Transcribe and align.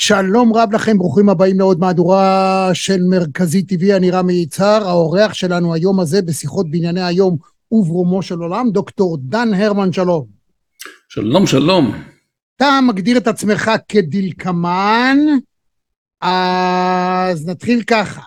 שלום 0.00 0.52
רב 0.54 0.72
לכם, 0.72 0.98
ברוכים 0.98 1.28
הבאים 1.28 1.58
לעוד 1.58 1.80
מהדורה 1.80 2.70
של 2.72 3.02
מרכזי 3.02 3.62
טבעי, 3.62 3.96
אני 3.96 4.10
רמי 4.10 4.32
יצהר. 4.32 4.88
האורח 4.88 5.34
שלנו 5.34 5.74
היום 5.74 6.00
הזה 6.00 6.22
בשיחות 6.22 6.70
בענייני 6.70 7.02
היום 7.02 7.36
וברומו 7.72 8.22
של 8.22 8.38
עולם, 8.38 8.70
דוקטור 8.70 9.18
דן 9.20 9.54
הרמן, 9.54 9.92
שלום. 9.92 10.26
שלום, 11.08 11.46
שלום. 11.46 11.92
אתה 12.56 12.78
מגדיר 12.88 13.16
את 13.16 13.26
עצמך 13.26 13.70
כדלקמן, 13.88 15.18
אז 16.20 17.46
נתחיל 17.46 17.82
ככה. 17.82 18.20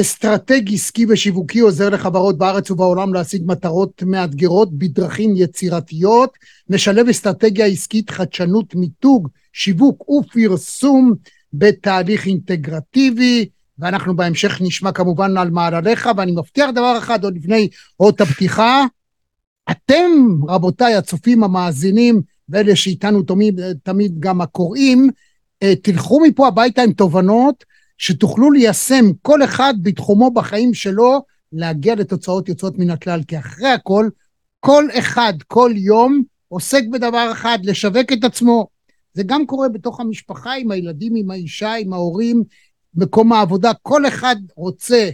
אסטרטג 0.00 0.74
עסקי 0.74 1.06
ושיווקי 1.08 1.60
עוזר 1.60 1.88
לחברות 1.88 2.38
בארץ 2.38 2.70
ובעולם 2.70 3.14
להשיג 3.14 3.42
מטרות 3.46 4.02
מאתגרות 4.02 4.78
בדרכים 4.78 5.32
יצירתיות, 5.36 6.30
משלב 6.68 7.08
אסטרטגיה 7.08 7.66
עסקית, 7.66 8.10
חדשנות, 8.10 8.74
מיתוג, 8.74 9.28
שיווק 9.52 10.10
ופרסום 10.10 11.14
בתהליך 11.52 12.26
אינטגרטיבי, 12.26 13.48
ואנחנו 13.78 14.16
בהמשך 14.16 14.58
נשמע 14.60 14.92
כמובן 14.92 15.36
על 15.36 15.50
מעלליך, 15.50 16.08
ואני 16.16 16.32
מבטיח 16.32 16.70
דבר 16.70 16.98
אחד 16.98 17.24
עוד 17.24 17.36
לפני 17.36 17.68
אות 18.00 18.20
הפתיחה, 18.20 18.84
אתם 19.70 20.10
רבותיי 20.48 20.94
הצופים 20.94 21.44
המאזינים 21.44 22.22
ואלה 22.48 22.76
שאיתנו 22.76 23.22
תמיד, 23.22 23.60
תמיד 23.82 24.20
גם 24.20 24.40
הקוראים, 24.40 25.10
אה, 25.62 25.74
תלכו 25.82 26.20
מפה 26.20 26.48
הביתה 26.48 26.82
עם 26.82 26.92
תובנות 26.92 27.64
שתוכלו 28.02 28.50
ליישם 28.50 29.04
כל 29.22 29.44
אחד 29.44 29.74
בתחומו 29.82 30.30
בחיים 30.30 30.74
שלו, 30.74 31.22
להגיע 31.52 31.94
לתוצאות 31.94 32.48
יוצאות 32.48 32.78
מן 32.78 32.90
הכלל, 32.90 33.20
כי 33.28 33.38
אחרי 33.38 33.68
הכל, 33.68 34.08
כל 34.60 34.88
אחד, 34.98 35.32
כל 35.46 35.72
יום, 35.76 36.22
עוסק 36.48 36.82
בדבר 36.92 37.28
אחד, 37.32 37.58
לשווק 37.62 38.12
את 38.12 38.24
עצמו. 38.24 38.66
זה 39.14 39.22
גם 39.26 39.46
קורה 39.46 39.68
בתוך 39.68 40.00
המשפחה, 40.00 40.54
עם 40.54 40.70
הילדים, 40.70 41.12
עם 41.16 41.30
האישה, 41.30 41.74
עם 41.74 41.92
ההורים, 41.92 42.44
מקום 42.94 43.32
העבודה, 43.32 43.72
כל 43.82 44.06
אחד 44.06 44.36
רוצה 44.56 45.10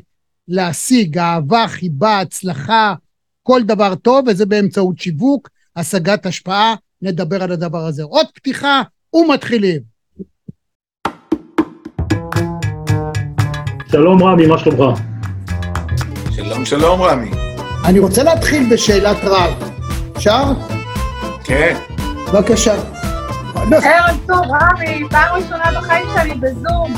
להשיג 0.48 1.18
אהבה, 1.18 1.64
חיבה, 1.68 2.20
הצלחה, 2.20 2.94
כל 3.42 3.62
דבר 3.62 3.94
טוב, 3.94 4.24
וזה 4.28 4.46
באמצעות 4.46 4.98
שיווק, 4.98 5.48
השגת 5.76 6.26
השפעה, 6.26 6.74
נדבר 7.02 7.42
על 7.42 7.52
הדבר 7.52 7.86
הזה. 7.86 8.02
עוד 8.02 8.26
פתיחה 8.34 8.82
ומתחילים. 9.14 9.97
שלום 13.90 14.22
רמי, 14.22 14.46
מה 14.46 14.58
שלומך? 14.58 15.00
שלום 16.30 16.64
שלום 16.64 17.02
רמי. 17.02 17.30
אני 17.84 17.98
רוצה 17.98 18.22
להתחיל 18.22 18.72
בשאלת 18.72 19.16
רב. 19.24 19.54
אפשר? 20.16 20.44
כן. 21.44 21.76
בבקשה. 22.32 22.74
ערב 23.54 24.16
טוב, 24.26 24.38
רמי, 24.38 25.04
פעם 25.10 25.34
ראשונה 25.34 25.80
בחיים 25.80 26.06
שלי 26.14 26.34
בזום. 26.34 26.94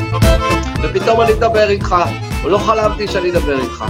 ופתאום 0.82 1.20
אני 1.20 1.32
מדבר 1.32 1.68
איתך, 1.70 1.94
לא 2.44 2.58
חלמתי 2.58 3.08
שאני 3.08 3.30
אדבר 3.30 3.60
איתך. 3.60 3.84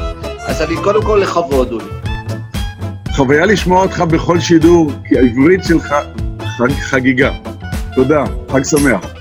אז 0.46 0.62
אני 0.62 0.76
קודם 0.84 1.02
כל 1.02 1.20
לכבוד, 1.22 1.72
אולי. 1.72 1.84
חוויה 3.16 3.46
לשמוע 3.46 3.82
אותך 3.82 4.00
בכל 4.00 4.40
שידור, 4.40 4.92
כי 5.08 5.18
העברית 5.18 5.64
שלך 5.64 5.94
חג, 6.58 6.70
חגיגה. 6.72 7.30
תודה, 7.94 8.24
חג 8.52 8.62
שמח. 8.64 9.19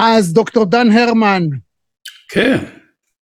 אז 0.00 0.32
דוקטור 0.32 0.64
דן 0.64 0.90
הרמן, 0.90 1.42
כן. 2.28 2.58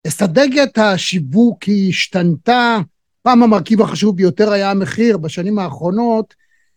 אסטרטגיית 0.08 0.78
השיווק 0.78 1.64
היא 1.64 1.90
השתנתה, 1.90 2.78
פעם 3.22 3.44
המרכיב 3.44 3.82
החשוב 3.82 4.18
ביותר 4.18 4.52
היה 4.52 4.72
המחיר, 4.72 5.18
בשנים 5.18 5.60
האחרונות 5.60 6.34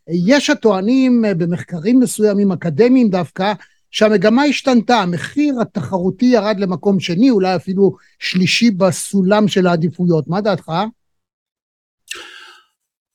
יש 0.09 0.51
הטוענים 0.51 1.25
במחקרים 1.39 2.01
מסוימים, 2.01 2.53
אקדמיים 2.53 3.11
דווקא, 3.11 3.53
שהמגמה 3.91 4.43
השתנתה, 4.43 4.97
המחיר 4.97 5.55
התחרותי 5.61 6.27
ירד 6.27 6.61
למקום 6.61 7.01
שני, 7.01 7.31
אולי 7.31 7.57
אפילו 7.57 7.97
שלישי 8.19 8.71
בסולם 8.71 9.49
של 9.49 9.67
העדיפויות. 9.67 10.29
מה 10.29 10.41
דעתך? 10.41 10.73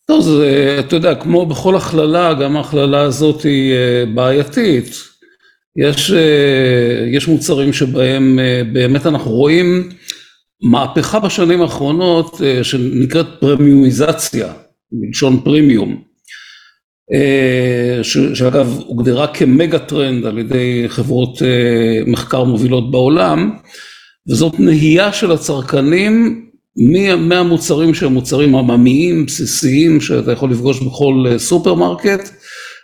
טוב, 0.06 0.22
זה, 0.24 0.78
אתה 0.80 0.96
יודע, 0.96 1.16
כמו 1.16 1.46
בכל 1.46 1.76
הכללה, 1.76 2.34
גם 2.34 2.58
ההכללה 2.58 3.02
הזאת 3.02 3.44
היא 3.44 3.74
אה, 3.74 4.03
בעייתית. 4.16 5.11
יש, 5.78 6.12
אה, 6.12 7.08
יש 7.12 7.28
מוצרים 7.28 7.74
שבהם 7.74 8.40
אה, 8.40 8.62
באמת 8.74 9.06
אנחנו 9.06 9.32
רואים 9.32 9.90
מהפכה 10.64 11.20
בשנים 11.20 11.62
האחרונות 11.62 12.42
שנקראת 12.64 13.26
פרמיומיזציה, 13.40 14.54
מלשון 14.92 15.40
פרימיום. 15.44 16.02
שאגב 18.34 18.80
הוגדרה 18.86 19.28
כמגה 19.28 19.80
טרנד 19.80 20.26
על 20.26 20.38
ידי 20.40 20.84
חברות 20.88 21.42
מחקר 22.08 22.44
מובילות 22.44 22.92
בעולם, 22.92 23.52
וזאת 24.30 24.59
נהייה 24.59 25.14
של 25.14 25.32
הצרכנים 25.32 26.46
מהמוצרים 27.18 27.94
שהם 27.94 28.14
מוצרים 28.14 28.56
עממיים, 28.56 29.26
בסיסיים, 29.26 30.02
שאתה 30.02 30.32
יכול 30.32 30.52
לפגוש 30.52 30.80
בכל 30.80 31.26
סופרמרקט, 31.38 32.30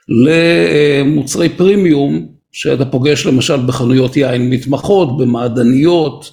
למוצרי 0.09 1.49
פרימיום, 1.49 2.36
שאתה 2.57 2.85
פוגש 2.85 3.25
למשל 3.25 3.65
בחנויות 3.65 4.17
יין 4.17 4.49
מתמחות, 4.49 5.17
במעדניות, 5.17 6.31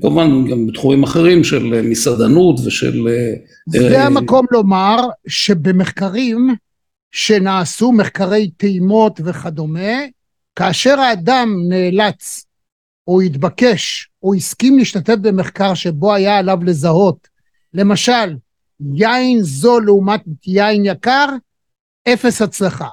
כמובן 0.00 0.50
גם 0.50 0.66
בתחומים 0.66 1.02
אחרים 1.02 1.44
של 1.44 1.82
מסעדנות 1.82 2.60
ושל... 2.66 3.06
זה 3.66 4.04
המקום 4.04 4.46
לומר 4.50 4.96
שבמחקרים 5.26 6.54
שנעשו, 7.12 7.92
מחקרי 7.92 8.50
טעימות 8.56 9.20
וכדומה, 9.24 9.92
כאשר 10.56 11.00
האדם 11.00 11.48
נאלץ 11.68 12.44
או 13.08 13.20
התבקש 13.20 14.08
או 14.22 14.34
הסכים 14.34 14.78
להשתתף 14.78 15.16
במחקר 15.20 15.74
שבו 15.74 16.14
היה 16.14 16.38
עליו 16.38 16.58
לזהות, 16.64 17.28
למשל, 17.74 18.36
יין 18.94 19.42
זול 19.42 19.84
לעומת 19.84 20.22
יין 20.46 20.84
יקר, 20.84 21.26
אפס 22.08 22.42
הצלחה. 22.42 22.88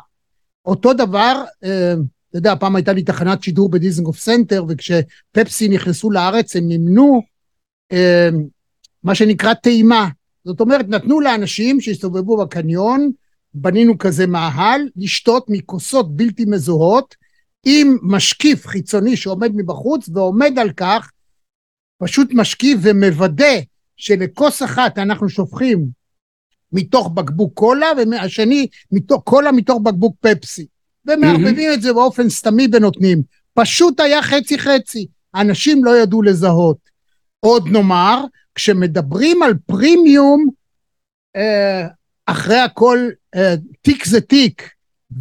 אותו 0.66 0.94
דבר, 0.94 1.44
אתה 1.60 2.38
יודע, 2.38 2.56
פעם 2.56 2.76
הייתה 2.76 2.94
לי 2.94 3.04
תחנת 3.04 3.44
שידור 3.44 3.70
בדיזנגוף 3.70 4.20
סנטר, 4.20 4.66
וכשפפסי 4.68 5.68
נכנסו 5.68 6.12
לארץ 6.12 6.56
הם 6.56 6.64
מימנו 6.68 7.22
אה, 7.92 8.30
מה 9.04 9.16
שנקרא 9.16 9.54
טעימה. 9.54 10.10
זאת 10.46 10.62
אומרת, 10.62 10.90
נתנו 10.90 11.20
לאנשים 11.20 11.82
שהסתובבו 11.82 12.38
בקניון, 12.38 13.12
בנינו 13.54 13.98
כזה 13.98 14.28
מאהל, 14.28 14.82
לשתות 14.96 15.46
מכוסות 15.50 16.16
בלתי 16.16 16.46
מזוהות, 16.46 17.16
עם 17.66 17.98
משקיף 18.02 18.68
חיצוני 18.68 19.18
שעומד 19.18 19.52
מבחוץ, 19.56 20.10
ועומד 20.14 20.60
על 20.60 20.72
כך, 20.72 21.12
פשוט 21.98 22.30
משקיף 22.34 22.80
ומוודא 22.82 23.60
שלכוס 23.98 24.64
אחת 24.64 24.98
אנחנו 24.98 25.30
שופכים 25.30 26.01
מתוך 26.74 27.10
בקבוק 27.10 27.54
קולה, 27.54 27.88
והשני 27.98 28.68
מתוך, 28.92 29.24
קולה 29.24 29.52
מתוך 29.52 29.80
בקבוק 29.82 30.16
פפסי. 30.22 30.66
ומערבבים 31.06 31.72
mm-hmm. 31.72 31.74
את 31.74 31.82
זה 31.82 31.94
באופן 31.94 32.30
סתמי 32.30 32.68
ונותנים. 32.72 33.22
פשוט 33.54 34.00
היה 34.00 34.22
חצי 34.22 34.60
חצי, 34.60 35.08
אנשים 35.36 35.86
לא 35.86 35.98
ידעו 35.98 36.22
לזהות. 36.22 36.78
עוד 37.40 37.68
נאמר, 37.68 38.24
כשמדברים 38.56 39.44
על 39.44 39.54
פרימיום, 39.66 40.50
אה, 41.36 41.88
אחרי 42.26 42.60
הכל 42.60 43.10
אה, 43.36 43.56
תיק 43.82 44.06
זה 44.06 44.22
תיק, 44.22 44.70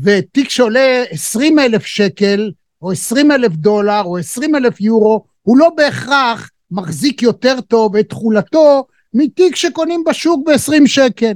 ותיק 0.03 0.49
שעולה 0.49 1.03
עשרים 1.11 1.59
אלף 1.59 1.85
שקל, 1.85 2.51
או 2.83 2.93
עשרים 2.93 3.33
אלף 3.33 3.53
דולר, 3.53 4.03
או 4.05 4.19
עשרים 4.19 4.55
אלף 4.55 4.81
יורו, 4.81 5.25
הוא 5.43 5.59
לא 5.59 5.71
בהכרח 5.77 6.51
מחזיק 6.71 7.23
יותר 7.23 7.61
טוב 7.61 7.97
את 7.97 8.09
תכולתו 8.09 8.87
מתיק 9.15 9.57
שקונים 9.57 10.05
בשוק 10.05 10.47
בעשרים 10.47 10.87
שקל. 10.87 11.33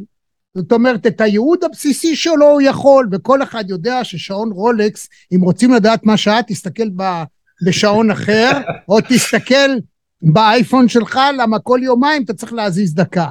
זאת 0.57 0.73
אומרת, 0.73 1.07
את 1.07 1.21
הייעוד 1.21 1.65
הבסיסי 1.65 2.17
שלו 2.17 2.51
הוא 2.51 2.61
יכול, 2.61 3.09
וכל 3.13 3.43
אחד 3.43 3.65
יודע 3.71 4.05
ששעון 4.05 4.53
רולקס, 4.53 5.09
אם 5.35 5.41
רוצים 5.41 5.75
לדעת 5.75 6.05
מה 6.05 6.17
שעה, 6.17 6.43
תסתכל 6.43 6.89
בשעון 7.67 8.11
אחר, 8.11 8.51
או 8.89 8.99
תסתכל 9.09 9.71
באייפון 10.23 10.89
שלך, 10.89 11.21
למה 11.39 11.59
כל 11.59 11.81
יומיים 11.83 12.23
אתה 12.23 12.35
צריך 12.35 12.53
להזיז 12.53 12.95
דקה. 12.95 13.29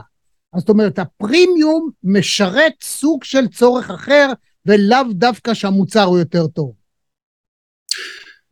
אז 0.54 0.60
זאת 0.60 0.70
אומרת, 0.70 1.00
הפרימיום 1.00 1.90
משרת 2.04 2.74
סוג 2.82 3.24
של 3.24 3.48
צורך 3.48 3.92
אחר, 3.92 4.30
ולאו 4.66 5.04
דווקא 5.12 5.54
שהמוצר 5.54 6.04
הוא 6.04 6.20
יותר 6.20 6.48
טוב. 6.48 6.72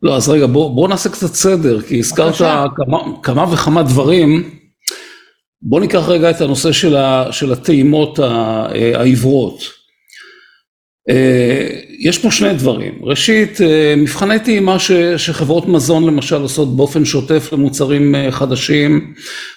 לא, 0.02 0.16
אז 0.16 0.28
רגע, 0.28 0.46
בוא, 0.46 0.74
בוא 0.74 0.88
נעשה 0.88 1.10
קצת 1.10 1.34
סדר, 1.34 1.82
כי 1.82 1.98
הזכרת 1.98 2.34
כמה, 2.76 2.98
כמה 3.22 3.52
וכמה 3.52 3.82
דברים. 3.82 4.61
בוא 5.62 5.80
ניקח 5.80 6.08
רגע 6.08 6.30
את 6.30 6.40
הנושא 6.40 6.72
של, 6.72 6.96
ה, 6.96 7.32
של 7.32 7.52
הטעימות 7.52 8.18
העיוורות. 8.94 9.62
יש 11.98 12.18
פה 12.18 12.30
שני 12.30 12.54
דברים, 12.54 12.98
ראשית 13.02 13.58
מבחני 13.96 14.38
טעימה 14.38 14.78
ש, 14.78 14.92
שחברות 15.16 15.68
מזון 15.68 16.06
למשל 16.06 16.36
עושות 16.42 16.76
באופן 16.76 17.04
שוטף 17.04 17.52
למוצרים 17.52 18.14
חדשים, 18.30 19.14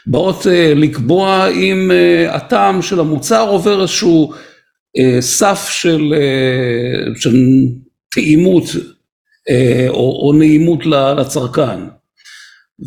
באות 0.08 0.46
לקבוע 0.76 1.48
אם 1.48 1.92
הטעם 2.30 2.82
של 2.82 3.00
המוצר 3.00 3.50
עובר 3.50 3.82
איזשהו 3.82 4.34
סף 5.20 5.70
של, 5.72 6.14
של 7.16 7.36
טעימות 8.12 8.64
או, 9.90 10.28
או 10.28 10.34
נעימות 10.38 10.86
לצרכן. 10.86 11.80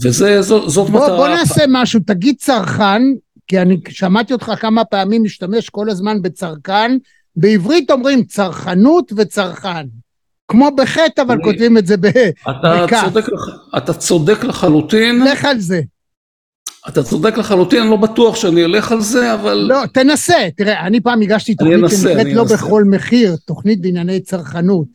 וזה, 0.03 0.43
זאת, 0.43 0.71
זאת 0.71 0.91
בוא, 0.91 1.05
מטרה... 1.05 1.17
בוא 1.17 1.29
נעשה 1.29 1.65
משהו, 1.69 2.01
תגיד 2.07 2.35
צרכן, 2.39 3.03
כי 3.47 3.59
אני 3.59 3.81
שמעתי 3.89 4.33
אותך 4.33 4.53
כמה 4.61 4.85
פעמים 4.85 5.23
משתמש 5.23 5.69
כל 5.69 5.91
הזמן 5.91 6.23
בצרכן, 6.23 6.97
בעברית 7.37 7.91
אומרים 7.91 8.25
צרכנות 8.25 9.13
וצרכן. 9.17 9.87
כמו 10.49 10.71
בחטא, 10.77 11.23
אבל 11.23 11.35
אני, 11.35 11.45
כותבים 11.45 11.79
את 11.79 11.87
זה 11.87 11.97
בכף. 11.97 12.31
אתה, 12.51 12.85
אתה 13.77 13.95
צודק 13.95 14.45
לחלוטין. 14.45 15.25
לך 15.25 15.45
על 15.45 15.59
זה. 15.59 15.81
אתה 16.89 17.03
צודק 17.03 17.39
לחלוטין, 17.39 17.81
אני 17.81 17.91
לא 17.91 17.97
בטוח 17.97 18.37
שאני 18.37 18.65
אלך 18.65 18.93
על 18.93 19.01
זה, 19.01 19.35
אבל... 19.35 19.55
לא, 19.55 19.87
תנסה. 19.93 20.49
תראה, 20.57 20.87
אני 20.87 21.01
פעם 21.01 21.23
הגשתי 21.23 21.55
תוכנית 21.55 21.91
שנקראת 21.91 22.27
לא 22.27 22.43
אנסה. 22.43 22.55
בכל 22.55 22.85
מחיר, 22.85 23.37
תוכנית 23.47 23.81
בענייני 23.81 24.21
צרכנות. 24.21 24.87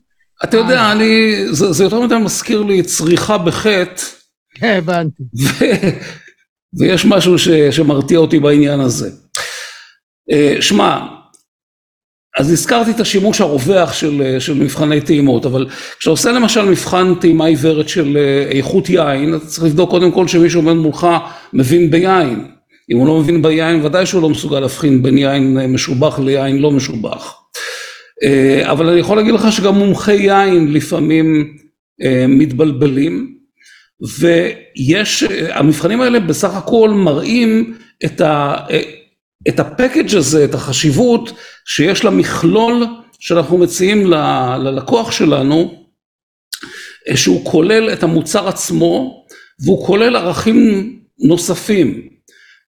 אתה 0.44 0.58
יודע, 0.58 0.78
אה. 0.78 0.92
אני, 0.92 1.36
זה, 1.52 1.72
זה 1.72 1.84
יותר 1.84 2.00
מדי 2.00 2.16
מזכיר 2.18 2.62
לי 2.62 2.84
צריכה 2.84 3.38
בחטא. 3.38 4.04
כן, 4.56 4.76
הבנתי. 4.78 5.24
ויש 6.80 7.06
משהו 7.06 7.40
ש, 7.40 7.50
שמרתיע 7.50 8.18
אותי 8.18 8.40
בעניין 8.40 8.80
הזה. 8.80 9.12
אה, 10.32 10.56
שמע, 10.60 11.00
אז 12.40 12.52
הזכרתי 12.52 12.92
את 12.92 13.00
השימוש 13.00 13.42
הרווח 13.42 13.94
של, 13.94 14.38
של 14.40 14.54
מבחני 14.54 15.02
טעימות, 15.02 15.46
אבל 15.46 15.68
כשאתה 16.00 16.10
עושה 16.10 16.32
למשל 16.32 16.66
מבחן 16.66 17.16
טעימה 17.16 17.46
עיוורת 17.46 17.90
של 17.90 18.18
אה, 18.18 18.58
איכות 18.58 18.90
יין, 18.90 19.36
אתה 19.36 19.46
צריך 19.46 19.64
לבדוק 19.64 19.90
קודם 19.90 20.12
כל 20.12 20.28
שמישהו 20.28 20.62
עומד 20.62 20.74
מולך 20.74 21.08
מבין 21.54 21.92
ביין. 21.92 22.48
אם 22.92 22.98
הוא 22.98 23.08
לא 23.08 23.20
מבין 23.20 23.42
ביין, 23.42 23.86
ודאי 23.86 24.06
שהוא 24.06 24.22
לא 24.22 24.30
מסוגל 24.30 24.60
להבחין 24.60 25.04
בין 25.04 25.18
יין 25.18 25.74
משובח 25.74 26.20
ליין 26.20 26.60
לא 26.60 26.72
משובח. 26.72 27.36
אה, 28.24 28.72
אבל 28.72 28.90
אני 28.90 29.00
יכול 29.00 29.18
להגיד 29.18 29.34
לך 29.34 29.52
שגם 29.52 29.76
מומחי 29.76 30.16
יין 30.16 30.74
לפעמים 30.74 31.58
מתבלבלים. 32.28 33.38
ויש, 34.04 35.24
המבחנים 35.50 36.02
האלה 36.02 36.20
בסך 36.20 36.56
הכל 36.56 36.90
מראים 36.90 37.78
את, 38.06 38.22
ה, 38.22 38.56
את 39.50 39.60
הפקאג' 39.60 40.16
הזה, 40.16 40.46
את 40.46 40.54
החשיבות 40.54 41.32
שיש 41.66 42.06
למכלול 42.06 42.86
שאנחנו 43.20 43.58
מציעים 43.58 44.08
ל, 44.08 44.16
ללקוח 44.58 45.12
שלנו, 45.12 45.86
שהוא 47.16 47.52
כולל 47.52 47.94
את 47.94 48.04
המוצר 48.04 48.48
עצמו 48.48 49.26
והוא 49.60 49.86
כולל 49.88 50.16
ערכים 50.16 50.90
נוספים. 51.20 52.08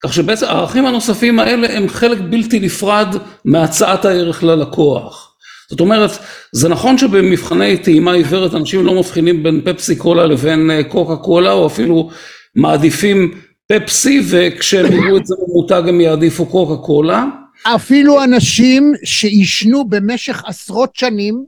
כך 0.04 0.14
שבעצם 0.14 0.46
הערכים 0.46 0.86
הנוספים 0.86 1.40
האלה 1.40 1.78
הם 1.78 1.90
חלק 1.90 2.18
בלתי 2.30 2.60
נפרד 2.60 3.16
מהצעת 3.46 4.06
הערך 4.06 4.44
ללקוח. 4.44 5.35
זאת 5.70 5.80
אומרת, 5.80 6.12
זה 6.52 6.70
נכון 6.70 6.98
שבמבחני 6.98 7.78
טעימה 7.78 8.14
עיוורת 8.14 8.54
אנשים 8.54 8.86
לא 8.86 8.94
מבחינים 9.00 9.44
בין 9.44 9.62
פפסי 9.66 9.96
קולה 9.96 10.26
לבין 10.26 10.72
אה, 10.72 10.84
קוקה 10.84 11.16
קולה, 11.16 11.52
או 11.52 11.68
אפילו 11.68 12.10
מעדיפים 12.56 13.32
פפסי, 13.68 14.22
וכשהם 14.30 14.94
יראו 14.94 15.18
את 15.18 15.26
זה 15.26 15.36
במותג 15.48 15.90
הם 15.90 16.02
יעדיפו 16.02 16.46
קוקה 16.46 16.84
קולה. 16.84 17.26
אפילו 17.64 18.24
אנשים 18.24 18.94
שעישנו 19.04 19.90
במשך 19.90 20.44
עשרות 20.46 20.96
שנים, 20.96 21.44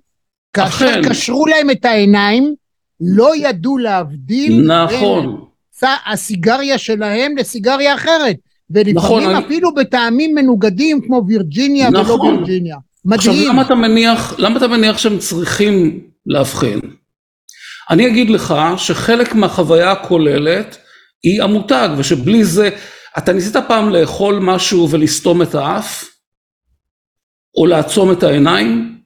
כאשר 0.53 1.01
קשרו 1.03 1.45
להם 1.45 1.69
את 1.69 1.85
העיניים, 1.85 2.53
לא 3.01 3.35
ידעו 3.35 3.77
להבדיל 3.77 4.71
נכון. 4.71 5.25
בין 5.81 5.89
הסיגריה 6.05 6.77
שלהם 6.77 7.37
לסיגריה 7.37 7.95
אחרת. 7.95 8.35
ולפעמים 8.69 8.95
נכון, 8.95 9.23
אפילו 9.35 9.69
אני... 9.69 9.83
בטעמים 9.83 10.35
מנוגדים 10.35 11.01
כמו 11.01 11.23
וירג'יניה 11.27 11.89
נכון. 11.89 12.19
ולא 12.19 12.37
וירג'יניה. 12.37 12.77
מדהים. 13.07 13.31
עכשיו 13.31 13.49
למה 13.49 13.61
אתה 13.61 13.75
מניח, 13.75 14.33
למה 14.37 14.57
אתה 14.57 14.67
מניח 14.67 14.97
שהם 14.97 15.19
צריכים 15.19 15.99
להבחין? 16.25 16.79
אני 17.89 18.07
אגיד 18.07 18.29
לך 18.29 18.55
שחלק 18.77 19.35
מהחוויה 19.35 19.91
הכוללת 19.91 20.77
היא 21.23 21.43
המותג 21.43 21.89
ושבלי 21.97 22.43
זה, 22.43 22.69
אתה 23.17 23.33
ניסית 23.33 23.55
פעם 23.67 23.89
לאכול 23.89 24.39
משהו 24.41 24.89
ולסתום 24.91 25.41
את 25.41 25.55
האף? 25.55 26.05
או 27.57 27.65
לעצום 27.65 28.11
את 28.11 28.23
העיניים? 28.23 28.97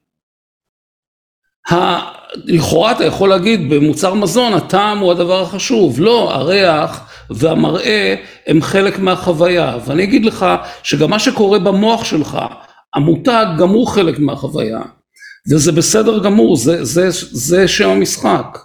לכאורה 2.44 2.92
אתה 2.92 3.04
יכול 3.04 3.28
להגיד 3.28 3.70
במוצר 3.70 4.14
מזון 4.14 4.52
הטעם 4.54 4.98
הוא 4.98 5.12
הדבר 5.12 5.42
החשוב, 5.42 6.00
לא, 6.00 6.34
הריח 6.34 7.10
והמראה 7.30 8.14
הם 8.46 8.62
חלק 8.62 8.98
מהחוויה 8.98 9.78
ואני 9.84 10.04
אגיד 10.04 10.24
לך 10.24 10.46
שגם 10.82 11.10
מה 11.10 11.18
שקורה 11.18 11.58
במוח 11.58 12.04
שלך 12.04 12.38
המותג 12.94 13.46
גם 13.58 13.68
הוא 13.68 13.86
חלק 13.86 14.18
מהחוויה, 14.18 14.82
וזה 15.50 15.72
בסדר 15.72 16.24
גמור, 16.24 16.56
זה, 16.56 16.84
זה, 16.84 17.08
זה 17.30 17.68
שם 17.68 17.88
המשחק. 17.88 18.58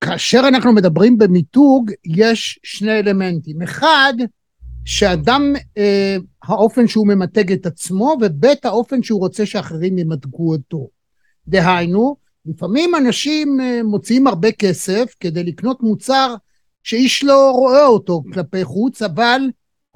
כאשר 0.00 0.42
אנחנו 0.48 0.72
מדברים 0.72 1.18
במיתוג, 1.18 1.90
יש 2.04 2.60
שני 2.62 2.98
אלמנטים. 2.98 3.62
אחד, 3.62 4.14
שאדם, 4.84 5.52
אה, 5.78 6.16
האופן 6.44 6.88
שהוא 6.88 7.08
ממתג 7.08 7.52
את 7.52 7.66
עצמו, 7.66 8.16
וב' 8.20 8.46
האופן 8.64 9.02
שהוא 9.02 9.20
רוצה 9.20 9.46
שאחרים 9.46 9.98
ימתגו 9.98 10.52
אותו. 10.52 10.88
דהיינו, 11.48 12.16
לפעמים 12.46 12.94
אנשים 12.94 13.60
אה, 13.60 13.82
מוציאים 13.82 14.26
הרבה 14.26 14.52
כסף 14.52 15.14
כדי 15.20 15.44
לקנות 15.44 15.82
מוצר 15.82 16.34
שאיש 16.82 17.24
לא 17.24 17.50
רואה 17.50 17.86
אותו 17.86 18.22
כלפי 18.32 18.64
חוץ, 18.64 19.02
אבל 19.02 19.40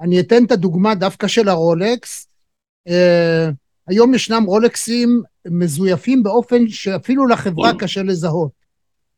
אני 0.01 0.19
אתן 0.19 0.45
את 0.45 0.51
הדוגמה 0.51 0.95
דווקא 0.95 1.27
של 1.27 1.49
הרולקס, 1.49 2.27
היום 3.87 4.13
ישנם 4.13 4.43
רולקסים 4.43 5.21
מזויפים 5.47 6.23
באופן 6.23 6.67
שאפילו 6.67 7.27
לחברה 7.27 7.71
קשה 7.79 8.03
לזהות. 8.03 8.51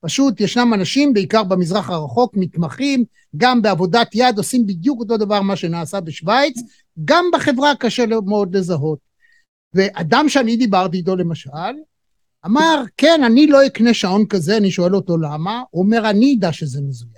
פשוט 0.01 0.41
ישנם 0.41 0.73
אנשים, 0.73 1.13
בעיקר 1.13 1.43
במזרח 1.43 1.89
הרחוק, 1.89 2.33
מתמחים, 2.37 3.05
גם 3.37 3.61
בעבודת 3.61 4.09
יד 4.13 4.37
עושים 4.37 4.65
בדיוק 4.65 4.99
אותו 4.99 5.17
דבר 5.17 5.41
מה 5.41 5.55
שנעשה 5.55 5.99
בשוויץ, 5.99 6.59
גם 7.05 7.25
בחברה 7.33 7.75
קשה 7.79 8.05
מאוד 8.25 8.55
לזהות. 8.55 8.99
ואדם 9.73 10.29
שאני 10.29 10.57
דיברתי 10.57 10.97
איתו 10.97 11.15
למשל, 11.15 11.49
אמר, 12.45 12.83
כן, 12.97 13.21
אני 13.25 13.47
לא 13.47 13.65
אקנה 13.65 13.93
שעון 13.93 14.25
כזה, 14.25 14.57
אני 14.57 14.71
שואל 14.71 14.95
אותו 14.95 15.17
למה, 15.17 15.61
הוא 15.69 15.83
אומר, 15.83 16.09
אני 16.09 16.35
אדע 16.39 16.53
שזה 16.53 16.81
מזויף. 16.81 17.13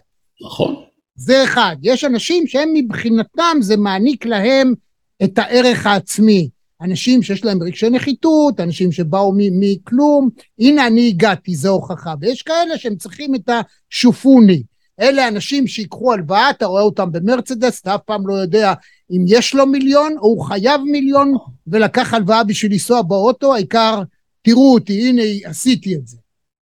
נכון. 0.46 0.76
זה 1.16 1.44
אחד. 1.44 1.76
יש 1.82 2.04
אנשים 2.04 2.48
שהם 2.48 2.70
מבחינתם, 2.74 3.58
זה 3.62 3.78
מעניק 3.78 4.26
להם 4.26 4.74
את 5.24 5.38
הערך 5.38 5.86
העצמי. 5.86 6.50
אנשים 6.82 7.24
שיש 7.24 7.46
להם 7.46 7.64
רגשי 7.64 7.90
נחיתות, 7.90 8.60
אנשים 8.60 8.92
שבאו 8.92 9.34
מכלום, 9.36 10.30
הנה 10.60 10.88
אני 10.88 11.08
הגעתי, 11.08 11.56
זו 11.56 11.70
הוכחה. 11.70 12.14
ויש 12.20 12.42
כאלה 12.42 12.78
שהם 12.78 12.96
צריכים 12.96 13.36
את 13.36 13.50
השופוני. 13.92 14.64
אלה 15.00 15.28
אנשים 15.28 15.68
שיקחו 15.68 16.14
הלוואה, 16.14 16.50
אתה 16.50 16.66
רואה 16.66 16.82
אותם 16.82 17.12
במרצדס, 17.12 17.82
אתה 17.82 17.96
אף 17.96 18.02
פעם 18.06 18.28
לא 18.28 18.34
יודע 18.34 18.74
אם 19.12 19.26
יש 19.28 19.56
לו 19.56 19.66
מיליון 19.66 20.18
או 20.18 20.28
הוא 20.28 20.46
חייב 20.46 20.82
מיליון 20.82 21.34
ולקח 21.68 22.14
הלוואה 22.14 22.44
בשביל 22.44 22.72
לנסוע 22.72 23.02
באוטו, 23.02 23.56
העיקר 23.56 24.02
תראו 24.42 24.74
אותי, 24.74 25.10
הנה 25.10 25.22
עשיתי 25.46 25.96
את 25.96 26.08
זה. 26.08 26.18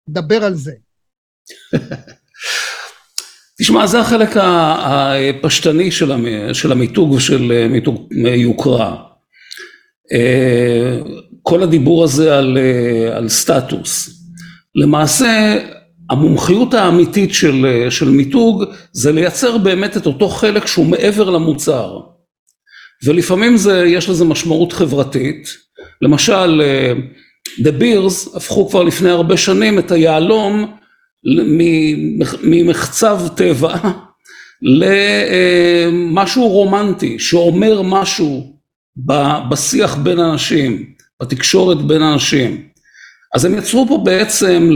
נדבר 0.07 0.43
על 0.43 0.55
זה. 0.55 0.73
תשמע, 3.59 3.87
זה 3.87 3.99
החלק 3.99 4.29
הפשטני 4.37 5.91
של 6.53 6.71
המיתוג 6.71 7.11
ושל 7.11 7.51
אה, 7.51 7.67
מיתוג 7.67 8.07
יוקרה. 8.35 8.95
אה, 10.13 10.99
כל 11.41 11.63
הדיבור 11.63 12.03
הזה 12.03 12.37
על, 12.37 12.57
אה, 12.57 13.17
על 13.17 13.29
סטטוס. 13.29 14.09
למעשה, 14.75 15.59
המומחיות 16.09 16.73
האמיתית 16.73 17.33
של, 17.33 17.87
של 17.89 18.09
מיתוג 18.09 18.63
זה 18.91 19.11
לייצר 19.11 19.57
באמת 19.57 19.97
את 19.97 20.05
אותו 20.05 20.29
חלק 20.29 20.67
שהוא 20.67 20.85
מעבר 20.85 21.29
למוצר. 21.29 21.99
ולפעמים 23.05 23.57
זה, 23.57 23.83
יש 23.87 24.09
לזה 24.09 24.25
משמעות 24.25 24.73
חברתית. 24.73 25.49
למשל, 26.01 26.61
The 27.59 27.81
Beers 27.81 28.37
הפכו 28.37 28.69
כבר 28.69 28.83
לפני 28.83 29.09
הרבה 29.09 29.37
שנים 29.37 29.79
את 29.79 29.91
היהלום 29.91 30.75
ממחצב 32.43 33.19
טבע 33.35 33.75
למשהו 34.61 36.47
רומנטי 36.47 37.19
שאומר 37.19 37.81
משהו 37.81 38.59
בשיח 39.49 39.95
בין 39.95 40.19
אנשים, 40.19 40.85
בתקשורת 41.21 41.81
בין 41.81 42.01
אנשים. 42.01 42.67
אז 43.35 43.45
הם 43.45 43.57
יצרו 43.57 43.87
פה 43.87 44.01
בעצם 44.05 44.69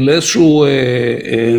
לאיזשהו 0.00 0.64
אה, 0.64 0.68
אה, 0.68 1.58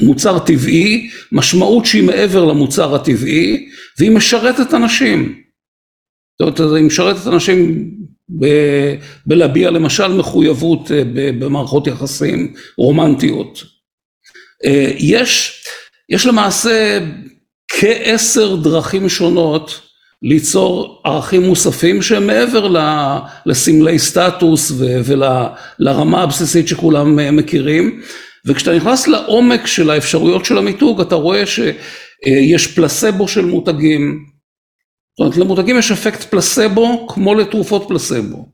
מוצר 0.00 0.38
טבעי, 0.38 1.10
משמעות 1.32 1.86
שהיא 1.86 2.02
מעבר 2.02 2.44
למוצר 2.44 2.94
הטבעי, 2.94 3.68
והיא 3.98 4.10
משרתת 4.10 4.74
אנשים. 4.74 5.40
זאת 6.42 6.60
אומרת, 6.60 6.76
היא 6.76 6.84
משרתת 6.84 7.26
אנשים 7.26 7.90
בלהביע 9.26 9.70
למשל 9.70 10.08
מחויבות 10.08 10.90
אה, 10.90 11.02
במערכות 11.38 11.86
יחסים 11.86 12.54
רומנטיות. 12.78 13.62
אה, 14.64 14.90
יש, 14.98 15.62
יש 16.08 16.26
למעשה 16.26 16.98
כעשר 17.68 18.56
דרכים 18.56 19.08
שונות 19.08 19.80
ליצור 20.22 21.02
ערכים 21.04 21.42
מוספים 21.42 22.02
שהם 22.02 22.26
מעבר 22.26 22.68
לסמלי 23.46 23.98
סטטוס 23.98 24.72
ולרמה 24.78 26.22
הבסיסית 26.22 26.68
שכולם 26.68 27.36
מכירים 27.36 28.00
וכשאתה 28.46 28.76
נכנס 28.76 29.08
לעומק 29.08 29.66
של 29.66 29.90
האפשרויות 29.90 30.44
של 30.44 30.58
המיתוג 30.58 31.00
אתה 31.00 31.14
רואה 31.14 31.42
שיש 31.46 32.66
פלסבו 32.66 33.28
של 33.28 33.44
מותגים, 33.44 34.24
זאת 35.18 35.20
אומרת 35.20 35.36
למותגים 35.36 35.78
יש 35.78 35.92
אפקט 35.92 36.22
פלסבו 36.22 37.06
כמו 37.08 37.34
לתרופות 37.34 37.84
פלסבו. 37.88 38.46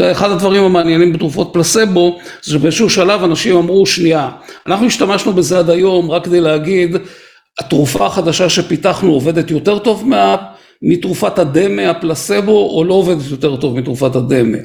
אחד 0.00 0.30
הדברים 0.30 0.62
המעניינים 0.62 1.12
בתרופות 1.12 1.50
פלסבו 1.52 2.18
זה 2.42 2.52
שבאיזשהו 2.52 2.90
שלב 2.90 3.24
אנשים 3.24 3.56
אמרו 3.56 3.86
שנייה 3.86 4.30
אנחנו 4.66 4.86
השתמשנו 4.86 5.32
בזה 5.32 5.58
עד 5.58 5.70
היום 5.70 6.10
רק 6.10 6.24
כדי 6.24 6.40
להגיד 6.40 6.96
התרופה 7.60 8.06
החדשה 8.06 8.48
שפיתחנו 8.48 9.12
עובדת 9.12 9.50
יותר 9.50 9.78
טוב 9.78 10.08
מה, 10.08 10.36
מתרופת 10.82 11.38
הדמה 11.38 11.90
הפלסבו 11.90 12.70
או 12.76 12.84
לא 12.84 12.94
עובדת 12.94 13.30
יותר 13.30 13.56
טוב 13.56 13.78
מתרופת 13.78 14.16
הדמה? 14.16 14.58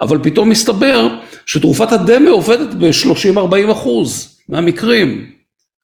אבל 0.00 0.18
פתאום 0.22 0.48
מסתבר 0.48 1.08
שתרופת 1.46 1.92
הדמה 1.92 2.30
עובדת 2.30 2.74
ב-30-40 2.74 3.72
אחוז 3.72 4.38
מהמקרים. 4.48 5.30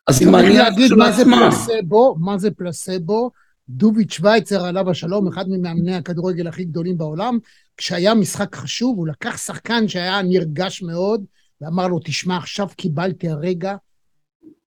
אז 0.08 0.20
היא 0.20 0.28
מעניינת 0.28 0.72
מה 0.96 1.12
זה 1.12 1.24
פלסבו, 1.24 2.16
מה 2.18 2.38
זה 2.38 2.50
פלסבו 2.50 3.30
דוביץ' 3.68 4.12
שווייצר 4.12 4.64
עליו 4.66 4.90
השלום 4.90 5.28
אחד 5.28 5.48
ממאמני 5.48 5.94
הכדורגל 5.94 6.46
הכי 6.46 6.64
גדולים 6.64 6.98
בעולם 6.98 7.38
כשהיה 7.76 8.14
משחק 8.14 8.54
חשוב 8.54 8.98
הוא 8.98 9.08
לקח 9.08 9.36
שחקן 9.36 9.88
שהיה 9.88 10.22
נרגש 10.22 10.82
מאוד 10.82 11.24
ואמר 11.60 11.88
לו 11.88 11.98
תשמע 12.04 12.36
עכשיו 12.36 12.68
קיבלתי 12.76 13.28
הרגע 13.28 13.76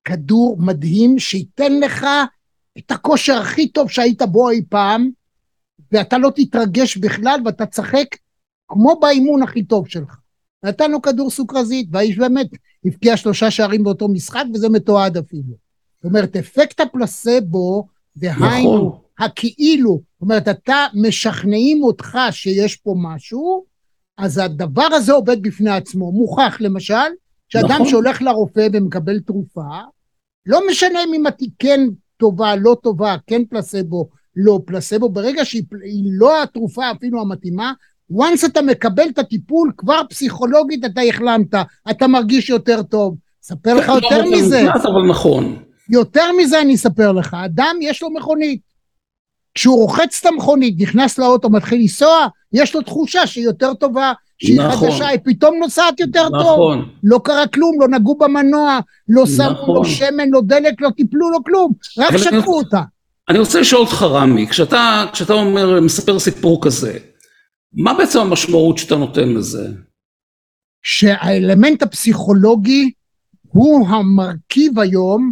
כדור 0.03 0.57
מדהים 0.59 1.19
שייתן 1.19 1.79
לך 1.79 2.05
את 2.77 2.91
הכושר 2.91 3.37
הכי 3.37 3.67
טוב 3.67 3.89
שהיית 3.89 4.21
בו 4.21 4.49
אי 4.49 4.61
פעם, 4.69 5.09
ואתה 5.91 6.17
לא 6.17 6.31
תתרגש 6.35 6.97
בכלל 6.97 7.39
ואתה 7.45 7.65
תשחק 7.65 8.05
כמו 8.67 8.99
באימון 9.01 9.43
הכי 9.43 9.63
טוב 9.63 9.87
שלך. 9.87 10.17
נתן 10.63 10.91
לו 10.91 11.01
כדור 11.01 11.29
סוכרזית, 11.29 11.87
והאיש 11.91 12.17
באמת 12.17 12.47
הבקיע 12.85 13.17
שלושה 13.17 13.51
שערים 13.51 13.83
באותו 13.83 14.07
משחק, 14.07 14.43
וזה 14.53 14.69
מתועד 14.69 15.17
אפילו. 15.17 15.53
זאת 15.95 16.05
אומרת, 16.05 16.35
אפקט 16.35 16.79
הפלסבו, 16.79 17.87
דהיינו, 18.17 18.87
נכון. 18.87 18.99
הכאילו, 19.19 20.01
זאת 20.13 20.21
אומרת, 20.21 20.47
אתה, 20.47 20.85
משכנעים 20.93 21.83
אותך 21.83 22.17
שיש 22.31 22.75
פה 22.75 22.95
משהו, 22.97 23.65
אז 24.17 24.37
הדבר 24.37 24.87
הזה 24.91 25.13
עובד 25.13 25.41
בפני 25.41 25.69
עצמו. 25.69 26.11
מוכח, 26.11 26.57
למשל, 26.59 26.95
שאדם 27.49 27.69
נכון. 27.69 27.87
שהולך 27.87 28.21
לרופא 28.21 28.67
ומקבל 28.73 29.19
תרופה, 29.19 29.67
לא 30.45 30.59
משנה 30.69 30.99
אם 31.03 31.23
היא 31.39 31.49
כן 31.59 31.79
טובה, 32.17 32.55
לא 32.55 32.77
טובה, 32.83 33.15
כן 33.27 33.45
פלסבו, 33.45 34.09
לא 34.35 34.59
פלסבו, 34.65 35.09
ברגע 35.09 35.45
שהיא 35.45 35.63
לא 36.05 36.43
התרופה 36.43 36.91
אפילו 36.91 37.21
המתאימה, 37.21 37.73
once 38.13 38.45
אתה 38.45 38.61
מקבל 38.61 39.09
את 39.09 39.19
הטיפול, 39.19 39.71
כבר 39.77 40.01
פסיכולוגית 40.09 40.85
אתה 40.85 41.01
החלמת, 41.01 41.55
אתה 41.91 42.07
מרגיש 42.07 42.49
יותר 42.49 42.83
טוב. 42.83 43.15
אספר 43.43 43.73
לך 43.73 43.87
יותר 43.87 44.21
לא 44.21 44.31
מזה. 44.31 44.61
אבל 44.83 45.09
נכון. 45.09 45.63
יותר 45.89 46.31
מזה 46.37 46.61
אני 46.61 46.75
אספר 46.75 47.11
לך, 47.11 47.33
אדם 47.45 47.75
יש 47.81 48.01
לו 48.01 48.09
מכונית. 48.09 48.61
כשהוא 49.55 49.75
רוחץ 49.75 50.19
את 50.21 50.25
המכונית, 50.25 50.75
נכנס 50.79 51.17
לאוטו, 51.17 51.49
מתחיל 51.49 51.81
לנסוע, 51.81 52.27
יש 52.53 52.75
לו 52.75 52.81
תחושה 52.81 53.27
שהיא 53.27 53.45
יותר 53.45 53.73
טובה 53.73 54.13
שהיא 54.37 54.61
נכון. 54.61 54.91
חדשה, 54.91 55.07
היא 55.07 55.19
פתאום 55.23 55.55
נוסעת 55.59 55.99
יותר 55.99 56.29
נכון. 56.29 56.79
טוב. 56.79 56.89
לא 57.03 57.19
קרה 57.23 57.47
כלום, 57.47 57.81
לא 57.81 57.87
נגעו 57.87 58.17
במנוע, 58.17 58.79
לא 59.09 59.25
שמו 59.25 59.49
נכון. 59.51 59.75
לא 59.75 59.83
שמן, 59.85 60.29
לא 60.29 60.41
דלק, 60.45 60.81
לא 60.81 60.89
טיפלו, 60.89 61.31
לא 61.31 61.39
כלום, 61.45 61.71
רק 61.97 62.17
שקרו 62.17 62.29
אני... 62.29 62.45
אותה. 62.47 62.81
אני 63.29 63.39
רוצה 63.39 63.59
לשאול 63.59 63.81
אותך 63.81 64.01
רמי, 64.01 64.47
כשאתה, 64.47 65.05
כשאתה 65.13 65.33
אומר, 65.33 65.81
מספר 65.81 66.19
סיפור 66.19 66.63
כזה, 66.63 66.97
מה 67.73 67.93
בעצם 67.93 68.19
המשמעות 68.19 68.77
שאתה 68.77 68.95
נותן 68.95 69.29
לזה? 69.29 69.67
שהאלמנט 70.83 71.83
הפסיכולוגי 71.83 72.91
הוא 73.47 73.87
המרכיב 73.87 74.79
היום 74.79 75.31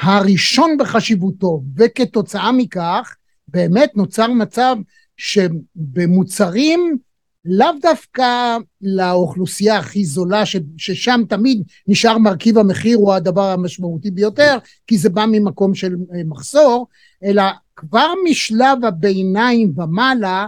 הראשון 0.00 0.76
בחשיבותו, 0.78 1.62
וכתוצאה 1.76 2.52
מכך 2.52 3.16
באמת 3.48 3.90
נוצר 3.94 4.32
מצב 4.32 4.76
שבמוצרים 5.16 6.98
לאו 7.44 7.66
דווקא 7.82 8.56
לאוכלוסייה 8.82 9.78
הכי 9.78 10.04
זולה, 10.04 10.46
ש, 10.46 10.56
ששם 10.76 11.20
תמיד 11.28 11.62
נשאר 11.88 12.18
מרכיב 12.18 12.58
המחיר 12.58 12.98
הוא 12.98 13.12
הדבר 13.12 13.50
המשמעותי 13.50 14.10
ביותר, 14.10 14.58
כי 14.86 14.98
זה 14.98 15.10
בא 15.10 15.24
ממקום 15.28 15.74
של 15.74 15.96
אה, 16.14 16.20
מחסור, 16.24 16.86
אלא 17.24 17.42
כבר 17.76 18.12
משלב 18.30 18.84
הביניים 18.84 19.72
ומעלה, 19.76 20.46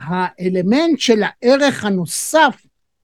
האלמנט 0.00 0.98
של 0.98 1.22
הערך 1.22 1.84
הנוסף 1.84 2.62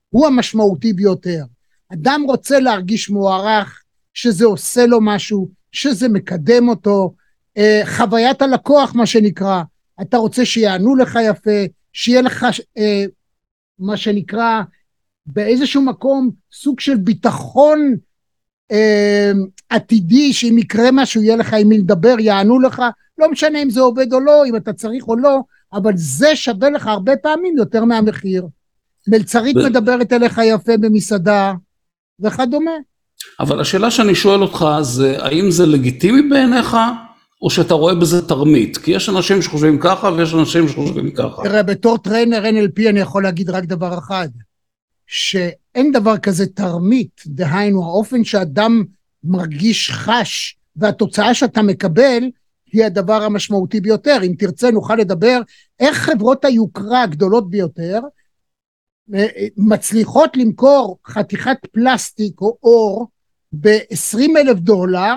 הוא 0.09 0.27
המשמעותי 0.27 0.93
ביותר. 0.93 1.45
אדם 1.93 2.23
רוצה 2.27 2.61
להרגיש 2.61 3.11
מוערך, 3.11 3.83
שזה 4.15 4.45
עושה 4.45 4.87
לו 4.87 4.99
משהו, 5.01 5.49
שזה 5.73 6.09
מקדם 6.09 6.69
אותו, 6.69 7.15
אה, 7.57 7.83
חוויית 7.85 8.43
הלקוח 8.43 8.95
מה 8.95 9.07
שנקרא, 9.07 9.63
אתה 10.03 10.17
רוצה 10.17 10.45
שיענו 10.45 10.97
לך 10.97 11.19
יפה, 11.25 11.65
שיהיה 11.93 12.23
לך 12.23 12.47
אה, 12.79 13.05
מה 13.79 13.97
שנקרא 13.97 14.63
באיזשהו 15.27 15.83
מקום 15.83 16.31
סוג 16.53 16.81
של 16.81 16.97
ביטחון 16.97 17.97
אה, 18.73 19.33
עתידי 19.69 20.33
שאם 20.33 20.59
יקרה 20.59 20.89
משהו 20.93 21.23
יהיה 21.23 21.37
לך 21.37 21.55
עם 21.55 21.69
מי 21.69 21.79
לדבר 21.79 22.17
יענו 22.19 22.61
לך. 22.61 22.83
לא 23.19 23.31
משנה 23.31 23.63
אם 23.63 23.71
זה 23.71 23.81
עובד 23.81 24.13
או 24.13 24.21
לא 24.21 24.47
אם 24.47 24.57
אתה 24.57 24.73
צריך 24.73 25.09
או 25.09 25.17
לא 25.17 25.41
אבל 25.73 25.93
זה 25.95 26.37
שווה 26.37 26.71
לך 26.71 26.87
הרבה 26.87 27.17
פעמים 27.17 27.57
יותר 27.57 27.85
מהמחיר. 27.85 28.47
מלצרית. 29.09 29.57
מדברת 29.57 30.13
אליך 30.13 30.41
יפה 30.45 30.77
במסעדה 30.77 31.55
וכדומה 32.21 32.71
אבל 33.41 33.61
השאלה 33.61 33.91
שאני 33.91 34.15
שואל 34.15 34.43
אותך 34.43 34.67
זה 34.83 35.17
האם 35.19 35.51
זה 35.51 35.67
לגיטימי 35.67 36.23
בעיניך 36.23 36.77
או 37.43 37.51
שאתה 37.51 37.75
רואה 37.75 37.95
בזה 37.95 38.29
תרמית? 38.29 38.77
כי 38.77 38.91
יש 38.91 39.09
אנשים 39.09 39.43
שחושבים 39.43 39.79
ככה 39.79 40.11
ויש 40.13 40.35
אנשים 40.35 40.69
שחושבים 40.69 41.11
ככה. 41.11 41.43
תראה, 41.43 41.63
בתור 41.63 41.99
trainer 41.99 42.45
NLP 42.45 42.89
אני 42.89 43.01
יכול 43.01 43.23
להגיד 43.23 43.51
רק 43.51 43.65
דבר 43.65 43.99
אחד, 43.99 44.29
שאין 45.07 45.93
דבר 45.93 46.19
כזה 46.19 46.47
תרמית, 46.47 47.23
דהיינו 47.27 47.85
האופן 47.85 48.25
שאדם 48.25 48.85
מרגיש 49.25 49.91
חש 49.91 50.57
והתוצאה 50.77 51.35
שאתה 51.35 51.63
מקבל 51.63 52.23
היא 52.73 52.85
הדבר 52.85 53.23
המשמעותי 53.23 53.81
ביותר. 53.81 54.19
אם 54.23 54.33
תרצה 54.39 54.71
נוכל 54.71 54.95
לדבר 54.95 55.41
איך 55.81 55.97
חברות 55.97 56.45
היוקרה 56.45 57.03
הגדולות 57.03 57.51
ביותר 57.51 58.01
מצליחות 59.57 60.37
למכור 60.37 60.99
חתיכת 61.07 61.57
פלסטיק 61.73 62.41
או 62.41 62.59
אור 62.63 63.09
ב-20 63.53 64.37
אלף 64.37 64.59
דולר 64.59 65.15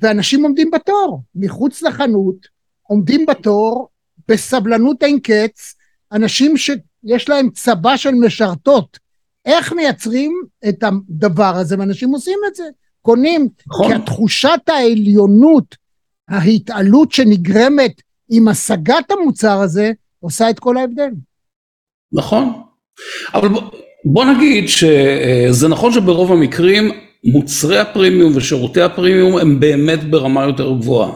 ואנשים 0.00 0.42
עומדים 0.42 0.70
בתור, 0.70 1.22
מחוץ 1.34 1.82
לחנות, 1.82 2.36
עומדים 2.82 3.26
בתור, 3.26 3.88
בסבלנות 4.28 5.02
אין 5.02 5.20
קץ, 5.20 5.74
אנשים 6.12 6.56
שיש 6.56 7.28
להם 7.28 7.50
צבא 7.50 7.96
של 7.96 8.14
משרתות. 8.14 8.98
איך 9.44 9.72
מייצרים 9.72 10.32
את 10.68 10.84
הדבר 10.84 11.56
הזה, 11.56 11.76
ואנשים 11.78 12.10
עושים 12.10 12.38
את 12.48 12.54
זה, 12.54 12.64
קונים, 13.02 13.48
נכון. 13.66 13.86
כי 13.86 13.94
התחושת 13.94 14.60
העליונות, 14.68 15.76
ההתעלות 16.28 17.12
שנגרמת 17.12 18.02
עם 18.30 18.48
השגת 18.48 19.10
המוצר 19.10 19.60
הזה, 19.60 19.92
עושה 20.20 20.50
את 20.50 20.58
כל 20.58 20.76
ההבדל. 20.76 21.10
נכון, 22.12 22.62
אבל 23.34 23.48
בוא, 24.04 24.24
נגיד 24.24 24.68
שזה 24.68 25.68
נכון 25.68 25.92
שברוב 25.92 26.32
המקרים 26.32 26.90
מוצרי 27.24 27.78
הפרימיום 27.78 28.32
ושירותי 28.36 28.82
הפרימיום 28.82 29.38
הם 29.38 29.60
באמת 29.60 30.04
ברמה 30.04 30.44
יותר 30.44 30.72
גבוהה. 30.72 31.12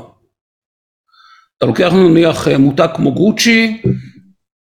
אתה 1.59 1.67
לוקח 1.67 1.93
נניח 1.93 2.49
מותג 2.49 2.89
כמו 2.95 3.15
גוצ'י, 3.15 3.83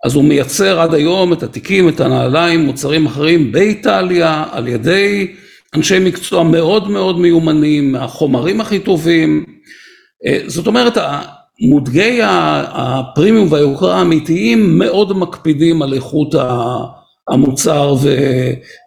אז 0.06 0.16
הוא 0.16 0.24
מייצר 0.24 0.80
עד 0.80 0.94
היום 0.94 1.34
את 1.34 1.44
התיקים, 1.44 1.90
את 1.90 2.00
הנעליים, 2.00 2.60
מוצרים 2.60 3.06
אחרים 3.06 3.52
באיטליה, 3.52 4.44
על 4.52 4.68
ידי 4.68 5.36
אנשי 5.76 6.00
מקצוע 6.00 6.44
מאוד 6.44 6.90
מאוד 6.90 7.20
מיומנים, 7.20 7.92
מהחומרים 7.92 8.62
הכי 8.62 8.80
טובים. 8.80 9.46
זאת 10.48 10.68
אומרת, 10.68 10.98
מותגי 11.70 12.20
הפרימיום 12.24 13.52
והיוקרה 13.52 13.96
האמיתיים 13.96 14.80
מאוד 14.80 15.18
מקפידים 15.18 15.82
על 15.82 15.94
איכות 15.94 16.36
המוצר, 17.28 17.96
ו... 18.02 18.10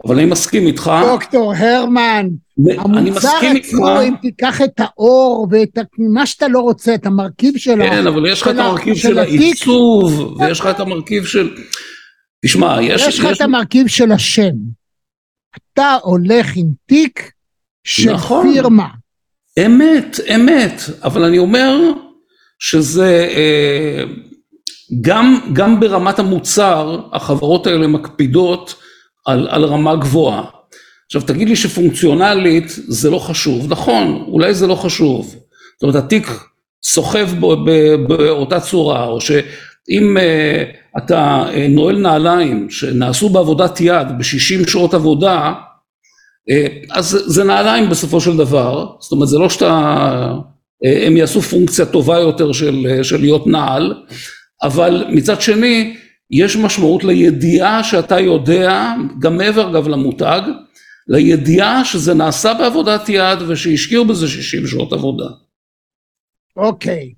אבל 0.06 0.14
אני 0.14 0.24
מסכים 0.24 0.66
איתך. 0.66 0.92
דוקטור 1.06 1.54
הרמן, 1.54 2.28
המוצר 2.78 3.38
עצמו, 3.58 4.02
אם 4.02 4.14
תיקח 4.22 4.62
את 4.62 4.80
האור 4.80 5.48
ואת 5.50 5.78
מה 5.98 6.26
שאתה 6.26 6.48
לא 6.48 6.60
רוצה, 6.60 6.94
את 6.94 7.06
המרכיב 7.06 7.56
של 7.56 7.76
כן, 7.76 8.06
אבל 8.06 8.26
יש 8.26 8.42
לך 8.42 8.48
את 8.48 8.58
המרכיב 8.58 8.96
של 8.96 9.18
העיצוב, 9.18 10.36
ויש 10.40 10.60
לך 10.60 10.66
את 10.66 10.80
המרכיב 10.80 11.24
של... 11.24 11.56
תשמע, 12.44 12.82
יש... 12.82 13.02
יש 13.02 13.20
לך 13.20 13.28
את 13.36 13.40
המרכיב 13.40 13.86
של 13.86 14.12
השם. 14.12 14.54
אתה 15.56 15.96
הולך 16.02 16.46
עם 16.56 16.66
תיק 16.86 17.32
של 17.84 18.12
נכון. 18.12 18.52
פירמה. 18.52 18.88
אמת, 19.66 20.16
אמת, 20.34 20.82
אבל 21.02 21.24
אני 21.24 21.38
אומר 21.38 21.78
שזה 22.58 23.28
גם, 25.00 25.40
גם 25.52 25.80
ברמת 25.80 26.18
המוצר, 26.18 27.00
החברות 27.12 27.66
האלה 27.66 27.86
מקפידות 27.86 28.74
על, 29.26 29.48
על 29.50 29.64
רמה 29.64 29.96
גבוהה. 29.96 30.44
עכשיו 31.06 31.22
תגיד 31.22 31.48
לי 31.48 31.56
שפונקציונלית 31.56 32.64
זה 32.68 33.10
לא 33.10 33.18
חשוב, 33.18 33.72
נכון, 33.72 34.24
אולי 34.28 34.54
זה 34.54 34.66
לא 34.66 34.74
חשוב. 34.74 35.34
זאת 35.74 35.82
אומרת 35.82 36.04
התיק 36.04 36.26
סוחב 36.82 37.28
בו 37.38 37.56
באותה 38.08 38.60
צורה, 38.60 39.04
או 39.04 39.20
שאם 39.20 40.16
uh, 40.16 40.98
אתה 40.98 41.44
uh, 41.50 41.56
נועל 41.68 41.98
נעליים 41.98 42.70
שנעשו 42.70 43.28
בעבודת 43.28 43.80
יד 43.80 44.08
ב-60 44.18 44.70
שעות 44.70 44.94
עבודה, 44.94 45.52
uh, 46.50 46.86
אז 46.90 47.22
זה 47.26 47.44
נעליים 47.44 47.90
בסופו 47.90 48.20
של 48.20 48.36
דבר, 48.36 48.86
זאת 49.00 49.12
אומרת 49.12 49.28
זה 49.28 49.38
לא 49.38 49.48
שאתה, 49.48 50.32
הם 51.04 51.16
יעשו 51.16 51.42
פונקציה 51.42 51.86
טובה 51.86 52.18
יותר 52.18 52.52
של, 52.52 52.86
של 53.02 53.20
להיות 53.20 53.46
נעל, 53.46 53.94
אבל 54.62 55.06
מצד 55.10 55.40
שני 55.40 55.96
יש 56.30 56.56
משמעות 56.56 57.04
לידיעה 57.04 57.84
שאתה 57.84 58.20
יודע, 58.20 58.92
גם 59.18 59.36
מעבר 59.36 59.70
אגב 59.70 59.88
למותג, 59.88 60.40
לידיעה 61.08 61.84
שזה 61.84 62.14
נעשה 62.14 62.54
בעבודת 62.54 63.08
יד 63.08 63.42
ושהשקיעו 63.48 64.04
בזה 64.04 64.28
60 64.28 64.66
שעות 64.66 64.92
עבודה. 64.92 65.28
אוקיי, 66.56 67.12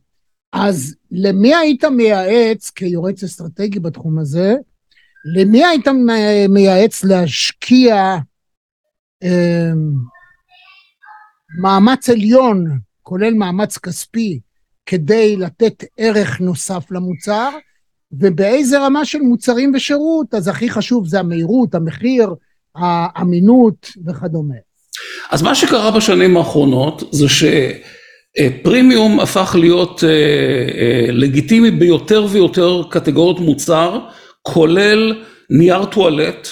אז 0.52 0.97
למי 1.11 1.54
היית 1.54 1.85
מייעץ 1.85 2.70
כיועץ 2.70 3.25
אסטרטגי 3.25 3.80
בתחום 3.80 4.18
הזה? 4.18 4.54
למי 5.37 5.64
היית 5.64 5.88
מייעץ 6.49 7.04
להשקיע 7.04 8.16
אה, 9.23 9.70
מאמץ 11.62 12.09
עליון, 12.11 12.64
כולל 13.02 13.35
מאמץ 13.35 13.78
כספי, 13.78 14.40
כדי 14.90 15.37
לתת 15.37 15.85
ערך 15.97 16.40
נוסף 16.40 16.85
למוצר, 16.90 17.49
ובאיזה 18.12 18.80
רמה 18.80 19.04
של 19.04 19.18
מוצרים 19.18 19.73
ושירות, 19.75 20.35
אז 20.35 20.49
הכי 20.49 20.70
חשוב 20.70 21.06
זה 21.06 21.20
המהירות, 21.20 21.75
המחיר, 21.75 22.35
האמינות 22.76 23.90
וכדומה. 24.06 24.54
אז 25.30 25.42
מה 25.42 25.54
שקרה 25.54 25.90
בשנים 25.90 26.37
האחרונות 26.37 27.02
זה 27.11 27.26
שפרימיום 28.38 29.20
הפך 29.20 29.56
להיות 29.59 30.04
אה, 30.04 30.09
אה, 30.09 31.06
לגיטימי 31.12 31.70
ביותר 31.70 32.26
ויותר 32.30 32.82
קטגוריות 32.90 33.40
מוצר, 33.40 33.99
כולל 34.42 35.23
נייר 35.50 35.85
טואלט, 35.85 36.49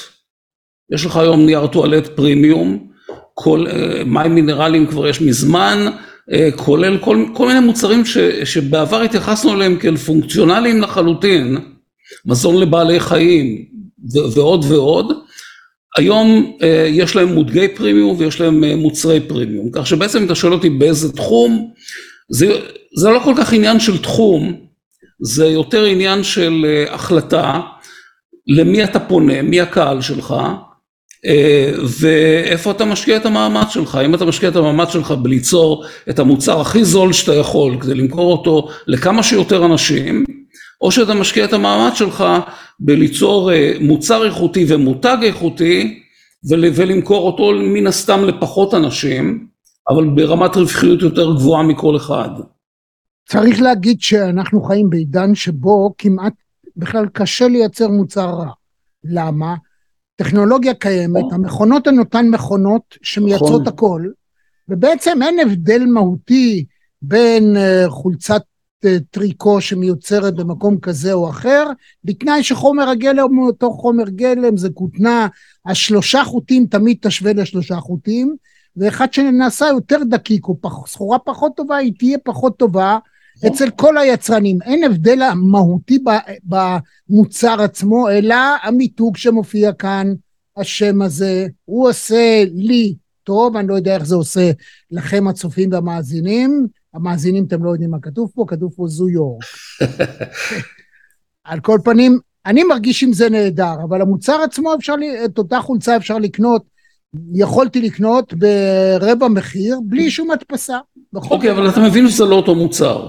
יש 0.93 1.07
לך 1.07 1.17
היום 1.17 1.47
נייר 1.47 1.67
טואלט 1.67 2.07
פרימיום, 2.07 2.89
כל, 3.35 3.67
אה, 3.67 4.05
מים 4.05 4.35
מינרליים 4.35 4.87
כבר 4.87 5.09
יש 5.09 5.21
מזמן, 5.21 5.87
כולל 6.57 6.99
כל, 6.99 7.25
כל 7.35 7.47
מיני 7.47 7.61
מוצרים 7.61 8.05
ש, 8.05 8.19
שבעבר 8.45 9.03
התייחסנו 9.03 9.55
אליהם 9.55 9.77
כאל 9.77 9.97
פונקציונליים 9.97 10.81
לחלוטין, 10.81 11.59
מזון 12.27 12.57
לבעלי 12.57 13.01
חיים 13.01 13.65
ו, 14.15 14.19
ועוד 14.35 14.65
ועוד, 14.69 15.13
היום 15.97 16.57
אה, 16.63 16.87
יש 16.91 17.17
להם 17.17 17.35
מותגי 17.35 17.69
פרימיום 17.69 18.17
ויש 18.19 18.41
להם 18.41 18.65
אה, 18.65 18.77
מוצרי 18.77 19.21
פרימיום, 19.21 19.69
כך 19.73 19.87
שבעצם 19.87 20.25
אתה 20.25 20.35
שואל 20.35 20.53
אותי 20.53 20.71
באיזה 20.71 21.13
תחום, 21.13 21.73
זה, 22.31 22.61
זה 22.97 23.11
לא 23.11 23.19
כל 23.25 23.35
כך 23.37 23.53
עניין 23.53 23.81
של 23.81 24.03
תחום, 24.03 24.61
זה 25.21 25.47
יותר 25.47 25.85
עניין 25.85 26.23
של 26.23 26.67
אה, 26.69 26.95
החלטה, 26.95 27.61
למי 28.47 28.85
אתה 28.85 29.01
פונה, 29.01 29.43
מי 29.43 29.61
הקהל 29.61 30.01
שלך, 30.01 30.35
ואיפה 32.01 32.71
אתה 32.71 32.85
משקיע 32.85 33.17
את 33.17 33.27
המאמץ 33.27 33.69
שלך, 33.69 33.99
אם 34.05 34.15
אתה 34.15 34.25
משקיע 34.25 34.49
את 34.49 34.57
המאמץ 34.57 34.89
שלך 34.89 35.11
בליצור 35.11 35.85
את 36.11 36.19
המוצר 36.19 36.61
הכי 36.61 36.85
זול 36.85 37.13
שאתה 37.13 37.35
יכול 37.35 37.81
כדי 37.81 37.95
למכור 37.95 38.33
אותו 38.33 38.69
לכמה 38.87 39.23
שיותר 39.23 39.67
אנשים, 39.67 40.25
או 40.81 40.91
שאתה 40.91 41.15
משקיע 41.15 41.45
את 41.45 41.53
המאמץ 41.53 41.95
שלך 41.95 42.25
בליצור 42.81 43.53
אה, 43.53 43.73
מוצר 43.81 44.25
איכותי 44.25 44.65
ומותג 44.69 45.17
איכותי 45.23 46.03
ולמכור 46.49 47.27
אותו 47.27 47.53
מן 47.55 47.87
הסתם 47.87 48.25
לפחות 48.25 48.75
אנשים, 48.75 49.47
אבל 49.89 50.09
ברמת 50.09 50.57
רווחיות 50.57 51.03
יותר 51.03 51.33
גבוהה 51.35 51.63
מכל 51.63 51.97
אחד. 51.97 52.31
צריך 53.29 53.61
להגיד 53.61 54.01
שאנחנו 54.01 54.63
חיים 54.63 54.91
בעידן 54.91 55.35
שבו 55.35 55.95
כמעט 55.99 56.33
בכלל 56.77 57.07
קשה 57.13 57.49
לייצר 57.49 57.89
מוצר 57.89 58.27
רע. 58.27 58.51
למה? 59.05 59.55
טכנולוגיה 60.19 60.75
קיימת, 60.75 61.25
המכונות 61.33 61.87
הן 61.87 61.99
אותן 61.99 62.29
מכונות 62.29 62.83
שמייצרות 63.03 63.63
נכון. 63.63 63.67
הכל, 63.67 64.03
ובעצם 64.69 65.23
אין 65.23 65.39
הבדל 65.41 65.85
מהותי 65.87 66.65
בין 67.03 67.57
אה, 67.57 67.85
חולצת 67.89 68.43
אה, 68.85 68.97
טריקו 69.11 69.61
שמיוצרת 69.61 70.35
במקום 70.35 70.79
כזה 70.81 71.13
או 71.13 71.31
אחר, 71.31 71.71
בתנאי 72.05 72.43
שחומר 72.43 72.89
הגלם 72.89 73.35
הוא 73.35 73.47
אותו 73.47 73.73
חומר 73.73 74.09
גלם, 74.09 74.57
זה 74.57 74.69
כותנה, 74.75 75.29
השלושה 75.67 76.25
חוטים 76.25 76.67
תמיד 76.67 76.97
תשווה 77.01 77.33
לשלושה 77.33 77.77
חוטים, 77.77 78.37
ואחד 78.77 79.13
שנעשה 79.13 79.67
יותר 79.67 79.99
דקיק 80.09 80.49
או 80.49 80.61
פח, 80.61 80.87
סחורה 80.87 81.19
פחות 81.19 81.53
טובה, 81.57 81.77
היא 81.77 81.93
תהיה 81.99 82.19
פחות 82.25 82.59
טובה 82.59 82.99
אצל 83.47 83.71
כל 83.71 83.99
היצרנים. 83.99 84.59
אין 84.63 84.85
הבדל 84.85 85.23
מהותי 85.35 85.99
במוצר 86.45 87.63
עצמו, 87.63 88.11
אלא 88.11 88.37
המיתוג 88.63 89.17
שמופיע 89.17 89.73
כאן, 89.73 90.13
השם 90.57 91.03
הזה, 91.03 91.47
הוא 91.65 91.89
עושה 91.89 92.45
לי 92.55 92.95
טוב, 93.23 93.57
אני 93.57 93.69
לא 93.69 93.75
יודע 93.75 93.95
איך 93.95 94.05
זה 94.05 94.15
עושה 94.15 94.51
לכם 94.91 95.29
הצופים 95.29 95.73
והמאזינים, 95.73 96.67
המאזינים 96.95 97.45
אתם 97.45 97.65
לא 97.65 97.71
יודעים 97.71 97.91
מה 97.91 97.99
כתוב 98.03 98.31
פה, 98.35 98.45
כתוב 98.49 98.73
פה 98.77 98.87
זו 98.89 99.09
יורק. 99.09 99.45
על 101.45 101.61
כל 101.61 101.79
פנים, 101.85 102.19
אני 102.47 102.65
מרגיש 102.65 103.03
עם 103.03 103.13
זה 103.13 103.31
נהדר, 103.31 103.75
אבל 103.89 104.03
המוצר 104.03 104.41
עצמו 104.45 104.75
אפשר, 104.75 104.95
את 105.25 105.39
אותה 105.39 105.61
חולצה 105.61 105.97
אפשר 105.97 106.19
לקנות, 106.19 106.63
יכולתי 107.35 107.81
לקנות 107.81 108.35
ברבע 108.35 109.29
מחיר, 109.29 109.81
בלי 109.85 110.11
שום 110.11 110.31
הדפסה. 110.31 110.79
אוקיי, 111.15 111.51
okay, 111.51 111.53
אבל 111.53 111.69
אתה 111.69 111.81
מבין 111.81 112.09
שזה 112.09 112.25
לא 112.25 112.35
אותו 112.35 112.55
מוצר. 112.55 113.09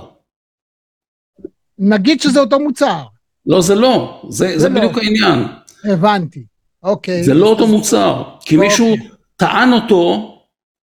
נגיד 1.79 2.21
שזה 2.21 2.39
אותו 2.39 2.59
מוצר. 2.59 3.03
לא, 3.45 3.61
זה 3.61 3.75
לא, 3.75 4.21
זה, 4.29 4.47
זה, 4.47 4.59
זה 4.59 4.69
לא. 4.69 4.75
בדיוק 4.75 4.97
העניין. 4.97 5.39
הבנתי, 5.83 6.43
אוקיי. 6.83 7.23
זה 7.23 7.33
לא 7.33 7.47
אותו 7.47 7.67
מוצר, 7.67 8.23
כי 8.41 8.55
אוקיי. 8.55 8.69
מישהו 8.69 8.95
טען 9.35 9.73
אותו 9.73 10.35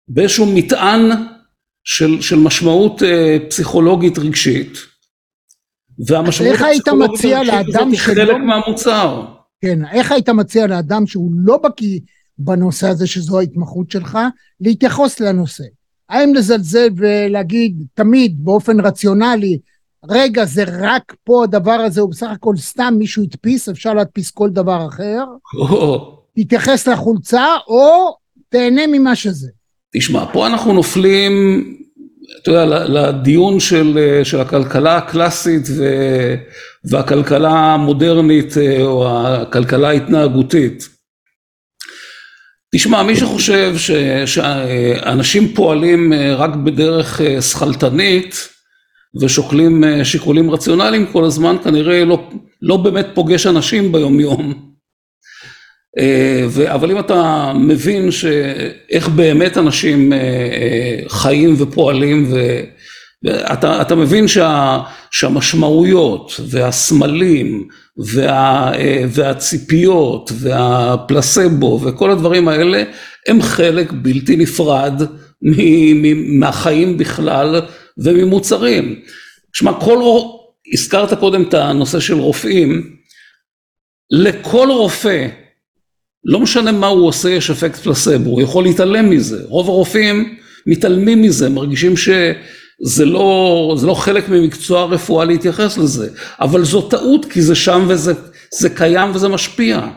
באיזשהו 0.08 0.46
מטען 0.46 1.00
של, 1.84 2.20
של 2.20 2.36
משמעות 2.36 3.02
אה, 3.02 3.36
פסיכולוגית 3.50 4.18
רגשית, 4.18 4.78
והמשמעות 6.06 6.54
הפסיכולוגית 6.54 6.88
הרגשית 7.52 7.76
הזאת 7.76 7.88
היא 7.90 7.98
חלק 7.98 8.36
מהמוצר. 8.36 9.24
כן, 9.60 9.78
איך 9.92 10.12
היית 10.12 10.28
מציע 10.28 10.66
לאדם 10.66 11.06
שהוא 11.06 11.32
לא 11.36 11.56
בקיא 11.56 12.00
בנושא 12.38 12.88
הזה, 12.88 13.06
שזו 13.06 13.38
ההתמחות 13.38 13.90
שלך, 13.90 14.18
להתייחס 14.60 15.20
לנושא? 15.20 15.64
האם 16.08 16.34
לזלזל 16.34 16.88
ולהגיד 16.96 17.84
תמיד 17.94 18.44
באופן 18.44 18.80
רציונלי, 18.80 19.58
רגע, 20.08 20.44
זה 20.44 20.64
רק 20.80 21.14
פה 21.24 21.44
הדבר 21.44 21.72
הזה, 21.72 22.00
הוא 22.00 22.10
בסך 22.10 22.26
הכל 22.32 22.56
סתם 22.56 22.94
מישהו 22.98 23.22
הדפיס, 23.22 23.68
אפשר 23.68 23.94
להדפיס 23.94 24.30
כל 24.30 24.50
דבר 24.50 24.86
אחר? 24.88 25.24
תתייחס 26.36 26.88
לחולצה, 26.88 27.46
או 27.68 28.16
תהנה 28.48 28.82
ממה 28.86 29.16
שזה. 29.16 29.48
תשמע, 29.96 30.24
פה 30.32 30.46
אנחנו 30.46 30.72
נופלים, 30.72 31.64
אתה 32.42 32.50
יודע, 32.50 32.64
לדיון 32.64 33.60
של, 33.60 34.20
של 34.24 34.40
הכלכלה 34.40 34.96
הקלאסית 34.96 35.66
ו, 35.76 35.84
והכלכלה 36.84 37.50
המודרנית 37.50 38.54
או 38.82 39.08
הכלכלה 39.10 39.88
ההתנהגותית. 39.88 40.88
תשמע, 42.74 43.02
מי 43.02 43.16
שחושב 43.16 43.76
ש, 43.76 43.90
שאנשים 44.26 45.54
פועלים 45.54 46.12
רק 46.36 46.54
בדרך 46.54 47.20
שכלתנית 47.40 48.48
ושוקלים 49.20 49.84
שיקולים 50.04 50.50
רציונליים 50.50 51.06
כל 51.06 51.24
הזמן, 51.24 51.56
כנראה 51.64 52.04
לא, 52.04 52.28
לא 52.62 52.76
באמת 52.76 53.06
פוגש 53.14 53.46
אנשים 53.46 53.92
ביום 53.92 54.20
יום. 54.20 54.68
אה, 55.98 56.74
אבל 56.74 56.90
אם 56.90 56.98
אתה 56.98 57.52
מבין 57.54 58.08
איך 58.90 59.08
באמת 59.08 59.58
אנשים 59.58 60.12
אה, 60.12 60.18
אה, 60.18 61.08
חיים 61.08 61.54
ופועלים 61.58 62.32
ואתה 63.24 63.82
אתה 63.82 63.94
מבין 63.94 64.28
שה, 64.28 64.78
שהמשמעויות 65.10 66.40
והסמלים 66.48 67.68
וה, 67.96 68.72
והציפיות 69.08 70.32
והפלסבו 70.34 71.80
וכל 71.82 72.10
הדברים 72.10 72.48
האלה 72.48 72.82
הם 73.28 73.42
חלק 73.42 73.92
בלתי 73.92 74.36
נפרד 74.36 75.02
מהחיים 76.38 76.98
בכלל 76.98 77.60
וממוצרים. 77.98 79.00
שמע, 79.52 79.80
כל, 79.80 79.98
הזכרת 80.72 81.18
קודם 81.18 81.42
את 81.42 81.54
הנושא 81.54 82.00
של 82.00 82.14
רופאים, 82.14 82.96
לכל 84.10 84.68
רופא 84.70 85.26
לא 86.24 86.40
משנה 86.40 86.72
מה 86.72 86.86
הוא 86.86 87.06
עושה, 87.06 87.30
יש 87.30 87.50
אפקט 87.50 87.76
פלסבו, 87.76 88.30
הוא 88.30 88.42
יכול 88.42 88.64
להתעלם 88.64 89.10
מזה. 89.10 89.44
רוב 89.44 89.68
הרופאים 89.68 90.36
מתעלמים 90.66 91.22
מזה, 91.22 91.48
מרגישים 91.48 91.96
ש, 91.96 92.08
זה 92.82 93.04
לא, 93.04 93.74
זה 93.78 93.86
לא 93.86 93.94
חלק 93.94 94.28
ממקצוע 94.28 94.80
הרפואה 94.80 95.24
להתייחס 95.24 95.78
לזה, 95.78 96.08
אבל 96.40 96.64
זו 96.64 96.82
טעות 96.82 97.24
כי 97.24 97.42
זה 97.42 97.54
שם 97.54 97.86
וזה 97.88 98.12
זה 98.54 98.70
קיים 98.70 99.10
וזה 99.14 99.28
משפיע. 99.28 99.88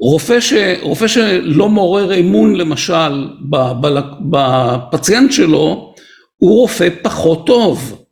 רופא, 0.00 0.40
ש, 0.40 0.52
רופא 0.80 1.08
שלא 1.08 1.68
מעורר 1.68 2.20
אמון 2.20 2.56
למשל 2.56 3.28
בפציינט 4.30 5.32
שלו, 5.32 5.89
הוא 6.40 6.60
רופא 6.60 6.88
פחות 7.02 7.46
טוב. 7.46 8.04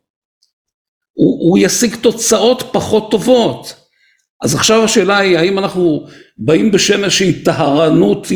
הוא, 1.13 1.49
הוא 1.49 1.57
ישיג 1.57 1.95
תוצאות 1.95 2.63
פחות 2.71 3.11
טובות. 3.11 3.75
אז 4.41 4.55
עכשיו 4.55 4.83
השאלה 4.83 5.17
היא 5.17 5.37
האם 5.37 5.59
אנחנו 5.59 6.05
באים 6.37 6.71
בשם 6.71 7.03
איזושהי 7.03 7.43
טהרנות 7.43 8.27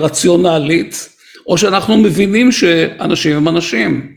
רציונלית, 0.00 1.08
או 1.46 1.58
שאנחנו 1.58 1.96
מבינים 1.96 2.52
שאנשים 2.52 3.36
הם 3.36 3.48
אנשים. 3.48 4.14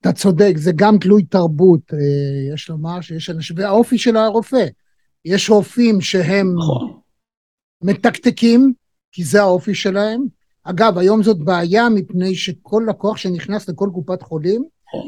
אתה 0.00 0.12
צודק, 0.12 0.52
זה 0.56 0.72
גם 0.76 0.98
תלוי 0.98 1.24
תרבות, 1.24 1.94
אה, 1.94 2.54
יש 2.54 2.68
לומר 2.68 3.00
שיש 3.00 3.30
אנשים, 3.30 3.56
והאופי 3.58 3.98
של 3.98 4.16
הרופא. 4.16 4.66
יש 5.24 5.50
רופאים 5.50 6.00
שהם 6.00 6.54
נכון. 6.58 7.00
מתקתקים, 7.82 8.72
כי 9.12 9.24
זה 9.24 9.40
האופי 9.40 9.74
שלהם. 9.74 10.39
אגב, 10.64 10.98
היום 10.98 11.22
זאת 11.22 11.38
בעיה 11.38 11.88
מפני 11.88 12.34
שכל 12.34 12.84
לקוח 12.88 13.16
שנכנס 13.16 13.68
לכל 13.68 13.90
קופת 13.94 14.22
חולים. 14.22 14.64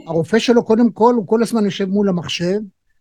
הרופא 0.06 0.38
שלו 0.38 0.64
קודם 0.64 0.90
כל, 0.90 1.14
הוא 1.14 1.26
כל 1.26 1.42
הזמן 1.42 1.64
יושב 1.64 1.88
מול 1.88 2.08
המחשב, 2.08 2.60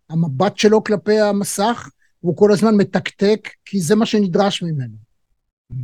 המבט 0.10 0.58
שלו 0.58 0.84
כלפי 0.84 1.20
המסך, 1.20 1.90
והוא 2.24 2.38
כל 2.38 2.52
הזמן 2.52 2.76
מתקתק, 2.76 3.50
כי 3.66 3.82
זה 3.82 3.96
מה 3.96 4.06
שנדרש 4.06 4.64
ממנו. 4.64 4.96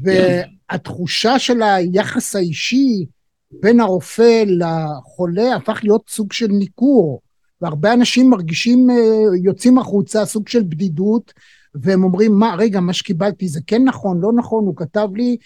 והתחושה 0.02 1.40
של 1.40 1.62
היחס 1.62 2.36
האישי 2.36 3.06
בין 3.52 3.80
הרופא 3.80 4.44
לחולה 4.48 5.56
הפך 5.56 5.80
להיות 5.84 6.10
סוג 6.10 6.34
של 6.34 6.48
ניכור, 6.48 7.22
והרבה 7.62 7.94
אנשים 7.94 8.30
מרגישים, 8.30 8.90
אה, 8.90 8.96
יוצאים 9.44 9.78
החוצה, 9.78 10.26
סוג 10.26 10.48
של 10.48 10.64
בדידות, 10.64 11.34
והם 11.76 12.04
אומרים, 12.04 12.40
מה, 12.40 12.56
רגע, 12.58 12.80
מה 12.80 12.94
שקיבלתי 12.94 13.48
זה 13.48 13.60
כן 13.68 13.84
נכון, 13.84 14.20
לא 14.22 14.32
נכון, 14.34 14.64
הוא 14.66 14.76
כתב 14.76 15.08
לי, 15.16 15.38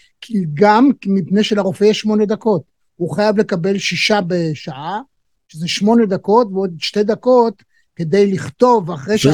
גם 0.54 0.92
מפני 1.06 1.44
שלרופא 1.44 1.84
יש 1.84 2.00
שמונה 2.00 2.26
דקות. 2.26 2.62
הוא 2.96 3.16
חייב 3.16 3.38
לקבל 3.38 3.78
שישה 3.78 4.20
בשעה, 4.28 5.00
שזה 5.48 5.68
שמונה 5.68 6.06
דקות 6.06 6.48
ועוד 6.54 6.76
שתי 6.80 7.04
דקות 7.04 7.64
כדי 7.96 8.34
לכתוב 8.34 8.92
אחרי 8.92 9.18
שעה... 9.18 9.34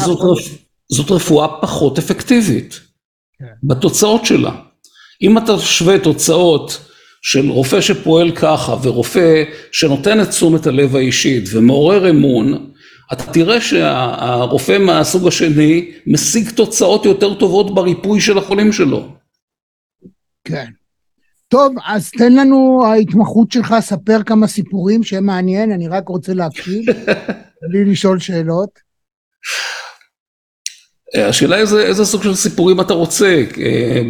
זאת 0.89 1.12
רפואה 1.12 1.47
פחות 1.62 1.97
אפקטיבית 1.97 2.80
כן. 3.39 3.45
בתוצאות 3.63 4.26
שלה. 4.26 4.62
אם 5.21 5.38
אתה 5.38 5.60
שווה 5.60 6.00
תוצאות 6.00 6.80
של 7.21 7.50
רופא 7.50 7.82
שפועל 7.82 8.32
ככה 8.32 8.76
ורופא 8.82 9.43
שנותן 9.71 10.21
את 10.21 10.30
תשומת 10.30 10.67
הלב 10.67 10.95
האישית 10.95 11.43
ומעורר 11.52 12.10
אמון, 12.10 12.71
אתה 13.13 13.24
תראה 13.34 13.62
שהרופא 13.62 14.78
מהסוג 14.78 15.28
השני 15.28 15.91
משיג 16.08 16.50
תוצאות 16.50 17.06
יותר 17.06 17.34
טובות 17.34 17.76
בריפוי 17.76 18.22
של 18.22 18.38
החולים 18.38 18.72
שלו. 18.72 19.10
כן. 20.43 20.65
טוב, 21.48 21.76
אז 21.86 22.12
תן 22.12 22.34
לנו 22.34 22.86
ההתמחות 22.86 23.52
שלך, 23.52 23.76
ספר 23.80 24.24
כמה 24.26 24.48
סיפורים 24.48 25.04
שהם 25.04 25.26
מעניין, 25.26 25.72
אני 25.72 25.88
רק 25.88 26.08
רוצה 26.08 26.34
להקשיב, 26.34 26.86
בלי 27.70 27.86
לשאול 27.86 28.20
שאלות. 28.20 28.70
השאלה 31.15 31.58
איזה, 31.58 31.82
איזה 31.82 32.06
סוג 32.06 32.24
של 32.24 32.36
סיפורים 32.36 32.82
אתה 32.82 32.93
רוצה. 32.93 33.43
אה, 33.58 34.02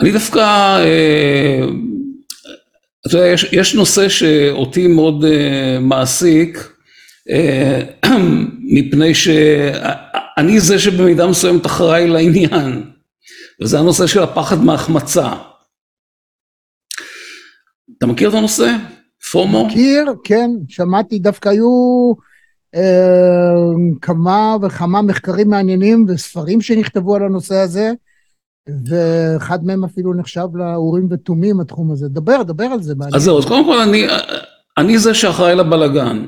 אני 0.00 0.12
דווקא, 0.12 0.38
אה, 0.84 1.64
אתה 3.06 3.16
יודע, 3.16 3.26
יש, 3.26 3.46
יש 3.52 3.74
נושא 3.74 4.08
שאותי 4.08 4.86
מאוד 4.86 5.24
אה, 5.24 5.78
מעסיק, 5.80 6.71
מפני 8.74 9.14
שאני 9.14 10.60
זה 10.60 10.78
שבמידה 10.78 11.26
מסוימת 11.26 11.66
אחראי 11.66 12.08
לעניין, 12.08 12.90
וזה 13.60 13.78
הנושא 13.78 14.06
של 14.06 14.22
הפחד 14.22 14.64
מהחמצה. 14.64 15.32
אתה 17.98 18.06
מכיר 18.06 18.28
את 18.28 18.34
הנושא? 18.34 18.76
פומו? 19.32 19.66
מכיר, 19.66 20.04
כן, 20.24 20.50
שמעתי, 20.68 21.18
דווקא 21.18 21.48
היו 21.48 22.12
אה, 22.74 23.52
כמה 24.00 24.56
וכמה 24.62 25.02
מחקרים 25.02 25.50
מעניינים 25.50 26.06
וספרים 26.08 26.60
שנכתבו 26.60 27.16
על 27.16 27.22
הנושא 27.22 27.54
הזה, 27.54 27.90
ואחד 28.86 29.64
מהם 29.64 29.84
אפילו 29.84 30.14
נחשב 30.14 30.46
לאורים 30.54 31.08
ותומים 31.10 31.60
התחום 31.60 31.90
הזה. 31.92 32.08
דבר, 32.08 32.42
דבר 32.42 32.64
על 32.64 32.82
זה. 32.82 32.94
אז 33.14 33.22
זהו, 33.22 33.38
אז 33.38 33.44
קודם 33.44 33.64
כל 33.64 33.78
אני, 33.78 34.06
אני 34.78 34.98
זה 34.98 35.14
שאחראי 35.14 35.54
לבלגן. 35.54 36.26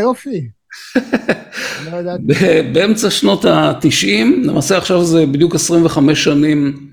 יופי. 0.00 0.48
לא 1.92 2.12
באמצע 2.72 3.10
שנות 3.10 3.44
התשעים, 3.44 4.42
למעשה 4.44 4.78
עכשיו 4.78 5.04
זה 5.04 5.26
בדיוק 5.26 5.54
25 5.54 6.24
שנים 6.24 6.88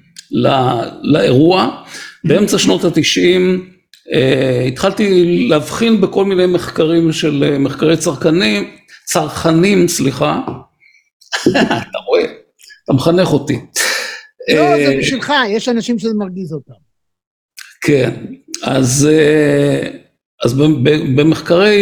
לאירוע, 1.04 1.84
באמצע 2.24 2.58
שנות 2.58 2.84
התשעים 2.84 3.70
אה, 4.14 4.66
התחלתי 4.68 5.36
להבחין 5.50 6.02
בכל 6.02 6.26
מיני 6.26 6.46
מחקרים 6.46 7.12
של 7.12 7.44
אה, 7.44 7.58
מחקרי 7.58 7.98
צרכנים, 7.98 8.70
צרכנים, 9.06 9.88
סליחה, 9.88 10.40
אתה 11.50 11.98
רואה, 12.08 12.24
אתה 12.84 12.94
מחנך 12.94 13.28
אותי. 13.28 13.54
לא, 14.50 14.78
זה 14.78 14.88
אה, 14.88 14.98
בשבילך, 15.00 15.34
יש 15.50 15.70
אנשים 15.70 16.00
שזה 16.00 16.14
מרגיז 16.14 16.54
אותם. 16.54 16.74
כן, 17.82 18.26
אז, 18.64 19.10
אז 20.44 20.54
במחקרי 21.16 21.82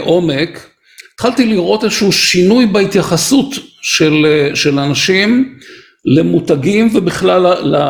עומק, 0.00 0.70
התחלתי 1.14 1.46
לראות 1.46 1.84
איזשהו 1.84 2.12
שינוי 2.12 2.66
בהתייחסות 2.66 3.54
של, 3.82 4.26
של 4.54 4.78
אנשים 4.78 5.58
למותגים 6.04 6.90
ובכלל 6.94 7.46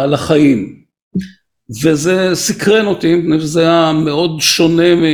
לחיים. 0.06 0.74
וזה 1.82 2.30
סקרן 2.34 2.86
אותי, 2.86 3.14
מפני 3.14 3.40
שזה 3.40 3.60
היה 3.60 3.92
מאוד 3.92 4.40
שונה 4.40 4.94
מ... 4.94 5.04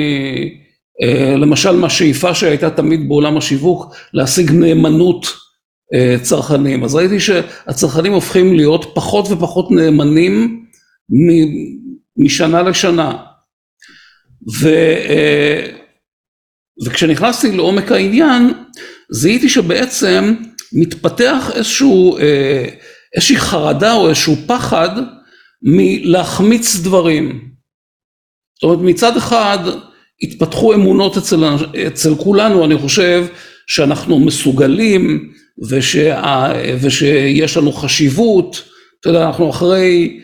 אה, 1.02 1.36
למשל 1.36 1.70
מהשאיפה 1.70 2.34
שהייתה 2.34 2.70
תמיד 2.70 3.08
בעולם 3.08 3.36
השיווק, 3.36 3.94
להשיג 4.14 4.50
נאמנות 4.50 5.26
אה, 5.94 6.16
צרכנים. 6.22 6.84
אז 6.84 6.94
ראיתי 6.94 7.20
שהצרכנים 7.20 8.12
הופכים 8.12 8.54
להיות 8.54 8.84
פחות 8.94 9.26
ופחות 9.30 9.70
נאמנים 9.70 10.64
משנה 12.16 12.62
לשנה. 12.62 13.16
ו... 14.60 14.68
אה, 15.08 15.66
וכשנכנסתי 16.86 17.52
לעומק 17.52 17.92
העניין, 17.92 18.52
זיהיתי 19.10 19.48
שבעצם 19.48 20.34
מתפתח 20.72 21.50
איזשהו, 21.54 22.18
אה, 22.18 22.66
איזושהי 23.16 23.36
חרדה 23.36 23.94
או 23.94 24.08
איזשהו 24.08 24.36
פחד 24.46 24.88
מלהחמיץ 25.62 26.76
דברים. 26.76 27.50
זאת 28.54 28.62
אומרת, 28.62 28.78
מצד 28.80 29.16
אחד 29.16 29.58
התפתחו 30.22 30.74
אמונות 30.74 31.16
אצל, 31.16 31.44
אצל 31.86 32.14
כולנו, 32.14 32.64
אני 32.64 32.78
חושב, 32.78 33.26
שאנחנו 33.66 34.20
מסוגלים 34.20 35.32
ושה, 35.68 36.52
ושיש 36.80 37.56
לנו 37.56 37.72
חשיבות, 37.72 38.62
אתה 39.00 39.08
יודע, 39.08 39.26
אנחנו 39.26 39.50
אחרי 39.50 40.20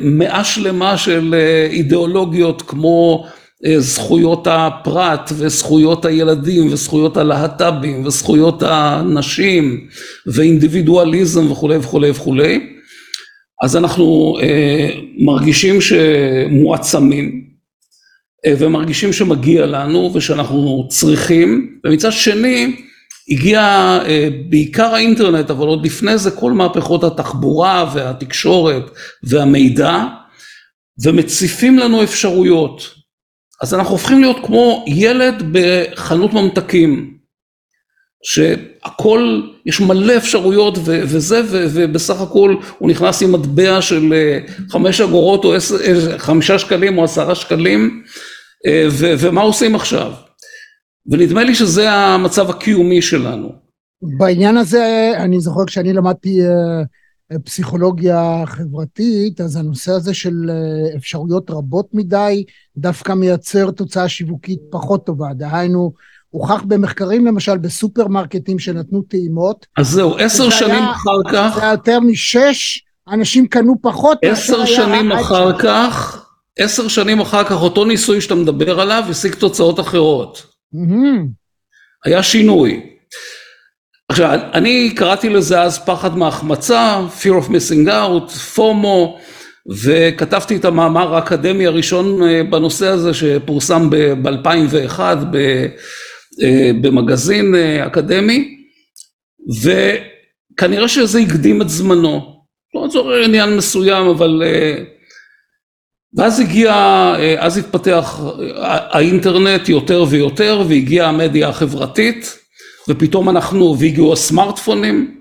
מאה 0.00 0.44
שלמה 0.44 0.96
של 0.96 1.34
אה, 1.34 1.66
אידיאולוגיות 1.70 2.62
כמו 2.62 3.26
אה, 3.66 3.80
זכויות 3.80 4.46
הפרט 4.50 5.32
וזכויות 5.34 6.04
הילדים 6.04 6.72
וזכויות 6.72 7.16
הלהט"בים 7.16 8.06
וזכויות 8.06 8.62
הנשים 8.66 9.88
ואינדיבידואליזם 10.26 11.50
וכולי 11.52 11.76
וכולי 11.76 12.10
וכולי, 12.10 12.60
אז 13.62 13.76
אנחנו 13.76 14.36
מרגישים 15.18 15.80
שמועצמים 15.80 17.44
ומרגישים 18.48 19.12
שמגיע 19.12 19.66
לנו 19.66 20.10
ושאנחנו 20.14 20.86
צריכים, 20.90 21.78
ומצד 21.86 22.12
שני 22.12 22.76
הגיע 23.28 23.60
אה, 24.06 24.28
בעיקר 24.48 24.94
האינטרנט, 24.94 25.50
אבל 25.50 25.66
עוד 25.66 25.86
לפני 25.86 26.18
זה 26.18 26.30
כל 26.30 26.52
מהפכות 26.52 27.04
התחבורה 27.04 27.90
והתקשורת 27.94 28.90
והמידע, 29.22 30.04
ומציפים 31.02 31.78
לנו 31.78 32.02
אפשרויות. 32.02 32.94
אז 33.62 33.74
אנחנו 33.74 33.92
הופכים 33.92 34.20
להיות 34.20 34.36
כמו 34.46 34.84
ילד 34.88 35.42
בחנות 35.52 36.32
ממתקים, 36.32 37.18
שהכל, 38.24 39.40
יש 39.66 39.80
מלא 39.80 40.16
אפשרויות 40.16 40.78
ו- 40.78 41.00
וזה, 41.02 41.40
ו- 41.44 41.66
ובסך 41.72 42.20
הכל 42.20 42.56
הוא 42.78 42.90
נכנס 42.90 43.22
עם 43.22 43.32
מטבע 43.32 43.82
של 43.82 44.12
אה, 44.12 44.38
חמש 44.70 45.00
אגורות 45.00 45.44
או 45.44 45.54
אה, 45.54 45.58
חמישה 46.18 46.58
שקלים 46.58 46.98
או 46.98 47.04
עשרה 47.04 47.34
שקלים, 47.34 48.02
ו- 48.90 49.14
ומה 49.18 49.40
עושים 49.40 49.74
עכשיו? 49.74 50.12
ונדמה 51.08 51.44
לי 51.44 51.54
שזה 51.54 51.90
המצב 51.90 52.50
הקיומי 52.50 53.02
שלנו. 53.02 53.52
בעניין 54.02 54.56
הזה, 54.56 55.12
אני 55.16 55.40
זוכר 55.40 55.64
כשאני 55.66 55.92
למדתי 55.92 56.40
אה, 56.42 57.38
פסיכולוגיה 57.44 58.42
חברתית, 58.46 59.40
אז 59.40 59.56
הנושא 59.56 59.92
הזה 59.92 60.14
של 60.14 60.50
אה, 60.50 60.96
אפשרויות 60.96 61.50
רבות 61.50 61.88
מדי, 61.92 62.44
דווקא 62.76 63.12
מייצר 63.12 63.70
תוצאה 63.70 64.08
שיווקית 64.08 64.58
פחות 64.70 65.06
טובה. 65.06 65.28
דהיינו, 65.34 65.92
הוכח 66.30 66.62
במחקרים 66.62 67.26
למשל 67.26 67.56
בסופרמרקטים 67.56 68.58
שנתנו 68.58 69.02
טעימות. 69.02 69.66
אז 69.76 69.88
זהו, 69.88 70.18
עשר 70.18 70.50
שנים 70.50 70.70
היה, 70.70 70.90
אחר 70.90 71.32
כך... 71.32 71.52
זה 71.54 71.62
היה 71.62 71.70
יותר 71.70 72.00
משש, 72.00 72.84
אנשים 73.08 73.46
קנו 73.46 73.74
פחות. 73.82 74.18
עשר 74.22 74.64
שנים 74.64 75.12
אחר 75.12 75.58
כך, 75.58 76.26
עשר 76.58 76.88
שנים 76.88 77.20
אחר 77.20 77.44
כך, 77.44 77.62
אותו 77.62 77.84
ניסוי 77.84 78.20
שאתה 78.20 78.34
מדבר 78.34 78.80
עליו 78.80 79.04
השיג 79.10 79.34
תוצאות 79.34 79.80
אחרות. 79.80 80.57
היה 82.04 82.22
שינוי. 82.22 82.80
עכשיו, 84.08 84.38
אני 84.54 84.94
קראתי 84.96 85.28
לזה 85.28 85.62
אז 85.62 85.84
פחד 85.84 86.16
מהחמצה, 86.16 87.00
fear 87.20 87.44
of 87.44 87.48
missing 87.48 87.88
out, 87.88 88.30
פומו, 88.54 89.18
וכתבתי 89.70 90.56
את 90.56 90.64
המאמר 90.64 91.14
האקדמי 91.14 91.66
הראשון 91.66 92.22
אה, 92.22 92.42
בנושא 92.44 92.86
הזה 92.86 93.14
שפורסם 93.14 93.90
ב-2001 93.90 95.00
אה, 95.00 96.70
במגזין 96.80 97.54
אה, 97.54 97.86
אקדמי, 97.86 98.56
וכנראה 99.62 100.88
שזה 100.88 101.18
הקדים 101.18 101.62
את 101.62 101.68
זמנו. 101.68 102.38
לא 102.74 102.86
לצורך 102.86 103.24
עניין 103.24 103.56
מסוים, 103.56 104.06
אבל 104.06 104.42
ואז 106.16 106.40
הגיע, 106.40 106.72
אה, 107.18 107.34
אז 107.38 107.58
התפתח 107.58 108.20
האינטרנט 108.90 109.68
יותר 109.68 110.04
ויותר 110.08 110.62
והגיעה 110.68 111.08
המדיה 111.08 111.48
החברתית 111.48 112.38
ופתאום 112.88 113.28
אנחנו, 113.28 113.76
והגיעו 113.78 114.12
הסמארטפונים 114.12 115.14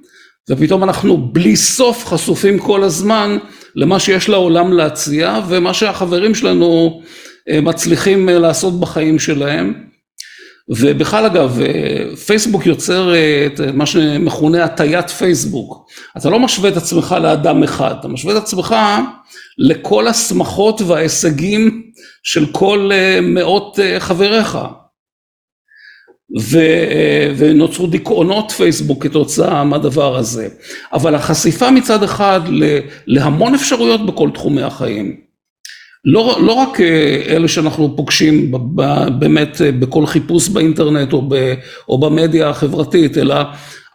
ופתאום 0.50 0.84
אנחנו 0.84 1.18
בלי 1.18 1.56
סוף 1.56 2.06
חשופים 2.06 2.60
כל 2.60 2.84
הזמן 2.84 3.38
למה 3.76 4.00
שיש 4.00 4.30
לעולם 4.30 4.74
להציע 4.74 5.40
ומה 5.48 5.74
שהחברים 5.74 6.36
שלנו 6.36 7.02
אה, 7.50 7.62
מצליחים 7.62 8.30
אה, 8.30 8.40
לעשות 8.40 8.80
בחיים 8.80 9.20
שלהם 9.20 9.74
ובכלל 10.70 11.26
אגב 11.26 11.60
פייסבוק 12.26 12.66
יוצר 12.66 13.14
את 13.46 13.60
מה 13.74 13.86
שמכונה 13.86 14.64
הטיית 14.64 15.10
פייסבוק 15.10 15.88
אתה 16.18 16.30
לא 16.30 16.40
משווה 16.40 16.70
את 16.70 16.78
עצמך 16.78 17.16
לאדם 17.22 17.64
אחד 17.64 17.96
אתה 18.00 18.08
משווה 18.08 18.38
את 18.38 18.44
עצמך 18.44 18.76
לכל 19.58 20.08
השמחות 20.08 20.82
וההישגים 20.82 21.92
של 22.24 22.46
כל 22.52 22.90
אה, 22.94 23.20
מאות 23.22 23.80
אה, 23.80 24.00
חבריך. 24.00 24.58
ו, 26.40 26.58
אה, 26.58 27.34
ונוצרו 27.38 27.88
דיכאונות 27.88 28.52
פייסבוק 28.52 29.04
כתוצאה 29.04 29.64
מהדבר 29.64 30.18
הזה. 30.18 30.50
אבל 30.94 31.16
החשיפה 31.16 31.72
מצד 31.72 32.04
אחד 32.04 32.40
להמון 33.08 33.56
אפשרויות 33.56 34.06
בכל 34.06 34.30
תחומי 34.34 34.62
החיים. 34.62 35.27
לא, 36.06 36.38
לא 36.42 36.54
רק 36.54 36.82
אלה 37.30 37.48
שאנחנו 37.48 37.94
פוגשים 37.98 38.52
באמת 39.20 39.62
בכל 39.80 40.06
חיפוש 40.06 40.50
באינטרנט 40.50 41.14
או, 41.14 41.22
ב, 41.30 41.54
או 41.90 41.98
במדיה 41.98 42.50
החברתית, 42.50 43.18
אלא 43.18 43.36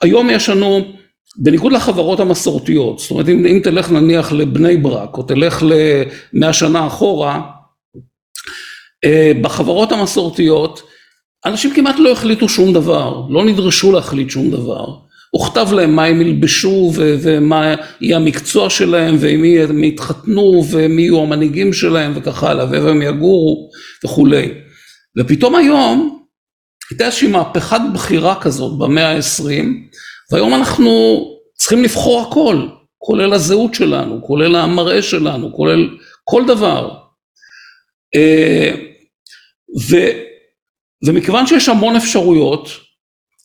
היום 0.03 0.31
יש 0.31 0.49
לנו 0.49 0.81
בניגוד 1.37 1.73
לחברות 1.73 2.21
המסורתיות, 2.21 2.99
זאת 2.99 3.11
אומרת 3.11 3.29
אם, 3.29 3.47
אם 3.47 3.61
תלך 3.63 3.91
נניח 3.91 4.33
לבני 4.33 4.77
ברק 4.77 5.19
או 5.19 5.23
תלך 5.23 5.63
למאה 5.63 6.53
שנה 6.53 6.87
אחורה, 6.87 7.41
אה, 9.05 9.33
בחברות 9.43 9.93
המסורתיות 9.93 10.83
אנשים 11.47 11.75
כמעט 11.75 11.95
לא 11.99 12.13
החליטו 12.13 12.49
שום 12.49 12.73
דבר, 12.73 13.23
לא 13.31 13.45
נדרשו 13.45 13.93
להחליט 13.93 14.31
שום 14.31 14.51
דבר, 14.51 14.87
הוכתב 15.35 15.73
להם 15.73 15.97
מה 15.97 16.05
הם 16.05 16.21
ילבשו 16.21 16.93
ומה 16.97 17.75
יהיה 18.01 18.17
המקצוע 18.17 18.71
שלהם 18.71 19.17
ועם 19.21 19.43
מי 19.43 19.89
יתחתנו 19.89 20.65
ומי 20.71 21.03
יהיו 21.03 21.23
המנהיגים 21.23 21.73
שלהם 21.73 22.13
וכך 22.15 22.43
הלאה 22.43 22.71
ואיפה 22.71 22.91
הם 22.91 23.03
יגורו 23.03 23.71
וכולי. 24.05 24.55
ופתאום 25.19 25.57
היום 25.57 26.23
הייתה 26.91 27.07
איזושהי 27.07 27.29
מהפכת 27.29 27.81
בחירה 27.95 28.41
כזאת 28.41 28.79
במאה 28.79 29.09
העשרים 29.09 29.89
והיום 30.33 30.55
אנחנו 30.55 31.25
צריכים 31.55 31.83
לבחור 31.85 32.21
הכל, 32.21 32.67
כולל 32.99 33.33
הזהות 33.33 33.75
שלנו, 33.75 34.23
כולל 34.23 34.57
המראה 34.57 35.03
שלנו, 35.03 35.53
כולל 35.53 35.89
כל 36.25 36.47
דבר. 36.47 36.95
אה, 38.15 38.75
ו, 39.91 39.97
ומכיוון 41.07 41.47
שיש 41.47 41.69
המון 41.69 41.97
אפשרויות, 41.97 42.69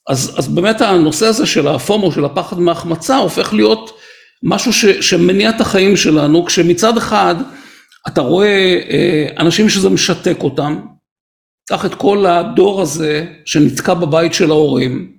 אז, 0.09 0.35
אז 0.37 0.47
באמת 0.47 0.81
הנושא 0.81 1.25
הזה 1.25 1.45
של 1.45 1.67
הפומו, 1.67 2.11
של 2.11 2.25
הפחד 2.25 2.59
מהחמצה, 2.59 3.17
הופך 3.17 3.53
להיות 3.53 3.99
משהו 4.43 4.73
ש, 4.73 4.85
שמניע 4.85 5.49
את 5.49 5.61
החיים 5.61 5.97
שלנו, 5.97 6.45
כשמצד 6.45 6.97
אחד 6.97 7.35
אתה 8.07 8.21
רואה 8.21 8.79
אה, 8.89 9.27
אנשים 9.39 9.69
שזה 9.69 9.89
משתק 9.89 10.37
אותם, 10.43 10.79
קח 11.69 11.85
את 11.85 11.95
כל 11.95 12.25
הדור 12.25 12.81
הזה 12.81 13.25
שנתקע 13.45 13.93
בבית 13.93 14.33
של 14.33 14.51
ההורים, 14.51 15.11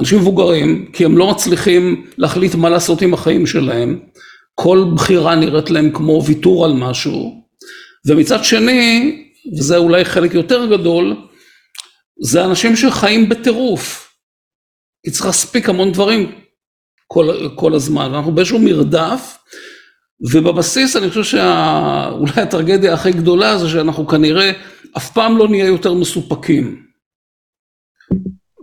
אנשים 0.00 0.18
מבוגרים, 0.18 0.90
כי 0.92 1.04
הם 1.04 1.18
לא 1.18 1.30
מצליחים 1.30 2.06
להחליט 2.18 2.54
מה 2.54 2.68
לעשות 2.68 3.02
עם 3.02 3.14
החיים 3.14 3.46
שלהם, 3.46 3.98
כל 4.54 4.84
בחירה 4.94 5.34
נראית 5.34 5.70
להם 5.70 5.90
כמו 5.90 6.22
ויתור 6.24 6.64
על 6.64 6.72
משהו, 6.72 7.44
ומצד 8.06 8.44
שני, 8.44 9.16
וזה 9.58 9.76
אולי 9.76 10.04
חלק 10.04 10.34
יותר 10.34 10.66
גדול, 10.66 11.16
זה 12.22 12.44
אנשים 12.44 12.76
שחיים 12.76 13.28
בטירוף, 13.28 14.14
כי 15.04 15.10
צריך 15.10 15.26
להספיק 15.26 15.68
המון 15.68 15.92
דברים 15.92 16.32
כל, 17.06 17.48
כל 17.54 17.74
הזמן, 17.74 18.14
אנחנו 18.14 18.34
באיזשהו 18.34 18.58
מרדף, 18.58 19.38
ובבסיס 20.32 20.96
אני 20.96 21.08
חושב 21.08 21.22
שאולי 21.24 22.42
הטרגדיה 22.42 22.94
הכי 22.94 23.12
גדולה 23.12 23.58
זה 23.58 23.68
שאנחנו 23.68 24.06
כנראה 24.06 24.50
אף 24.96 25.12
פעם 25.12 25.38
לא 25.38 25.48
נהיה 25.48 25.66
יותר 25.66 25.94
מסופקים. 25.94 26.86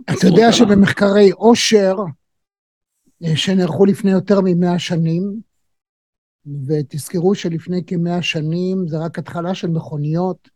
אתה 0.04 0.26
יודע 0.26 0.52
שבמחקרי 0.52 1.30
עושר 1.30 1.94
אה, 3.24 3.36
שנערכו 3.36 3.84
לפני 3.84 4.10
יותר 4.10 4.40
ממאה 4.44 4.78
שנים, 4.78 5.40
ותזכרו 6.66 7.34
שלפני 7.34 7.84
כמאה 7.86 8.22
שנים 8.22 8.88
זה 8.88 8.98
רק 8.98 9.18
התחלה 9.18 9.54
של 9.54 9.68
מכוניות, 9.68 10.48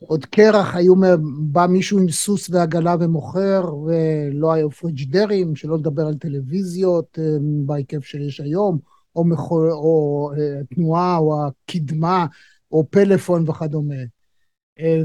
עוד 0.00 0.24
קרח 0.24 0.74
היו, 0.74 0.94
בא 1.38 1.66
מישהו 1.66 1.98
עם 1.98 2.10
סוס 2.10 2.50
ועגלה 2.50 2.96
ומוכר, 3.00 3.74
ולא 3.74 4.52
היו 4.52 4.70
פריג'דרים, 4.70 5.56
שלא 5.56 5.78
לדבר 5.78 6.06
על 6.06 6.14
טלוויזיות 6.14 7.18
אה, 7.18 7.36
בהיקף 7.66 8.04
שיש 8.04 8.40
היום, 8.40 8.78
או, 9.16 9.24
מחול, 9.24 9.72
או 9.72 10.30
אה, 10.38 10.60
תנועה, 10.74 11.16
או 11.16 11.46
הקדמה, 11.46 12.26
או 12.72 12.86
פלאפון 12.90 13.48
וכדומה. 13.48 13.94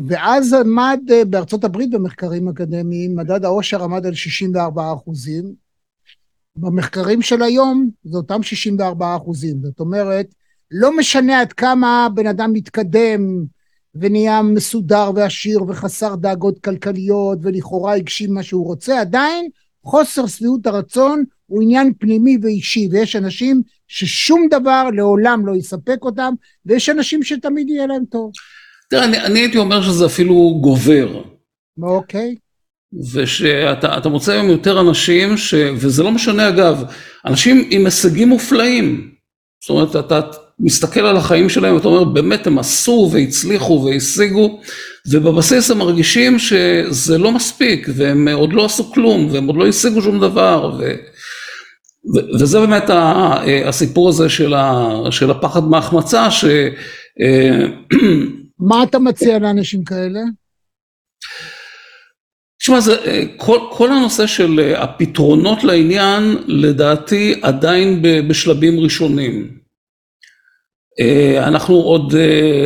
ואז 0.07 0.53
עמד 0.53 0.99
אה, 1.11 1.25
בארצות 1.25 1.63
הברית 1.63 1.91
במחקרים 1.91 2.49
אקדמיים, 2.49 3.15
מדד 3.15 3.45
העושר 3.45 3.83
עמד 3.83 4.05
על 4.05 4.13
64 4.13 4.93
אחוזים. 4.93 5.53
במחקרים 6.55 7.21
של 7.21 7.43
היום 7.43 7.89
זה 8.03 8.17
אותם 8.17 8.43
64 8.43 9.15
אחוזים. 9.15 9.61
זאת 9.63 9.79
אומרת, 9.79 10.27
לא 10.71 10.97
משנה 10.97 11.41
עד 11.41 11.53
כמה 11.53 12.07
בן 12.15 12.27
אדם 12.27 12.53
מתקדם 12.53 13.45
ונהיה 13.95 14.41
מסודר 14.41 15.11
ועשיר 15.15 15.63
וחסר 15.67 16.15
דאגות 16.15 16.59
כלכליות 16.59 17.39
ולכאורה 17.41 17.95
הגשים 17.95 18.33
מה 18.33 18.43
שהוא 18.43 18.65
רוצה, 18.65 18.99
עדיין 19.01 19.47
חוסר 19.83 20.27
שביעות 20.27 20.67
הרצון 20.67 21.23
הוא 21.45 21.61
עניין 21.61 21.93
פנימי 21.99 22.37
ואישי, 22.41 22.87
ויש 22.91 23.15
אנשים 23.15 23.61
ששום 23.87 24.47
דבר 24.49 24.89
לעולם 24.93 25.45
לא 25.45 25.55
יספק 25.55 25.97
אותם, 26.01 26.33
ויש 26.65 26.89
אנשים 26.89 27.23
שתמיד 27.23 27.69
יהיה 27.69 27.87
להם 27.87 28.03
טוב. 28.11 28.31
תראה, 28.89 29.03
אני, 29.03 29.19
אני 29.19 29.39
הייתי 29.39 29.57
אומר 29.57 29.81
שזה 29.81 30.05
אפילו 30.05 30.59
גובר. 30.61 31.21
אוקיי. 31.81 32.35
ושאתה 33.13 34.09
מוצא 34.09 34.31
היום 34.31 34.49
יותר 34.49 34.81
אנשים, 34.81 35.37
ש, 35.37 35.53
וזה 35.53 36.03
לא 36.03 36.11
משנה 36.11 36.49
אגב, 36.49 36.83
אנשים 37.25 37.67
עם 37.69 37.85
הישגים 37.85 38.29
מופלאים. 38.29 39.11
זאת 39.61 39.69
אומרת, 39.69 39.95
אתה 39.95 40.21
מסתכל 40.59 40.99
על 40.99 41.17
החיים 41.17 41.49
שלהם 41.49 41.75
ואתה 41.75 41.87
אומר, 41.87 42.03
באמת 42.03 42.47
הם 42.47 42.59
עשו 42.59 43.09
והצליחו 43.13 43.85
והשיגו, 43.85 44.59
ובבסיס 45.11 45.71
הם 45.71 45.77
מרגישים 45.77 46.39
שזה 46.39 47.17
לא 47.17 47.31
מספיק, 47.31 47.87
והם 47.95 48.27
עוד 48.27 48.53
לא 48.53 48.65
עשו 48.65 48.91
כלום, 48.91 49.27
והם 49.31 49.47
עוד 49.47 49.55
לא 49.55 49.67
השיגו 49.67 50.01
שום 50.01 50.19
דבר, 50.19 50.75
ו... 50.79 50.93
וזה 52.39 52.59
באמת 52.59 52.83
הסיפור 53.65 54.09
הזה 54.09 54.29
של, 54.29 54.53
ה, 54.53 54.89
של 55.11 55.31
הפחד 55.31 55.63
מהחמצה, 55.63 56.31
ש... 56.31 56.45
מה 58.59 58.83
אתה 58.83 58.99
מציע 58.99 59.39
לאנשים 59.39 59.83
כאלה? 59.83 60.19
תשמע, 62.59 62.79
כל, 63.37 63.59
כל 63.71 63.91
הנושא 63.91 64.27
של 64.27 64.73
הפתרונות 64.77 65.63
לעניין, 65.63 66.37
לדעתי 66.47 67.39
עדיין 67.41 68.01
בשלבים 68.27 68.79
ראשונים. 68.79 69.62
אנחנו 71.37 71.75
עוד, 71.75 72.13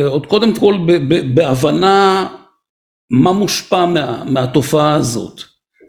עוד 0.06 0.26
קודם 0.26 0.54
כל 0.54 0.74
בהבנה 1.34 2.26
מה 3.10 3.32
מושפע 3.32 3.86
מה, 3.86 4.24
מהתופעה 4.24 4.94
הזאת. 4.94 5.40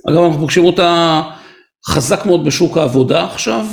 אגב, 0.10 0.24
אנחנו 0.24 0.40
פוגשים 0.40 0.66
אותה 0.66 1.22
חזק 1.88 2.26
מאוד 2.26 2.46
בשוק 2.46 2.78
העבודה 2.78 3.26
עכשיו, 3.26 3.66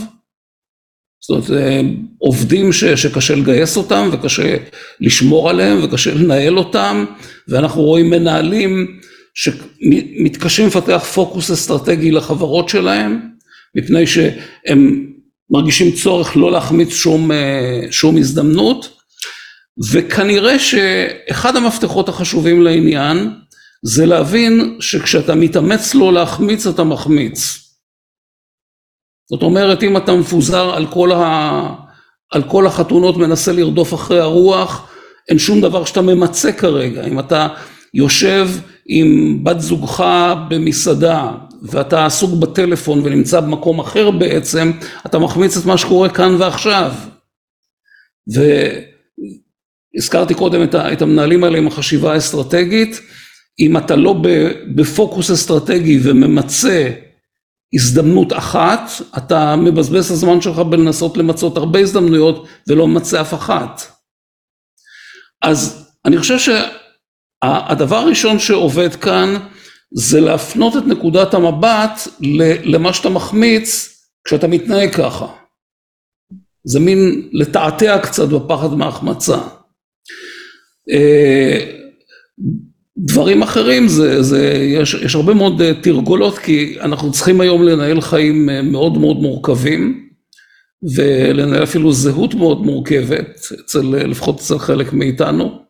זאת 1.21 1.51
אומרת, 1.51 1.85
עובדים 2.19 2.73
ש, 2.73 2.85
שקשה 2.85 3.35
לגייס 3.35 3.77
אותם 3.77 4.09
וקשה 4.13 4.57
לשמור 5.01 5.51
עליהם 5.51 5.79
וקשה 5.83 6.15
לנהל 6.15 6.59
אותם, 6.59 7.05
ואנחנו 7.49 7.83
רואים 7.83 8.11
מנהלים 8.11 9.01
שמתקשים 9.35 10.67
לפתח 10.67 11.05
פוקוס 11.15 11.51
אסטרטגי 11.51 12.11
לחברות 12.11 12.69
שלהם, 12.69 13.21
מפני 13.75 14.07
שהם 14.07 15.07
מרגישים 15.51 15.93
צורך 15.93 16.37
לא 16.37 16.53
להחמיץ 16.53 16.95
שום, 16.95 17.31
שום 17.91 18.17
הזדמנות, 18.17 18.97
וכנראה 19.93 20.59
שאחד 20.59 21.57
המפתחות 21.57 22.09
החשובים 22.09 22.63
לעניין 22.63 23.31
זה 23.83 24.07
להבין 24.07 24.77
שכשאתה 24.81 25.35
מתאמץ 25.35 25.95
לא 25.95 26.13
להחמיץ 26.13 26.67
אתה 26.67 26.85
מחמיץ. 26.85 27.67
זאת 29.31 29.43
אומרת, 29.43 29.83
אם 29.83 29.97
אתה 29.97 30.13
מפוזר 30.13 30.75
על 30.75 30.87
כל, 30.87 31.13
ה... 31.13 31.75
על 32.33 32.43
כל 32.43 32.67
החתונות, 32.67 33.17
מנסה 33.17 33.53
לרדוף 33.53 33.95
אחרי 33.95 34.21
הרוח, 34.21 34.89
אין 35.29 35.39
שום 35.39 35.61
דבר 35.61 35.85
שאתה 35.85 36.03
ממצה 36.03 36.53
כרגע. 36.53 37.07
אם 37.07 37.19
אתה 37.19 37.49
יושב 37.95 38.49
עם 38.87 39.39
בת 39.45 39.61
זוגך 39.61 40.05
במסעדה, 40.49 41.31
ואתה 41.63 42.07
עסוק 42.07 42.41
בטלפון 42.41 43.01
ונמצא 43.05 43.41
במקום 43.41 43.81
אחר 43.81 44.11
בעצם, 44.11 44.73
אתה 45.07 45.19
מחמיץ 45.19 45.57
את 45.57 45.65
מה 45.65 45.79
שקורה 45.79 46.09
כאן 46.09 46.35
ועכשיו. 46.39 46.93
והזכרתי 49.95 50.35
קודם 50.35 50.63
את 50.93 51.03
המנהלים 51.03 51.45
האלה 51.45 51.59
עם 51.59 51.67
החשיבה 51.67 52.13
האסטרטגית, 52.13 53.01
אם 53.61 53.77
אתה 53.77 53.97
לא 53.97 54.23
בפוקוס 54.75 55.31
אסטרטגי 55.31 56.01
וממצה 56.03 56.91
הזדמנות 57.75 58.33
אחת, 58.33 58.91
אתה 59.17 59.57
מבזבז 59.57 60.05
את 60.05 60.11
הזמן 60.11 60.41
שלך 60.41 60.59
בלנסות 60.59 61.17
למצות 61.17 61.57
הרבה 61.57 61.79
הזדמנויות 61.79 62.47
ולא 62.69 62.89
ממצה 62.89 63.21
אף 63.21 63.35
אחת. 63.35 63.83
אז 65.43 65.91
אני 66.05 66.19
חושב 66.19 66.39
שהדבר 66.39 67.97
הראשון 67.97 68.39
שעובד 68.39 68.95
כאן 68.95 69.37
זה 69.95 70.21
להפנות 70.21 70.77
את 70.77 70.83
נקודת 70.87 71.35
המבט 71.35 72.01
למה 72.65 72.93
שאתה 72.93 73.09
מחמיץ 73.09 73.97
כשאתה 74.25 74.47
מתנהג 74.47 74.95
ככה. 74.95 75.27
זה 76.65 76.81
מין 76.81 77.29
לתעתע 77.33 77.99
קצת 77.99 78.29
בפחד 78.29 78.75
מהחמצה. 78.75 79.39
דברים 82.99 83.43
אחרים 83.43 83.89
זה, 83.89 84.23
זה 84.23 84.53
יש, 84.53 84.95
יש 84.95 85.15
הרבה 85.15 85.35
מאוד 85.35 85.63
תרגולות 85.83 86.39
כי 86.39 86.77
אנחנו 86.81 87.13
צריכים 87.13 87.41
היום 87.41 87.63
לנהל 87.63 88.01
חיים 88.01 88.49
מאוד 88.73 88.99
מאוד 88.99 89.17
מורכבים 89.17 90.09
ולנהל 90.97 91.63
אפילו 91.63 91.93
זהות 91.93 92.35
מאוד 92.35 92.63
מורכבת 92.63 93.39
אצל 93.61 93.81
לפחות 93.83 94.41
אצל 94.41 94.59
חלק 94.59 94.93
מאיתנו. 94.93 95.63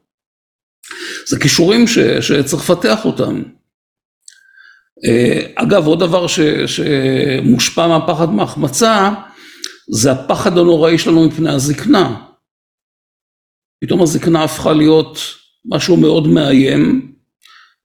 זה 1.28 1.38
כישורים 1.38 1.86
ש, 1.86 1.98
שצריך 1.98 2.70
לפתח 2.70 3.04
אותם. 3.04 3.42
אגב 5.54 5.86
עוד 5.86 6.00
דבר 6.00 6.26
ש, 6.26 6.40
שמושפע 6.66 7.86
מהפחד 7.86 8.30
מהחמצה 8.30 9.10
זה 9.90 10.12
הפחד 10.12 10.58
הנוראי 10.58 10.98
שלנו 10.98 11.26
מפני 11.26 11.50
הזקנה. 11.50 12.16
פתאום 13.84 14.02
הזקנה 14.02 14.44
הפכה 14.44 14.72
להיות 14.72 15.18
משהו 15.64 15.96
מאוד 15.96 16.28
מאיים 16.28 17.12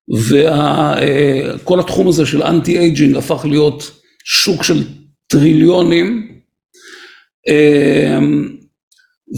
וכל 0.09 1.79
התחום 1.79 2.07
הזה 2.07 2.25
של 2.25 2.43
anti-aging 2.43 3.17
הפך 3.17 3.45
להיות 3.49 3.91
שוק 4.23 4.63
של 4.63 4.83
טריליונים 5.27 6.37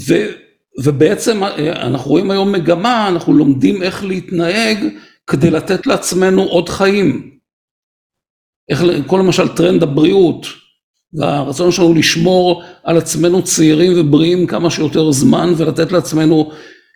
ו, 0.08 0.14
ובעצם 0.84 1.44
אנחנו 1.70 2.12
רואים 2.12 2.32
היום 2.32 2.52
מגמה, 2.52 3.08
אנחנו 3.08 3.34
לומדים 3.34 3.84
איך 3.84 4.04
להתנהג 4.04 4.78
כדי 5.28 5.52
לתת 5.52 5.88
לעצמנו 5.88 6.44
עוד 6.44 6.70
חיים. 6.70 7.33
איך, 8.70 8.84
כל 9.08 9.18
למשל 9.18 9.48
טרנד 9.48 9.84
הבריאות 9.84 10.48
והרצון 11.14 11.72
שלנו 11.72 11.94
לשמור 11.94 12.64
על 12.84 12.98
עצמנו 12.98 13.44
צעירים 13.44 13.94
ובריאים 13.96 14.48
כמה 14.48 14.70
שיותר 14.70 15.12
זמן 15.12 15.54
ולתת 15.58 15.92
לעצמנו 15.92 16.52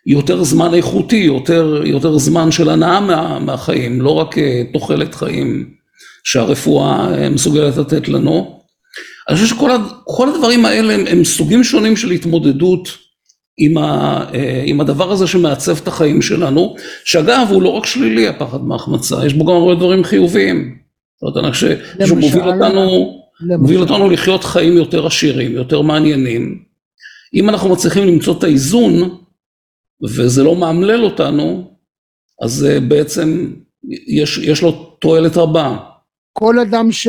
יותר 0.06 0.44
זמן 0.44 0.74
איכותי, 0.74 1.16
יותר, 1.16 1.82
יותר 1.86 2.18
זמן 2.18 2.52
של 2.52 2.70
הנאה 2.70 3.00
מה, 3.00 3.40
מהחיים, 3.40 4.02
לא 4.02 4.10
רק 4.10 4.36
תוחלת 4.74 5.16
חיים 5.16 5.70
שהרפואה 6.24 7.30
מסוגלת 7.30 7.78
לתת 7.78 8.08
לנו. 8.08 8.62
אני 9.30 9.38
חושב 9.38 9.56
שכל 9.56 10.30
הדברים 10.30 10.66
האלה 10.66 10.94
הם, 10.94 11.08
הם 11.08 11.24
סוגים 11.24 11.64
שונים 11.64 11.98
של 11.98 12.12
התמודדות 12.12 12.90
עם, 13.58 13.78
ה, 13.78 14.26
עם 14.66 14.82
הדבר 14.82 15.12
הזה 15.12 15.28
שמעצב 15.28 15.78
את 15.78 15.88
החיים 15.88 16.22
שלנו, 16.22 16.76
שאגב 17.06 17.48
הוא 17.50 17.62
לא 17.62 17.70
רק 17.70 17.86
שלילי 17.86 18.28
הפחד 18.28 18.64
מהחמצה, 18.64 19.26
יש 19.26 19.34
בו 19.34 19.46
גם 19.46 19.54
הרבה 19.54 19.76
דברים 19.76 20.04
חיוביים. 20.04 20.87
זאת 21.22 21.36
אומרת, 21.36 21.44
אני 21.44 21.52
חושב 21.52 21.78
שהוא 22.06 22.20
מוביל 22.20 22.44
אותנו, 22.44 23.14
מוביל 23.60 23.80
אותנו 23.80 24.10
לחיות 24.10 24.44
חיים 24.44 24.74
יותר 24.74 25.06
עשירים, 25.08 25.52
יותר 25.52 25.82
מעניינים. 25.82 26.64
אם 27.34 27.50
אנחנו 27.50 27.70
מצליחים 27.70 28.08
למצוא 28.08 28.38
את 28.38 28.44
האיזון, 28.44 28.92
וזה 30.04 30.44
לא 30.44 30.56
מאמלל 30.56 31.04
אותנו, 31.04 31.72
אז 32.42 32.68
בעצם 32.88 33.54
יש, 34.08 34.38
יש 34.38 34.62
לו 34.62 34.96
תועלת 35.02 35.38
רבה. 35.38 35.78
כל 36.34 36.60
אדם 36.60 36.92
ש... 36.92 37.08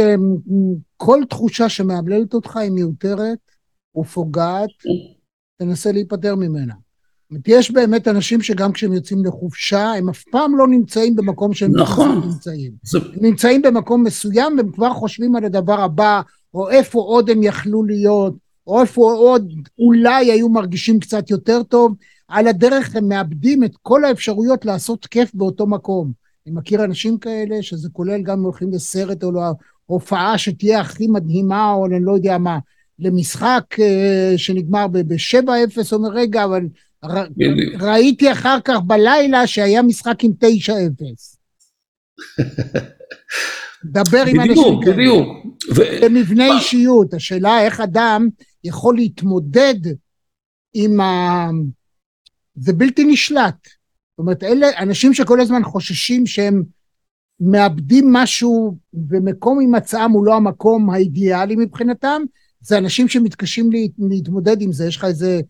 כל 0.97 1.21
תחושה 1.31 1.69
שמאמללת 1.69 2.35
אותך 2.35 2.57
היא 2.57 2.71
מיותרת 2.71 3.39
ופוגעת, 3.97 4.71
תנסה 5.59 5.93
להיפטר 5.93 6.35
ממנה. 6.35 6.75
יש 7.47 7.71
באמת 7.71 8.09
אנשים 8.09 8.43
שגם 8.43 8.73
כשהם 8.73 8.93
יוצאים 8.93 9.25
לחופשה, 9.25 9.93
הם 9.93 10.09
אף 10.09 10.25
פעם 10.31 10.59
לא 10.59 10.69
נמצאים 10.69 11.17
במקום 11.17 11.55
שהם 11.55 11.77
נכון. 11.77 12.21
נמצאים. 12.25 12.73
זה... 12.83 12.99
הם 12.99 13.25
נמצאים 13.25 13.63
במקום 13.63 14.05
מסוים 14.05 14.57
והם 14.57 14.73
כבר 14.73 14.93
חושבים 14.93 15.37
על 15.37 15.45
הדבר 15.45 15.81
הבא, 15.81 16.21
או 16.55 16.71
איפה 16.71 16.99
עוד 16.99 17.31
הם 17.31 17.43
יכלו 17.43 17.85
להיות, 17.85 18.35
או 18.67 18.81
איפה 18.81 19.13
עוד 19.13 19.53
אולי 19.79 20.33
היו 20.33 20.49
מרגישים 20.49 21.01
קצת 21.01 21.31
יותר 21.31 21.63
טוב. 21.63 21.95
על 22.29 22.49
הדרך 22.49 22.97
הם 22.97 23.09
מאבדים 23.09 23.65
את 23.65 23.73
כל 23.83 24.05
האפשרויות 24.05 24.65
לעשות 24.65 25.07
כיף 25.07 25.35
באותו 25.35 25.67
מקום. 25.67 26.13
אני 26.47 26.55
מכיר 26.55 26.85
אנשים 26.85 27.19
כאלה, 27.19 27.63
שזה 27.63 27.89
כולל 27.93 28.23
גם 28.23 28.43
הולכים 28.43 28.73
לסרט 28.73 29.25
או 29.25 29.33
להופעה 29.89 30.39
שתהיה 30.39 30.81
הכי 30.81 31.07
מדהימה, 31.07 31.73
או 31.73 31.87
אני 31.87 32.01
לא 32.01 32.13
יודע 32.13 32.39
מה, 32.39 32.59
למשחק 32.99 33.77
שנגמר 34.37 34.87
ב-7-0, 34.87 35.93
אומר 35.93 36.09
רגע, 36.09 36.45
אבל 36.45 36.63
ר... 37.05 37.25
ראיתי 37.81 38.33
אחר 38.33 38.59
כך 38.65 38.77
בלילה 38.87 39.47
שהיה 39.47 39.83
משחק 39.83 40.25
עם 40.25 40.33
9-0. 40.45 40.45
דבר 43.85 44.23
עם 44.27 44.41
אנשים 44.41 44.81
כאלה. 44.85 44.97
בדיוק, 44.97 45.29
בדיוק. 45.69 46.03
במבנה 46.03 46.47
אישיות, 46.57 47.15
השאלה 47.15 47.63
איך 47.63 47.81
אדם 47.81 48.29
יכול 48.65 48.97
להתמודד 48.97 49.75
עם 50.75 51.01
ה... 51.01 51.49
זה 52.55 52.73
בלתי 52.73 53.05
נשלט. 53.05 53.55
זאת 53.65 54.19
אומרת, 54.19 54.43
אלה 54.43 54.67
אנשים 54.79 55.15
שכל 55.15 55.41
הזמן 55.41 55.65
חוששים 55.65 56.27
שהם 56.27 56.63
מאבדים 57.41 58.13
משהו 58.13 58.79
ומקום 59.11 59.59
הימצאם 59.59 60.11
הוא 60.11 60.27
לא 60.27 60.35
המקום 60.35 60.91
האידיאלי 60.91 61.57
מבחינתם, 61.57 62.23
זה 62.61 62.79
אנשים 62.79 63.09
שמתקשים 63.09 63.73
לה, 63.73 63.79
להתמודד 63.99 64.63
עם 64.63 64.73
זה. 64.73 64.87
יש 64.87 64.97
לך 64.97 65.05
איזה 65.05 65.41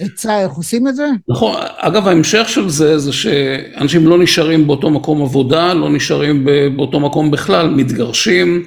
עצה 0.00 0.40
איך 0.42 0.52
עושים 0.52 0.88
את 0.88 0.96
זה? 0.96 1.06
נכון, 1.28 1.56
אגב 1.76 2.08
ההמשך 2.08 2.48
של 2.48 2.68
זה, 2.68 2.98
זה 2.98 3.12
שאנשים 3.12 4.06
לא 4.06 4.18
נשארים 4.18 4.66
באותו 4.66 4.90
מקום 4.90 5.22
עבודה, 5.22 5.74
לא 5.74 5.90
נשארים 5.90 6.46
באותו 6.76 7.00
מקום 7.00 7.30
בכלל, 7.30 7.70
מתגרשים, 7.70 8.64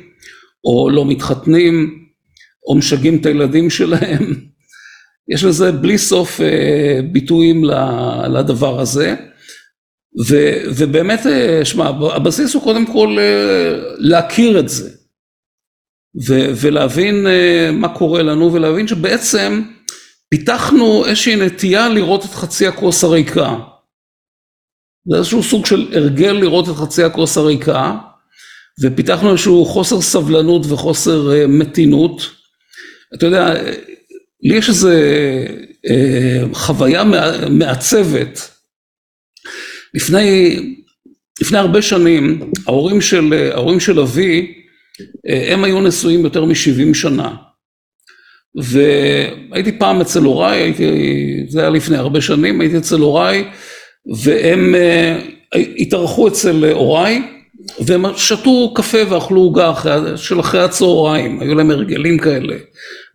או 0.65 0.89
לא 0.89 1.05
מתחתנים, 1.05 2.03
או 2.67 2.75
משגעים 2.75 3.17
את 3.17 3.25
הילדים 3.25 3.69
שלהם. 3.69 4.33
יש 5.27 5.43
לזה 5.43 5.71
בלי 5.71 5.97
סוף 5.97 6.41
אה, 6.41 6.99
ביטויים 7.11 7.63
לדבר 8.29 8.79
הזה. 8.79 9.15
ו, 10.27 10.35
ובאמת, 10.77 11.27
אה, 11.27 11.65
שמע, 11.65 11.91
הבסיס 12.15 12.53
הוא 12.53 12.63
קודם 12.63 12.85
כל 12.85 13.17
אה, 13.19 13.75
להכיר 13.97 14.59
את 14.59 14.69
זה. 14.69 14.89
ו, 16.27 16.33
ולהבין 16.55 17.25
מה 17.73 17.97
קורה 17.97 18.23
לנו, 18.23 18.53
ולהבין 18.53 18.87
שבעצם 18.87 19.61
פיתחנו 20.33 21.05
איזושהי 21.05 21.35
נטייה 21.35 21.89
לראות 21.89 22.25
את 22.25 22.29
חצי 22.29 22.67
הכוס 22.67 23.03
הריקה. 23.03 23.55
זה 25.09 25.17
איזשהו 25.17 25.43
סוג 25.43 25.65
של 25.65 25.91
הרגל 25.95 26.31
לראות 26.31 26.69
את 26.69 26.73
חצי 26.73 27.03
הכוס 27.03 27.37
הריקה, 27.37 27.95
ופיתחנו 28.83 29.31
איזשהו 29.31 29.65
חוסר 29.65 30.01
סבלנות 30.01 30.65
וחוסר 30.69 31.47
מתינות. 31.47 32.21
אתה 33.13 33.25
יודע, 33.25 33.53
לי 34.43 34.57
יש 34.57 34.69
איזו 34.69 34.89
אה, 35.89 36.43
חוויה 36.53 37.03
מעצבת. 37.49 38.49
לפני, 39.93 40.59
לפני 41.41 41.57
הרבה 41.57 41.81
שנים, 41.81 42.51
ההורים 42.67 43.01
של, 43.01 43.49
ההורים 43.53 43.79
של 43.79 43.99
אבי, 43.99 44.53
אה, 45.29 45.53
הם 45.53 45.63
היו 45.63 45.81
נשואים 45.81 46.23
יותר 46.23 46.45
מ-70 46.45 46.93
שנה. 46.93 47.35
והייתי 48.55 49.71
פעם 49.71 50.01
אצל 50.01 50.23
הוריי, 50.23 50.61
הייתי, 50.61 50.85
זה 51.47 51.59
היה 51.59 51.69
לפני 51.69 51.97
הרבה 51.97 52.21
שנים, 52.21 52.61
הייתי 52.61 52.77
אצל 52.77 52.99
הוריי, 52.99 53.43
והם 54.23 54.75
אה, 54.75 55.19
התארחו 55.77 56.27
אצל 56.27 56.65
הוריי, 56.71 57.21
והם 57.79 58.05
שתו 58.15 58.73
קפה 58.75 58.97
ואכלו 59.09 59.41
עוגה 59.41 59.73
של 60.15 60.39
אחרי 60.39 60.63
הצהריים, 60.63 61.39
היו 61.39 61.55
להם 61.55 61.71
הרגלים 61.71 62.17
כאלה, 62.17 62.55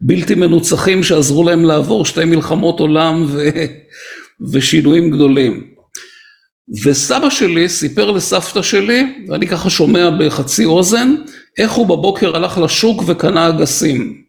בלתי 0.01 0.35
מנוצחים 0.35 1.03
שעזרו 1.03 1.45
להם 1.45 1.65
לעבור 1.65 2.05
שתי 2.05 2.25
מלחמות 2.25 2.81
עולם 2.81 3.25
ו... 3.29 3.49
ושינויים 4.53 5.11
גדולים. 5.11 5.65
וסבא 6.85 7.31
שלי 7.31 7.69
סיפר 7.69 8.11
לסבתא 8.11 8.63
שלי, 8.63 9.25
ואני 9.29 9.47
ככה 9.47 9.71
שומע 9.71 10.11
בחצי 10.11 10.65
אוזן, 10.65 11.15
איך 11.59 11.73
הוא 11.73 11.87
בבוקר 11.87 12.37
הלך 12.37 12.59
לשוק 12.59 13.03
וקנה 13.07 13.49
אגסים. 13.49 14.28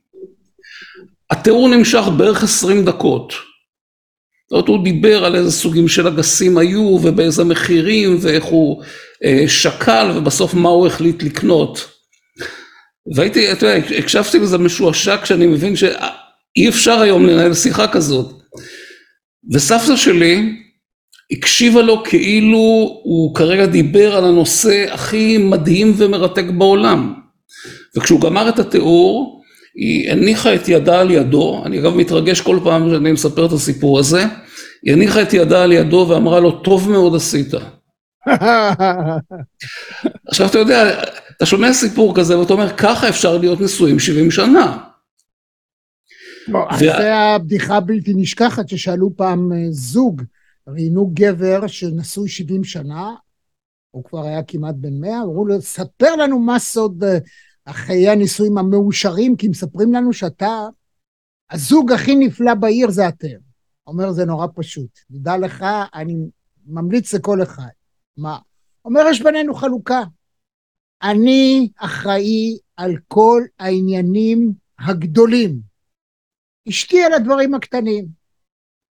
התיאור 1.32 1.69
נמשך 1.69 2.03
בערך 2.17 2.43
עשרים 2.43 2.86
דקות. 2.86 3.34
זאת 4.49 4.51
אומרת, 4.51 4.67
הוא 4.67 4.84
דיבר 4.84 5.25
על 5.25 5.36
איזה 5.36 5.51
סוגים 5.51 5.88
של 5.88 6.07
אגסים 6.07 6.57
היו 6.57 6.82
ובאיזה 6.82 7.43
מחירים 7.43 8.17
ואיך 8.21 8.43
הוא 8.43 8.84
אה, 9.25 9.43
שקל 9.47 10.11
ובסוף 10.15 10.53
מה 10.53 10.69
הוא 10.69 10.88
החליט 10.88 11.23
לקנות. 11.23 11.88
והייתי, 13.15 13.51
אתה 13.51 13.65
יודע, 13.65 13.88
הקשבתי 13.97 14.39
לזה 14.39 14.57
משועשע 14.57 15.17
כשאני 15.21 15.47
מבין 15.47 15.75
שאי 15.75 16.69
אפשר 16.69 16.99
היום 16.99 17.25
לנהל 17.25 17.53
שיחה 17.53 17.88
כזאת. 17.88 18.32
וסבתא 19.53 19.95
שלי 19.95 20.55
הקשיבה 21.32 21.82
לו 21.82 22.03
כאילו 22.03 22.57
הוא 23.03 23.36
כרגע 23.36 23.65
דיבר 23.65 24.15
על 24.15 24.25
הנושא 24.25 24.86
הכי 24.93 25.38
מדהים 25.38 25.93
ומרתק 25.97 26.45
בעולם. 26.57 27.13
וכשהוא 27.97 28.21
גמר 28.21 28.49
את 28.49 28.59
התיאור, 28.59 29.38
היא 29.80 30.11
הניחה 30.11 30.55
את 30.55 30.67
ידה 30.67 30.99
על 30.99 31.11
ידו, 31.11 31.61
אני 31.65 31.80
אגב 31.80 31.95
מתרגש 31.95 32.41
כל 32.41 32.59
פעם 32.63 32.89
שאני 32.89 33.11
מספר 33.11 33.45
את 33.45 33.51
הסיפור 33.51 33.99
הזה, 33.99 34.23
היא 34.84 34.93
הניחה 34.93 35.21
את 35.21 35.34
ידה 35.34 35.63
על 35.63 35.71
ידו 35.71 36.05
ואמרה 36.09 36.39
לו, 36.39 36.51
טוב 36.51 36.89
מאוד 36.89 37.15
עשית. 37.15 37.47
עכשיו 40.27 40.47
אתה 40.47 40.57
יודע, 40.57 41.03
אתה 41.38 41.45
שומע 41.45 41.73
סיפור 41.73 42.15
כזה 42.15 42.39
ואתה 42.39 42.53
אומר, 42.53 42.77
ככה 42.77 43.09
אפשר 43.09 43.38
להיות 43.38 43.61
נשואים 43.61 43.99
70 43.99 44.32
שנה. 44.32 44.77
זה 46.80 47.15
הבדיחה 47.15 47.75
הבלתי 47.75 48.13
נשכחת 48.15 48.69
ששאלו 48.69 49.11
פעם 49.15 49.51
אה, 49.53 49.65
זוג, 49.69 50.21
ראיינו 50.67 51.11
גבר 51.13 51.67
שנשוי 51.67 52.30
70 52.30 52.63
שנה, 52.63 53.09
הוא 53.91 54.03
כבר 54.03 54.25
היה 54.25 54.43
כמעט 54.43 54.75
בן 54.77 54.99
100, 54.99 55.21
אמרו 55.21 55.45
לו, 55.45 55.61
ספר 55.61 56.15
לנו 56.15 56.39
מה 56.39 56.59
סוד 56.59 57.03
החיי 57.70 58.09
הנישואים 58.09 58.57
המאושרים, 58.57 59.36
כי 59.36 59.47
מספרים 59.47 59.93
לנו 59.93 60.13
שאתה, 60.13 60.67
הזוג 61.51 61.91
הכי 61.91 62.15
נפלא 62.15 62.53
בעיר 62.53 62.91
זה 62.91 63.07
אתם. 63.07 63.38
אומר, 63.88 64.11
זה 64.11 64.26
נורא 64.26 64.47
פשוט. 64.55 64.99
תדע 65.11 65.38
לך, 65.38 65.65
אני 65.93 66.15
ממליץ 66.67 67.13
לכל 67.13 67.43
אחד. 67.43 67.70
מה? 68.17 68.38
אומר, 68.86 69.01
יש 69.11 69.22
בינינו 69.22 69.53
חלוקה. 69.55 70.03
אני 71.03 71.70
אחראי 71.78 72.57
על 72.78 72.97
כל 73.07 73.43
העניינים 73.59 74.53
הגדולים. 74.80 75.59
אשתי 76.70 77.03
על 77.03 77.13
הדברים 77.13 77.55
הקטנים. 77.55 78.05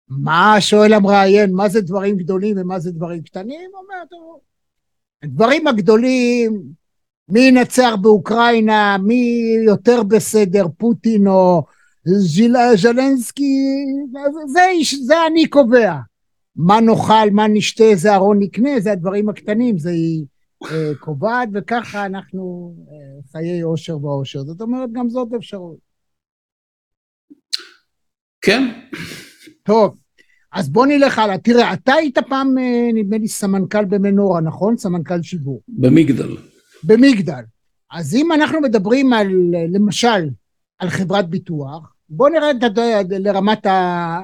מה 0.08 0.56
שואל 0.60 0.94
המראיין, 0.94 1.54
מה 1.54 1.70
זה 1.70 1.82
דברים 1.82 2.18
גדולים 2.18 2.56
ומה 2.60 2.80
זה 2.80 2.92
דברים 2.92 3.24
קטנים? 3.24 3.72
אומר, 3.74 4.06
טוב, 4.10 4.40
הדברים 5.24 5.68
הגדולים, 5.68 6.64
מי 7.30 7.40
ינצח 7.40 7.92
באוקראינה, 8.02 8.98
מי 8.98 9.56
יותר 9.66 10.04
בסדר, 10.04 10.66
פוטין 10.78 11.28
או 11.28 11.64
ז'לנסקי, 12.76 13.60
זה, 14.12 14.20
זה, 14.54 14.62
זה 15.06 15.16
אני 15.28 15.48
קובע. 15.48 15.94
מה 16.56 16.82
נאכל, 16.82 17.30
מה 17.32 17.48
נשתה, 17.48 17.84
איזה 17.84 18.16
ארון 18.16 18.40
נקנה, 18.40 18.80
זה 18.80 18.92
הדברים 18.92 19.30
הקטנים, 19.30 19.78
זה 19.78 19.90
היא 19.90 20.26
אה, 20.72 20.92
קובעת, 21.00 21.50
וככה 21.54 22.06
אנחנו 22.06 22.74
אה, 22.92 23.32
חיי 23.32 23.62
עושר 23.62 24.06
ועושר. 24.06 24.44
זאת 24.44 24.62
אומרת, 24.62 24.92
גם 24.92 25.10
זאת 25.10 25.28
אפשרות. 25.38 25.78
כן. 28.42 28.64
טוב, 29.64 29.98
אז 30.52 30.70
בוא 30.70 30.86
נלך 30.86 31.20
הלאה. 31.20 31.38
תראה, 31.38 31.74
אתה 31.74 31.94
היית 31.94 32.18
פעם, 32.18 32.58
אה, 32.58 32.90
נדמה 32.94 33.18
לי, 33.18 33.28
סמנכ"ל 33.28 33.86
במנורה, 33.86 34.42
נכון? 34.42 34.78
סמנכ"ל 34.78 35.22
שיווק. 35.22 35.62
במגדל. 35.68 36.38
במגדל. 36.84 37.44
אז 37.92 38.16
אם 38.16 38.32
אנחנו 38.32 38.62
מדברים 38.62 39.14
על, 39.14 39.28
למשל, 39.74 40.30
על 40.80 40.90
חברת 40.90 41.30
ביטוח, 41.30 41.94
בוא 42.10 42.30
נרד 42.30 42.64
לרמת 43.10 43.66
ה... 43.66 44.20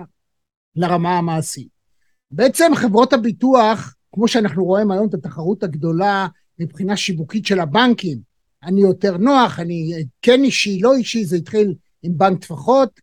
לרמה 0.76 1.18
המעשית. 1.18 1.68
בעצם 2.32 2.72
חברות 2.76 3.14
הביטוח, 3.14 3.96
כמו 4.12 4.28
שאנחנו 4.28 4.66
רואים 4.66 4.92
היום 4.92 5.08
את 5.10 5.14
התחרות 5.14 5.64
הגדולה 5.64 6.28
מבחינה 6.60 6.98
שיווקית 6.98 7.46
של 7.46 7.60
הבנקים, 7.60 8.18
אני 8.64 8.82
יותר 8.82 9.18
נוח, 9.18 9.60
אני 9.60 10.06
כן 10.22 10.44
אישי, 10.44 10.80
לא 10.82 10.96
אישי, 10.96 11.26
זה 11.26 11.36
התחיל 11.36 11.76
עם 12.04 12.18
בנק 12.18 12.42
טפחות, 12.42 13.00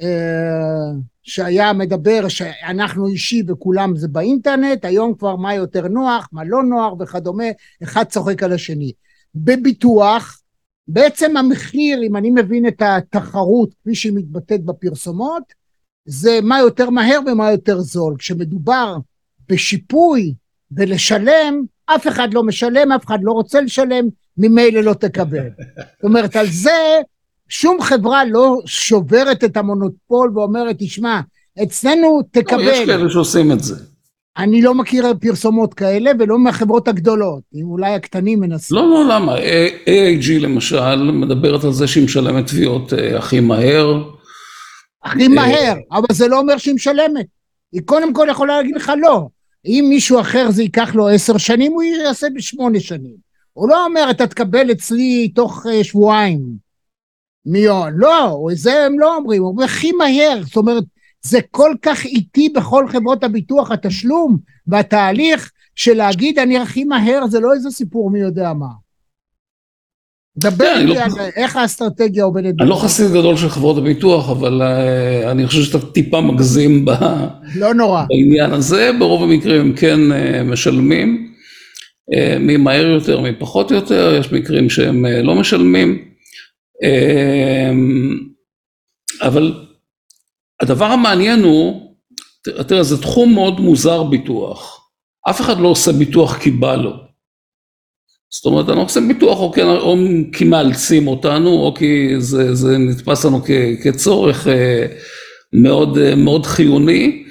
אה, 0.00 0.92
שהיה 1.24 1.72
מדבר 1.72 2.28
שאנחנו 2.28 3.06
אישי 3.06 3.42
וכולם 3.48 3.96
זה 3.96 4.08
באינטרנט, 4.08 4.84
היום 4.84 5.14
כבר 5.14 5.36
מה 5.36 5.54
יותר 5.54 5.88
נוח, 5.88 6.28
מה 6.32 6.44
לא 6.44 6.62
נוח 6.62 6.92
וכדומה, 7.00 7.44
אחד 7.82 8.04
צוחק 8.04 8.42
על 8.42 8.52
השני. 8.52 8.92
בביטוח, 9.34 10.40
בעצם 10.88 11.36
המחיר, 11.36 12.02
אם 12.02 12.16
אני 12.16 12.30
מבין 12.30 12.68
את 12.68 12.82
התחרות 12.82 13.74
כפי 13.74 13.94
שהיא 13.94 14.12
מתבטאת 14.14 14.64
בפרסומות, 14.64 15.42
זה 16.04 16.38
מה 16.42 16.58
יותר 16.58 16.90
מהר 16.90 17.20
ומה 17.26 17.50
יותר 17.50 17.80
זול. 17.80 18.16
כשמדובר 18.18 18.96
בשיפוי 19.48 20.34
ולשלם, 20.72 21.62
אף 21.86 22.08
אחד 22.08 22.34
לא 22.34 22.42
משלם, 22.42 22.92
אף 22.92 23.06
אחד 23.06 23.18
לא 23.22 23.32
רוצה 23.32 23.60
לשלם, 23.60 24.04
ממילא 24.36 24.80
לא 24.80 24.94
תקבל. 24.94 25.48
זאת 25.76 26.04
אומרת, 26.04 26.36
על 26.36 26.46
זה 26.46 27.00
שום 27.48 27.80
חברה 27.80 28.24
לא 28.24 28.58
שוברת 28.66 29.44
את 29.44 29.56
המונופול 29.56 30.30
ואומרת, 30.34 30.76
תשמע, 30.78 31.20
אצלנו 31.62 32.20
תקבל. 32.30 32.64
לא, 32.64 32.70
יש 32.70 32.86
כאלה 32.86 33.10
שעושים 33.10 33.52
את 33.52 33.60
זה. 33.60 33.74
אני 34.36 34.62
לא 34.62 34.74
מכיר 34.74 35.06
פרסומות 35.20 35.74
כאלה 35.74 36.10
ולא 36.18 36.38
מהחברות 36.38 36.88
הגדולות, 36.88 37.42
אולי 37.62 37.94
הקטנים 37.94 38.40
מנסים. 38.40 38.76
לא, 38.76 38.88
לא, 38.88 39.04
למה? 39.14 39.36
AIG 39.36 40.40
למשל 40.40 41.10
מדברת 41.12 41.64
על 41.64 41.72
זה 41.72 41.86
שהיא 41.86 42.04
משלמת 42.04 42.46
תביעות 42.46 42.92
אה, 42.92 43.18
הכי 43.18 43.40
מהר. 43.40 44.02
הכי 45.04 45.22
אה, 45.22 45.28
מהר, 45.28 45.74
אבל 45.92 46.06
זה 46.12 46.28
לא 46.28 46.38
אומר 46.38 46.58
שהיא 46.58 46.74
משלמת. 46.74 47.26
היא 47.72 47.82
קודם 47.84 48.12
כל 48.12 48.26
יכולה 48.30 48.56
להגיד 48.56 48.76
לך 48.76 48.92
לא. 49.00 49.28
אם 49.66 49.86
מישהו 49.88 50.20
אחר 50.20 50.50
זה 50.50 50.62
ייקח 50.62 50.94
לו 50.94 51.08
עשר 51.08 51.38
שנים, 51.38 51.72
הוא 51.72 51.82
יעשה 51.82 52.26
בשמונה 52.34 52.80
שנים. 52.80 53.16
הוא 53.52 53.68
לא 53.68 53.84
אומר, 53.84 54.10
אתה 54.10 54.26
תקבל 54.26 54.72
אצלי 54.72 55.28
תוך 55.34 55.66
אה, 55.70 55.84
שבועיים. 55.84 56.63
מיון. 57.46 57.92
לא, 57.96 58.46
זה 58.52 58.86
הם 58.86 58.98
לא 58.98 59.16
אומרים, 59.16 59.42
הוא 59.42 59.50
אומר 59.50 59.64
הכי 59.64 59.92
מהר. 59.92 60.40
זאת 60.44 60.56
אומרת, 60.56 60.84
זה 61.22 61.38
כל 61.50 61.74
כך 61.82 62.04
איטי 62.04 62.48
בכל 62.48 62.88
חברות 62.88 63.24
הביטוח, 63.24 63.70
התשלום 63.70 64.38
והתהליך 64.66 65.50
של 65.74 65.94
להגיד 65.94 66.38
אני 66.38 66.58
הכי 66.58 66.84
מהר, 66.84 67.26
זה 67.26 67.40
לא 67.40 67.52
איזה 67.52 67.70
סיפור 67.70 68.10
מי 68.10 68.20
יודע 68.20 68.52
מה. 68.52 68.84
דבר 70.36 70.64
כן, 70.64 70.80
איתי 70.80 70.98
לא- 70.98 71.00
על 71.00 71.30
איך 71.36 71.56
האסטרטגיה 71.56 72.24
עובדת. 72.24 72.54
אני 72.60 72.68
לא 72.68 72.74
חסיד 72.74 73.10
גדול 73.10 73.36
של 73.36 73.48
חברות 73.48 73.78
הביטוח, 73.78 74.30
אבל 74.30 74.62
אה, 74.62 75.30
אני 75.30 75.46
חושב 75.46 75.62
שאתה 75.62 75.86
טיפה 75.86 76.20
מגזים. 76.20 76.84
לא. 77.54 77.72
בעניין 78.08 78.52
הזה, 78.52 78.90
ברוב 78.98 79.22
המקרים 79.22 79.60
הם 79.60 79.72
כן 79.72 80.12
אה, 80.12 80.42
משלמים, 80.42 81.32
אה, 82.14 82.36
מי 82.40 82.56
מהר 82.56 82.86
יותר, 82.86 83.20
מי 83.20 83.32
פחות 83.38 83.70
יותר, 83.70 84.16
יש 84.20 84.32
מקרים 84.32 84.70
שהם 84.70 85.06
לא 85.06 85.34
משלמים, 85.34 86.13
אבל 89.22 89.54
הדבר 90.60 90.84
המעניין 90.84 91.42
הוא, 91.42 91.94
תראה, 92.68 92.82
זה 92.82 93.02
תחום 93.02 93.34
מאוד 93.34 93.60
מוזר 93.60 94.02
ביטוח, 94.02 94.88
אף 95.30 95.40
אחד 95.40 95.58
לא 95.58 95.68
עושה 95.68 95.92
ביטוח 95.92 96.38
כי 96.38 96.50
בא 96.50 96.74
לו. 96.74 97.04
זאת 98.30 98.46
אומרת, 98.46 98.68
אנחנו 98.68 98.82
עושים 98.82 99.08
ביטוח 99.08 99.38
או, 99.38 99.52
כן, 99.52 99.66
או 99.66 99.96
כי 100.32 100.44
מאלצים 100.44 101.08
אותנו, 101.08 101.50
או 101.50 101.74
כי 101.74 102.14
זה, 102.18 102.54
זה 102.54 102.78
נתפס 102.78 103.24
לנו 103.24 103.42
כ, 103.44 103.50
כצורך 103.82 104.48
אה, 104.48 104.86
מאוד, 105.52 105.98
אה, 105.98 106.14
מאוד 106.14 106.46
חיוני, 106.46 107.24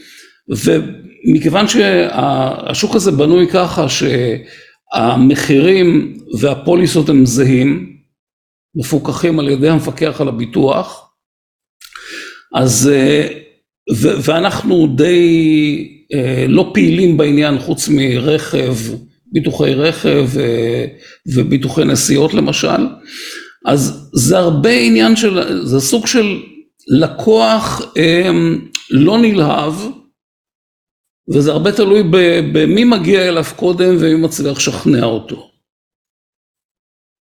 ומכיוון 0.50 1.66
שהשוק 1.68 2.96
הזה 2.96 3.12
בנוי 3.12 3.48
ככה 3.48 3.86
שהמחירים 4.94 6.18
והפוליסות 6.39 7.10
הם 7.10 7.26
זהים, 7.26 7.93
מפוקחים 8.76 9.39
על 9.39 9.49
ידי 9.49 9.69
המפקח 9.69 10.21
על 10.21 10.28
הביטוח, 10.28 11.13
אז, 12.53 12.89
אה, 12.93 13.28
ו- 13.93 14.17
ואנחנו 14.24 14.88
די 14.95 16.07
אה, 16.13 16.45
לא 16.47 16.71
פעילים 16.74 17.17
בעניין 17.17 17.59
חוץ 17.59 17.89
מרכב, 17.89 18.74
ביטוחי 19.26 19.74
רכב 19.74 20.28
אה, 20.39 20.86
וביטוחי 21.26 21.86
נסיעות 21.86 22.34
למשל, 22.34 22.88
אז 23.65 24.09
זה 24.13 24.38
הרבה 24.38 24.69
עניין 24.69 25.15
של, 25.15 25.65
זה 25.65 25.80
סוג 25.80 26.07
של 26.07 26.41
לקוח 26.88 27.82
לא 28.89 29.17
נלהב, 29.17 29.74
וזה 31.34 31.51
הרבה 31.51 31.71
תלוי 31.71 32.03
במי 32.53 32.84
מגיע 32.84 33.28
אליו 33.28 33.43
קודם 33.55 33.95
ומי 33.99 34.15
מצליח 34.15 34.57
לשכנע 34.57 35.05
אותו. 35.05 35.49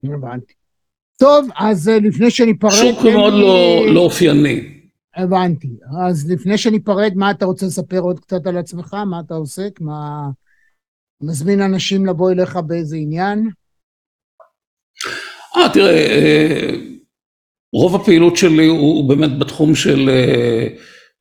הבנתי. 0.05 0.60
טוב, 1.21 1.49
אז 1.57 1.89
אה, 1.89 1.99
לפני 1.99 2.31
שניפרד... 2.31 2.71
שוק 2.71 2.99
תן 3.03 3.13
מאוד 3.13 3.33
לי- 3.33 3.41
לא, 3.41 3.87
לא 3.95 4.01
אופייני. 4.01 4.61
הבנתי. 5.17 5.69
אז 6.09 6.31
לפני 6.31 6.59
שניפרד, 6.59 7.13
מה 7.17 7.31
אתה 7.31 7.45
רוצה 7.45 7.67
לספר 7.67 7.99
עוד 7.99 8.21
קצת 8.21 8.47
על 8.47 8.57
עצמך? 8.59 8.95
מה 8.95 9.21
אתה 9.27 9.35
עוסק? 9.35 9.81
מה... 9.81 10.29
מזמין 11.23 11.61
אנשים 11.63 12.07
לבוא 12.07 12.31
אליך 12.33 12.57
באיזה 12.57 12.97
עניין? 12.97 13.51
אה, 15.57 15.69
תראה, 15.73 16.07
אה, 16.07 16.71
רוב 17.73 17.95
הפעילות 17.97 18.37
שלי 18.37 18.67
הוא, 18.67 18.79
הוא 18.79 19.09
באמת 19.09 19.39
בתחום 19.39 19.75
של 19.75 20.09
אה, 20.09 20.67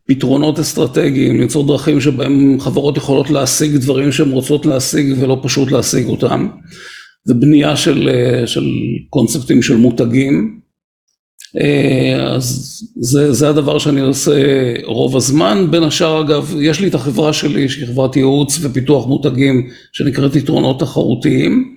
פתרונות 0.07 0.59
אסטרטגיים, 0.59 1.39
ליצור 1.41 1.67
דרכים 1.67 2.01
שבהם 2.01 2.59
חברות 2.59 2.97
יכולות 2.97 3.29
להשיג 3.29 3.75
דברים 3.77 4.11
שהן 4.11 4.31
רוצות 4.31 4.65
להשיג 4.65 5.15
ולא 5.21 5.39
פשוט 5.43 5.71
להשיג 5.71 6.07
אותם. 6.07 6.47
זה 7.23 7.33
בנייה 7.33 7.75
של, 7.75 8.09
אה, 8.09 8.47
של 8.47 8.65
קונספטים 9.09 9.61
של 9.61 9.75
מותגים. 9.75 10.59
אה, 11.61 12.33
אז 12.35 12.79
זה, 12.95 13.33
זה 13.33 13.49
הדבר 13.49 13.79
שאני 13.79 14.01
עושה 14.01 14.31
רוב 14.83 15.17
הזמן. 15.17 15.67
בין 15.71 15.83
השאר, 15.83 16.21
אגב, 16.21 16.55
יש 16.61 16.79
לי 16.79 16.87
את 16.87 16.95
החברה 16.95 17.33
שלי, 17.33 17.69
שהיא 17.69 17.87
חברת 17.87 18.15
ייעוץ 18.15 18.59
ופיתוח 18.61 19.07
מותגים, 19.07 19.69
שנקראת 19.91 20.35
יתרונות 20.35 20.79
תחרותיים. 20.79 21.75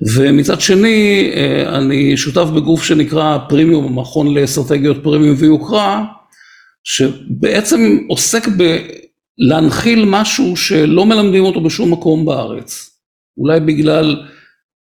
ומצד 0.00 0.60
שני, 0.60 1.30
אה, 1.36 1.78
אני 1.78 2.16
שותף 2.16 2.48
בגוף 2.54 2.84
שנקרא 2.84 3.38
פרימיום, 3.48 3.84
המכון 3.84 4.34
לאסטרטגיות 4.34 5.02
פרימיום 5.02 5.36
ויוקרה, 5.38 6.04
שבעצם 6.84 7.98
עוסק 8.08 8.48
בלהנחיל 9.38 10.04
משהו 10.04 10.56
שלא 10.56 11.06
מלמדים 11.06 11.44
אותו 11.44 11.60
בשום 11.60 11.92
מקום 11.92 12.24
בארץ. 12.24 12.90
אולי 13.38 13.60
בגלל 13.60 14.16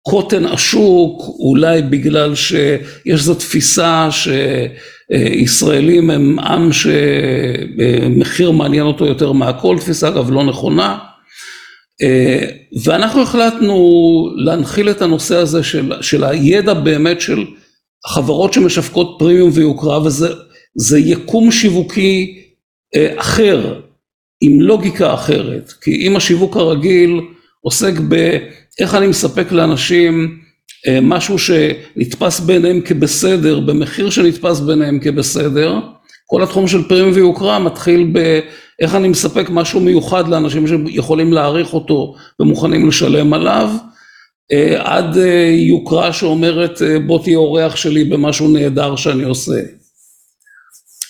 קוטן 0.02 0.46
השוק, 0.46 1.22
אולי 1.40 1.82
בגלל 1.82 2.36
שיש 2.36 3.20
איזו 3.20 3.36
תפיסה 3.36 4.10
שישראלים 5.12 6.10
הם 6.10 6.40
עם 6.40 6.70
שמחיר 6.72 8.52
מעניין 8.52 8.84
אותו 8.84 9.06
יותר 9.06 9.32
מהכל, 9.32 9.78
תפיסה 9.80 10.08
אגב 10.08 10.32
לא 10.32 10.44
נכונה. 10.44 10.98
ואנחנו 12.84 13.22
החלטנו 13.22 13.76
להנחיל 14.36 14.90
את 14.90 15.02
הנושא 15.02 15.36
הזה 15.36 15.64
של, 15.64 15.94
של 16.02 16.24
הידע 16.24 16.74
באמת 16.74 17.22
של 17.22 17.46
חברות 18.08 18.54
שמשווקות 18.54 19.16
פרימיום 19.20 19.50
ויוקרה, 19.54 20.02
וזה 20.02 20.28
זה 20.76 21.00
יקום 21.00 21.52
שיווקי 21.52 22.42
אה, 22.96 23.14
אחר, 23.18 23.80
עם 24.42 24.62
לוגיקה 24.62 25.14
אחרת. 25.14 25.72
כי 25.72 26.08
אם 26.08 26.16
השיווק 26.16 26.58
הרגיל 26.58 27.22
עוסק 27.62 27.94
באיך 28.80 28.96
אני 28.96 29.08
מספק 29.08 29.52
לאנשים 29.52 30.40
אה, 30.88 31.00
משהו 31.02 31.38
שנתפס 31.40 32.40
בעיניהם 32.40 32.82
כבסדר, 32.82 33.60
במחיר 33.60 34.10
שנתפס 34.10 34.60
בעיניהם 34.60 35.00
כבסדר, 35.00 35.80
כל 36.26 36.44
התחום 36.44 36.68
של 36.68 36.88
פרימיום 36.88 37.12
ויוקרה 37.14 37.60
מתחיל 37.60 38.12
באיך 38.14 38.96
אני 38.96 39.08
מספק 39.08 39.50
משהו 39.50 39.80
מיוחד 39.80 40.28
לאנשים 40.28 40.68
שיכולים 40.68 41.34
להעריך 41.34 41.74
אותו 41.74 42.16
ומוכנים 42.40 42.88
לשלם 42.88 43.34
עליו, 43.34 43.70
אה, 44.52 44.98
עד 44.98 45.18
אה, 45.18 45.54
יוקרה 45.68 46.14
שאומרת 46.14 46.82
בוא 47.08 47.24
תהיה 47.24 47.38
אורח 47.38 47.76
שלי 47.76 48.04
במשהו 48.04 48.48
נהדר 48.48 48.96
שאני 48.96 49.24
עושה. 49.24 49.62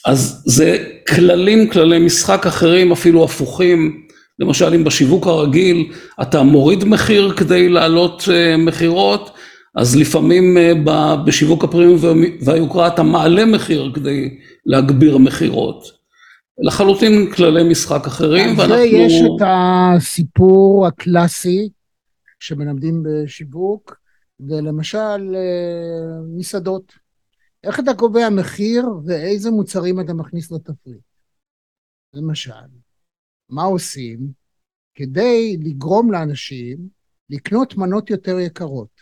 אז 0.06 0.44
זה 0.46 0.78
כללים, 1.08 1.70
כללי 1.70 2.00
משחק 2.00 2.48
אחרים, 2.48 2.92
אפילו 2.92 3.24
הפוכים. 3.24 4.08
למשל 4.40 4.74
אם 4.74 4.84
בשיווק 4.84 5.28
הרגיל 5.28 5.94
אתה 6.22 6.44
מוריד 6.44 6.84
מחיר 6.84 7.34
כדי 7.38 7.70
להעלות 7.70 8.24
אה, 8.32 8.58
מכירות, 8.58 9.30
אז 9.76 9.96
לפעמים 9.96 10.58
אה, 10.58 10.74
בשיווק 11.26 11.64
הפרימיום 11.64 11.98
וה- 12.02 12.14
והיוקרה 12.46 12.88
אתה 12.88 13.04
מעלה 13.04 13.46
מחיר 13.46 13.92
כדי 13.96 14.38
להגביר 14.66 15.18
מכירות. 15.18 16.02
לחלוטין 16.64 17.32
כללי 17.32 17.64
משחק 17.72 18.08
אחרים, 18.08 18.50
ואנחנו... 18.58 18.76
זה 18.76 18.84
יש 18.84 19.14
את 19.22 19.48
הסיפור 19.48 20.88
הקלאסי 20.88 21.70
שמלמדים 22.40 23.04
בשיווק, 23.04 23.96
ולמשל 24.40 25.36
אה, 25.36 26.22
מסעדות. 26.38 26.94
איך 27.64 27.80
אתה 27.80 27.94
קובע 27.94 28.30
מחיר 28.30 28.86
ואיזה 29.06 29.52
מוצרים 29.52 30.00
אתה 30.00 30.14
מכניס 30.14 30.52
לתפריט? 30.52 31.02
למשל, 32.14 32.52
מה 33.52 33.64
עושים 33.64 34.32
כדי 34.96 35.58
לגרום 35.64 36.12
לאנשים 36.12 36.78
לקנות 37.30 37.78
מנות 37.78 38.10
יותר 38.10 38.40
יקרות? 38.40 39.02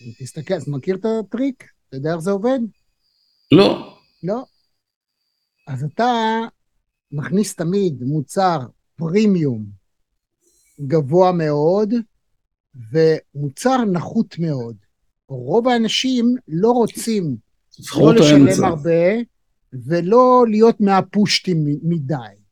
אם 0.00 0.12
תסתכל, 0.18 0.54
אז 0.54 0.68
מכיר 0.68 0.96
את 0.96 1.04
הטריק? 1.04 1.64
אתה 1.88 1.96
יודע 1.96 2.12
איך 2.12 2.18
זה 2.18 2.30
עובד? 2.30 2.58
לא, 3.52 3.98
לא. 4.22 4.44
אז 5.66 5.84
אתה 5.84 6.40
מכניס 7.12 7.54
תמיד 7.54 8.02
מוצר 8.02 8.58
פרימיום 8.96 9.66
גבוה 10.80 11.32
מאוד 11.32 11.94
ומוצר 12.92 13.84
נחות 13.92 14.38
מאוד. 14.38 14.76
רוב 15.28 15.68
האנשים 15.68 16.34
לא 16.48 16.70
רוצים 16.70 17.36
לא 17.96 18.14
לשלם. 18.14 18.64
הרבה 18.64 19.14
ולא 19.86 20.44
להיות 20.50 20.80
מהפושטים 20.80 21.64
מדי. 21.82 22.43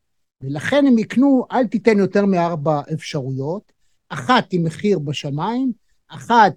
ולכן 0.42 0.86
הם 0.86 0.98
יקנו, 0.98 1.46
אל 1.52 1.66
תיתן 1.66 1.98
יותר 1.98 2.26
מארבע 2.26 2.80
אפשרויות, 2.92 3.72
אחת 4.08 4.52
עם 4.52 4.64
מחיר 4.64 4.98
בשמיים, 4.98 5.72
אחת 6.08 6.52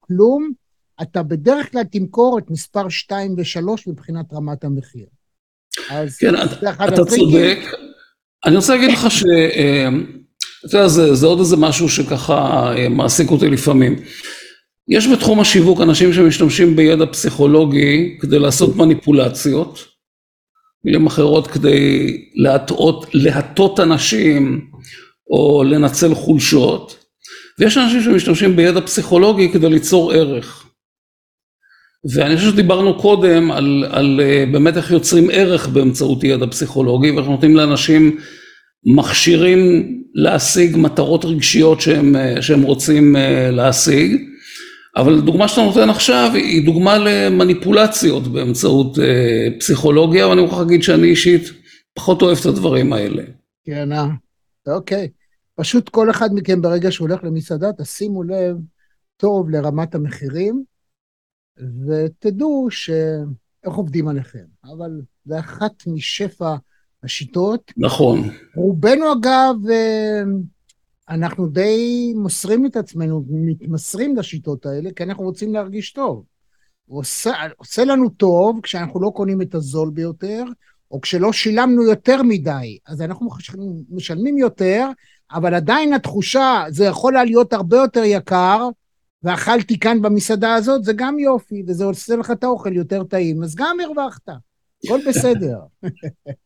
כלום, 0.00 0.50
אתה 1.02 1.22
בדרך 1.22 1.72
כלל 1.72 1.82
תמכור 1.82 2.38
את 2.38 2.50
מספר 2.50 2.88
2 2.88 3.34
ו-3 3.38 3.82
מבחינת 3.86 4.32
רמת 4.32 4.64
המחיר. 4.64 5.06
אז 5.90 6.16
כן, 6.16 6.34
אתה 6.34 6.70
הטריקים. 6.84 7.30
צודק. 7.30 7.58
אני 8.46 8.56
רוצה 8.56 8.74
להגיד 8.74 8.90
לך 8.90 9.10
ש... 9.10 9.24
אה, 9.56 9.88
אתה 10.66 10.76
יודע, 10.76 10.88
זה, 10.88 11.14
זה 11.14 11.26
עוד 11.26 11.38
איזה 11.38 11.56
משהו 11.56 11.88
שככה 11.88 12.72
אה, 12.76 12.88
מעסיק 12.88 13.30
אותי 13.30 13.48
לפעמים. 13.48 13.96
יש 14.88 15.08
בתחום 15.08 15.40
השיווק 15.40 15.80
אנשים 15.80 16.12
שמשתמשים 16.12 16.76
בידע 16.76 17.06
פסיכולוגי 17.06 18.18
כדי 18.20 18.38
לעשות 18.38 18.76
מניפולציות, 18.76 19.84
מילים 20.86 21.06
אחרות 21.06 21.46
כדי 21.46 22.16
להטעות, 22.34 23.06
להטות 23.14 23.80
אנשים 23.80 24.60
או 25.30 25.64
לנצל 25.64 26.14
חולשות, 26.14 27.04
ויש 27.58 27.78
אנשים 27.78 28.02
שמשתמשים 28.02 28.56
בידע 28.56 28.80
פסיכולוגי 28.80 29.52
כדי 29.52 29.68
ליצור 29.68 30.12
ערך. 30.12 30.66
ואני 32.14 32.36
חושב 32.36 32.50
שדיברנו 32.50 32.98
קודם 32.98 33.50
על, 33.50 33.84
על 33.90 34.20
אה, 34.22 34.44
באמת 34.52 34.76
איך 34.76 34.90
יוצרים 34.90 35.28
ערך 35.32 35.68
באמצעות 35.68 36.24
ידע 36.24 36.46
פסיכולוגי 36.46 37.10
ואיך 37.10 37.26
נותנים 37.26 37.56
לאנשים 37.56 38.16
מכשירים 38.84 39.92
להשיג 40.14 40.76
מטרות 40.76 41.24
רגשיות 41.24 41.80
שהם, 41.80 42.16
אה, 42.16 42.42
שהם 42.42 42.62
רוצים 42.62 43.16
אה, 43.16 43.50
להשיג. 43.50 44.35
אבל 44.96 45.18
הדוגמה 45.18 45.48
שאתה 45.48 45.62
נותן 45.62 45.90
עכשיו 45.90 46.30
היא 46.34 46.66
דוגמה 46.66 46.98
למניפולציות 46.98 48.26
באמצעות 48.26 48.98
פסיכולוגיה 49.58 50.28
ואני 50.28 50.42
מוכרח 50.42 50.58
להגיד 50.58 50.82
שאני 50.82 51.06
אישית 51.06 51.42
פחות 51.94 52.22
אוהב 52.22 52.38
את 52.40 52.46
הדברים 52.46 52.92
האלה. 52.92 53.22
כן, 53.64 53.92
אה, 53.92 54.06
אוקיי. 54.66 55.08
פשוט 55.54 55.88
כל 55.88 56.10
אחד 56.10 56.28
מכם 56.34 56.62
ברגע 56.62 56.92
שהוא 56.92 57.08
הולך 57.08 57.24
למסעדה, 57.24 57.72
תשימו 57.72 58.22
לב 58.22 58.56
טוב 59.16 59.50
לרמת 59.50 59.94
המחירים, 59.94 60.64
ותדעו 61.86 62.68
ש... 62.70 62.90
איך 63.66 63.74
עובדים 63.74 64.08
עליכם. 64.08 64.44
אבל 64.64 64.90
זה 65.24 65.38
אחת 65.38 65.72
משפע 65.86 66.54
השיטות. 67.02 67.72
נכון. 67.76 68.30
רובנו 68.56 69.12
אגב, 69.12 69.54
אה, 69.70 70.22
אנחנו 71.08 71.48
די 71.48 72.12
מוסרים 72.16 72.66
את 72.66 72.76
עצמנו, 72.76 73.24
מתמסרים 73.28 74.16
לשיטות 74.16 74.66
האלה, 74.66 74.90
כי 74.96 75.02
אנחנו 75.02 75.24
רוצים 75.24 75.54
להרגיש 75.54 75.92
טוב. 75.92 76.24
עושה, 76.88 77.32
עושה 77.56 77.84
לנו 77.84 78.08
טוב 78.08 78.60
כשאנחנו 78.62 79.00
לא 79.00 79.10
קונים 79.14 79.42
את 79.42 79.54
הזול 79.54 79.90
ביותר, 79.90 80.44
או 80.90 81.00
כשלא 81.00 81.32
שילמנו 81.32 81.82
יותר 81.82 82.22
מדי, 82.22 82.78
אז 82.86 83.02
אנחנו 83.02 83.28
משלמים 83.90 84.38
יותר, 84.38 84.88
אבל 85.32 85.54
עדיין 85.54 85.92
התחושה, 85.92 86.64
זה 86.68 86.84
יכול 86.84 87.12
להיות 87.24 87.52
הרבה 87.52 87.76
יותר 87.76 88.02
יקר, 88.04 88.68
ואכלתי 89.22 89.78
כאן 89.78 90.02
במסעדה 90.02 90.54
הזאת, 90.54 90.84
זה 90.84 90.92
גם 90.96 91.18
יופי, 91.18 91.62
וזה 91.66 91.84
עושה 91.84 92.16
לך 92.16 92.30
את 92.30 92.44
האוכל 92.44 92.72
יותר 92.72 93.04
טעים, 93.04 93.42
אז 93.42 93.54
גם 93.54 93.76
הרווחת, 93.80 94.28
הכל 94.84 95.00
בסדר. 95.08 95.58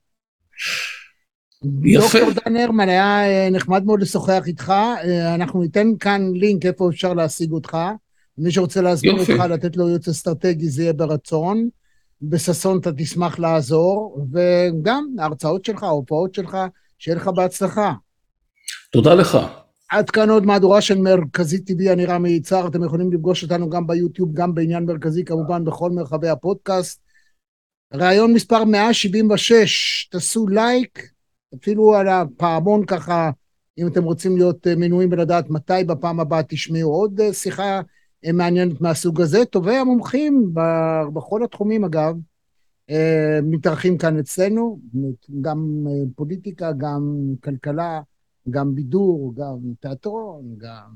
יפה. 1.84 2.18
דוקטור 2.20 2.42
דן 2.44 2.56
הרמן, 2.56 2.88
היה 2.88 3.24
אה, 3.24 3.50
נחמד 3.50 3.84
מאוד 3.84 4.02
לשוחח 4.02 4.42
איתך, 4.46 4.70
אה, 4.70 5.34
אנחנו 5.34 5.62
ניתן 5.62 5.86
כאן 6.00 6.32
לינק 6.34 6.66
איפה 6.66 6.88
אפשר 6.90 7.14
להשיג 7.14 7.52
אותך. 7.52 7.76
מי 8.38 8.50
שרוצה 8.50 8.80
להזמין 8.80 9.18
אותך, 9.18 9.44
לתת 9.50 9.76
לו 9.76 9.88
ייעוץ 9.88 10.08
אסטרטגי, 10.08 10.68
זה 10.68 10.82
יהיה 10.82 10.92
ברצון. 10.92 11.68
בששון 12.22 12.78
אתה 12.78 12.92
תשמח 12.92 13.38
לעזור, 13.38 14.26
וגם 14.32 15.06
ההרצאות 15.18 15.64
שלך, 15.64 15.82
ההופעות 15.82 16.34
שלך, 16.34 16.56
שיהיה 16.98 17.16
לך 17.16 17.28
בהצלחה. 17.28 17.92
תודה 18.92 19.14
לך. 19.14 19.38
עד 19.90 20.10
כאן 20.10 20.30
עוד 20.30 20.46
מהדורה 20.46 20.80
של 20.80 20.98
מרכזי 20.98 21.64
טבעי, 21.64 21.92
אני 21.92 22.06
רמי 22.06 22.30
יצהר, 22.30 22.66
אתם 22.66 22.84
יכולים 22.84 23.12
לפגוש 23.12 23.42
אותנו 23.42 23.70
גם 23.70 23.86
ביוטיוב, 23.86 24.34
גם 24.34 24.54
בעניין 24.54 24.84
מרכזי, 24.84 25.24
כמובן 25.24 25.64
בכל 25.64 25.90
מרחבי 25.90 26.28
הפודקאסט. 26.28 27.00
ראיון 27.94 28.32
מספר 28.32 28.64
176, 28.64 30.08
תעשו 30.10 30.48
לייק, 30.48 31.10
אפילו 31.54 31.94
על 31.94 32.08
הפעמון 32.08 32.86
ככה, 32.86 33.30
אם 33.78 33.86
אתם 33.86 34.04
רוצים 34.04 34.36
להיות 34.36 34.66
מנויים 34.66 35.12
ולדעת 35.12 35.50
מתי 35.50 35.84
בפעם 35.86 36.20
הבאה 36.20 36.42
תשמעו 36.42 36.92
עוד 36.92 37.20
שיחה 37.32 37.80
מעניינת 38.32 38.80
מהסוג 38.80 39.20
הזה. 39.20 39.44
טובי 39.44 39.76
המומחים 39.76 40.54
בכל 41.14 41.44
התחומים, 41.44 41.84
אגב, 41.84 42.16
מתארחים 43.42 43.98
כאן 43.98 44.18
אצלנו, 44.18 44.80
גם 45.40 45.86
פוליטיקה, 46.16 46.72
גם 46.72 47.16
כלכלה, 47.44 48.00
גם 48.50 48.74
בידור, 48.74 49.32
גם 49.36 49.56
תיאטרון, 49.80 50.54
גם 50.58 50.90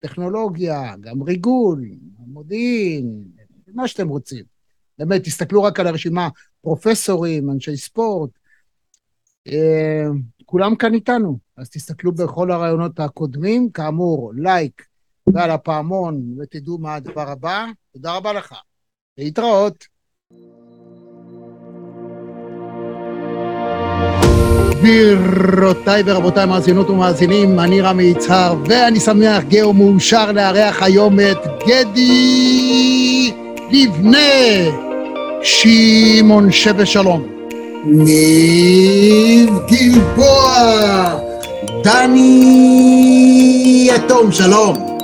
טכנולוגיה, 0.00 0.94
גם 1.00 1.22
ריגול, 1.22 1.84
מודיעין, 2.18 3.24
מה 3.74 3.88
שאתם 3.88 4.08
רוצים. 4.08 4.44
באמת, 4.98 5.24
תסתכלו 5.24 5.62
רק 5.62 5.80
על 5.80 5.86
הרשימה, 5.86 6.28
פרופסורים, 6.60 7.50
אנשי 7.50 7.76
ספורט, 7.76 8.30
כולם 10.44 10.76
כאן 10.76 10.94
איתנו, 10.94 11.38
אז 11.56 11.70
תסתכלו 11.70 12.12
בכל 12.12 12.50
הרעיונות 12.50 13.00
הקודמים, 13.00 13.70
כאמור, 13.70 14.32
לייק 14.36 14.82
ועל 15.26 15.50
הפעמון, 15.50 16.22
ותדעו 16.38 16.78
מה 16.78 16.94
הדבר 16.94 17.30
הבא. 17.30 17.66
תודה 17.92 18.16
רבה 18.16 18.32
לך. 18.32 18.54
להתראות. 19.18 19.84
גבירותיי 24.70 26.02
ורבותיי, 26.06 26.46
מאזינות 26.46 26.90
ומאזינים, 26.90 27.60
אני 27.60 27.80
רמי 27.80 28.02
יצהר, 28.02 28.56
ואני 28.68 29.00
שמח, 29.00 29.44
גאה 29.48 29.68
ומאושר 29.68 30.32
לארח 30.32 30.82
היום 30.82 31.20
את 31.20 31.38
גדי 31.66 33.32
לבנה, 33.70 34.18
שמעון 35.42 36.52
שווה 36.52 36.86
שלום, 36.86 37.39
ניב 37.84 39.58
גלבוע, 39.68 40.54
דני 41.82 43.10
יתום, 43.94 44.32
שלום. 44.32 44.98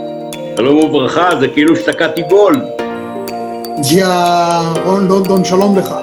שלום 0.57 0.77
וברכה, 0.77 1.31
זה 1.41 1.49
כאילו 1.49 1.77
שתקעתי 1.77 2.23
גול. 2.23 2.61
ג'יארון 3.89 5.09
לונדון, 5.09 5.45
שלום 5.45 5.79
לך. 5.79 5.95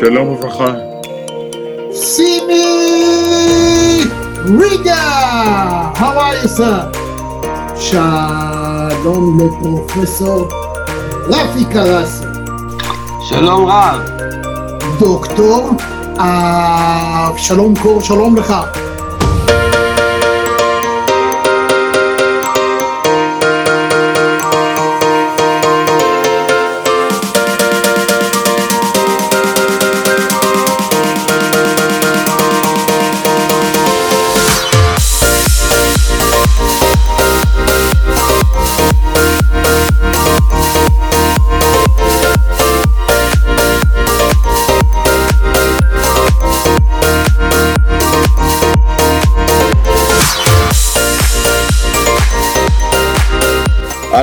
שלום 0.00 0.28
וברכה. 0.28 0.72
סימי 1.92 2.64
ריגה, 4.60 5.92
how 5.94 5.98
are 5.98 6.44
you 6.44 6.48
sir? 6.58 6.98
שלום 7.76 9.38
לפרופסור 9.40 10.48
רפי 11.28 11.64
קרסי. 11.72 12.24
שלום 13.28 13.66
רב. 13.66 14.00
דוקטור 15.00 15.70
אבשלום 16.18 17.74
קור, 17.82 18.00
שלום 18.00 18.36
לך. 18.36 18.54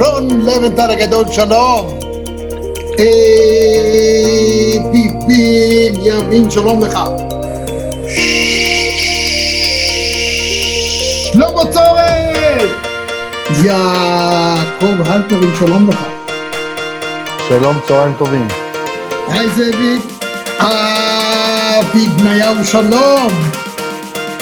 רון 0.00 0.40
לבנטל 0.40 0.90
הגדול, 0.90 1.24
שלום. 1.32 1.98
ביבי 4.92 5.90
ימין, 6.02 6.50
שלום 6.50 6.82
לך. 6.82 6.98
שלמה 11.32 11.72
צורן! 11.72 12.68
יעקב 13.64 15.10
הלפרין, 15.10 15.50
שלום 15.58 15.88
לך. 15.90 16.04
שלום, 17.48 17.78
צהריים 17.88 18.14
טובים. 18.18 18.48
היי 19.28 19.48
זאביק. 19.48 20.02
אבי 20.58 22.06
בניהו, 22.08 22.64
שלום. 22.64 23.32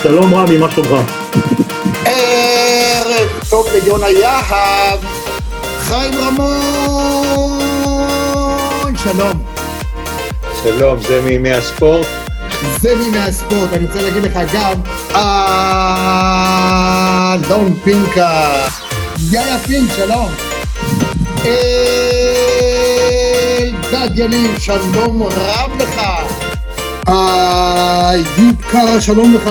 שלום 0.03 0.35
רמי, 0.35 0.59
מה 0.59 0.71
שלומך? 0.71 1.13
טוב 3.57 3.69
ליונה 3.73 4.11
יהב, 4.11 5.01
חיים 5.81 6.15
רמון, 6.15 7.59
שלום. 8.97 9.43
שלום, 10.63 11.01
זה 11.01 11.23
מימי 11.23 11.53
הספורט. 11.53 12.07
זה 12.81 12.97
מימי 12.97 13.19
הספורט, 13.19 13.73
אני 13.73 13.87
רוצה 13.87 14.03
להגיד 14.03 14.23
לך 14.23 14.39
גם, 14.55 14.73
אלון 17.45 17.75
פינקה. 17.85 18.67
יאיה 19.31 19.59
פינק, 19.59 19.91
שלום. 19.97 20.31
אלדד 23.93 24.19
יניב, 24.19 24.59
שלום 24.59 25.23
רב 25.23 25.71
לך. 25.79 26.01
איוב 27.09 28.63
קרא, 28.71 29.01
שלום 29.01 29.35
לך. 29.35 29.51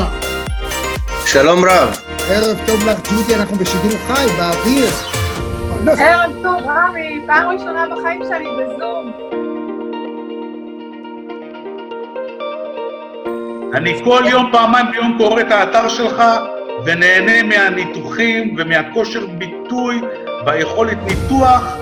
שלום 1.25 1.65
רב. 1.65 2.04
ערב 2.30 2.59
טוב 2.67 2.88
לך, 2.88 2.99
ג'ודי, 3.11 3.36
אנחנו 3.36 3.57
בשידור 3.57 3.91
חי, 4.07 4.26
באוויר. 4.38 4.89
ערב 5.99 6.32
טוב, 6.43 6.61
רמי, 6.67 7.21
פעם 7.28 7.49
ראשונה 7.49 7.86
בחיים 7.91 8.21
שלי 8.30 8.47
בזום. 8.59 9.11
אני 13.73 14.03
כל 14.03 14.23
יום, 14.30 14.49
פעמיים 14.51 14.86
ביום 14.91 15.17
קורא 15.17 15.41
את 15.41 15.51
האתר 15.51 15.89
שלך 15.89 16.23
ונהנה 16.86 17.43
מהניתוחים 17.43 18.55
ומהכושר 18.57 19.26
ביטוי 19.26 20.01
והיכולת 20.45 20.97
ניתוח 21.03 21.78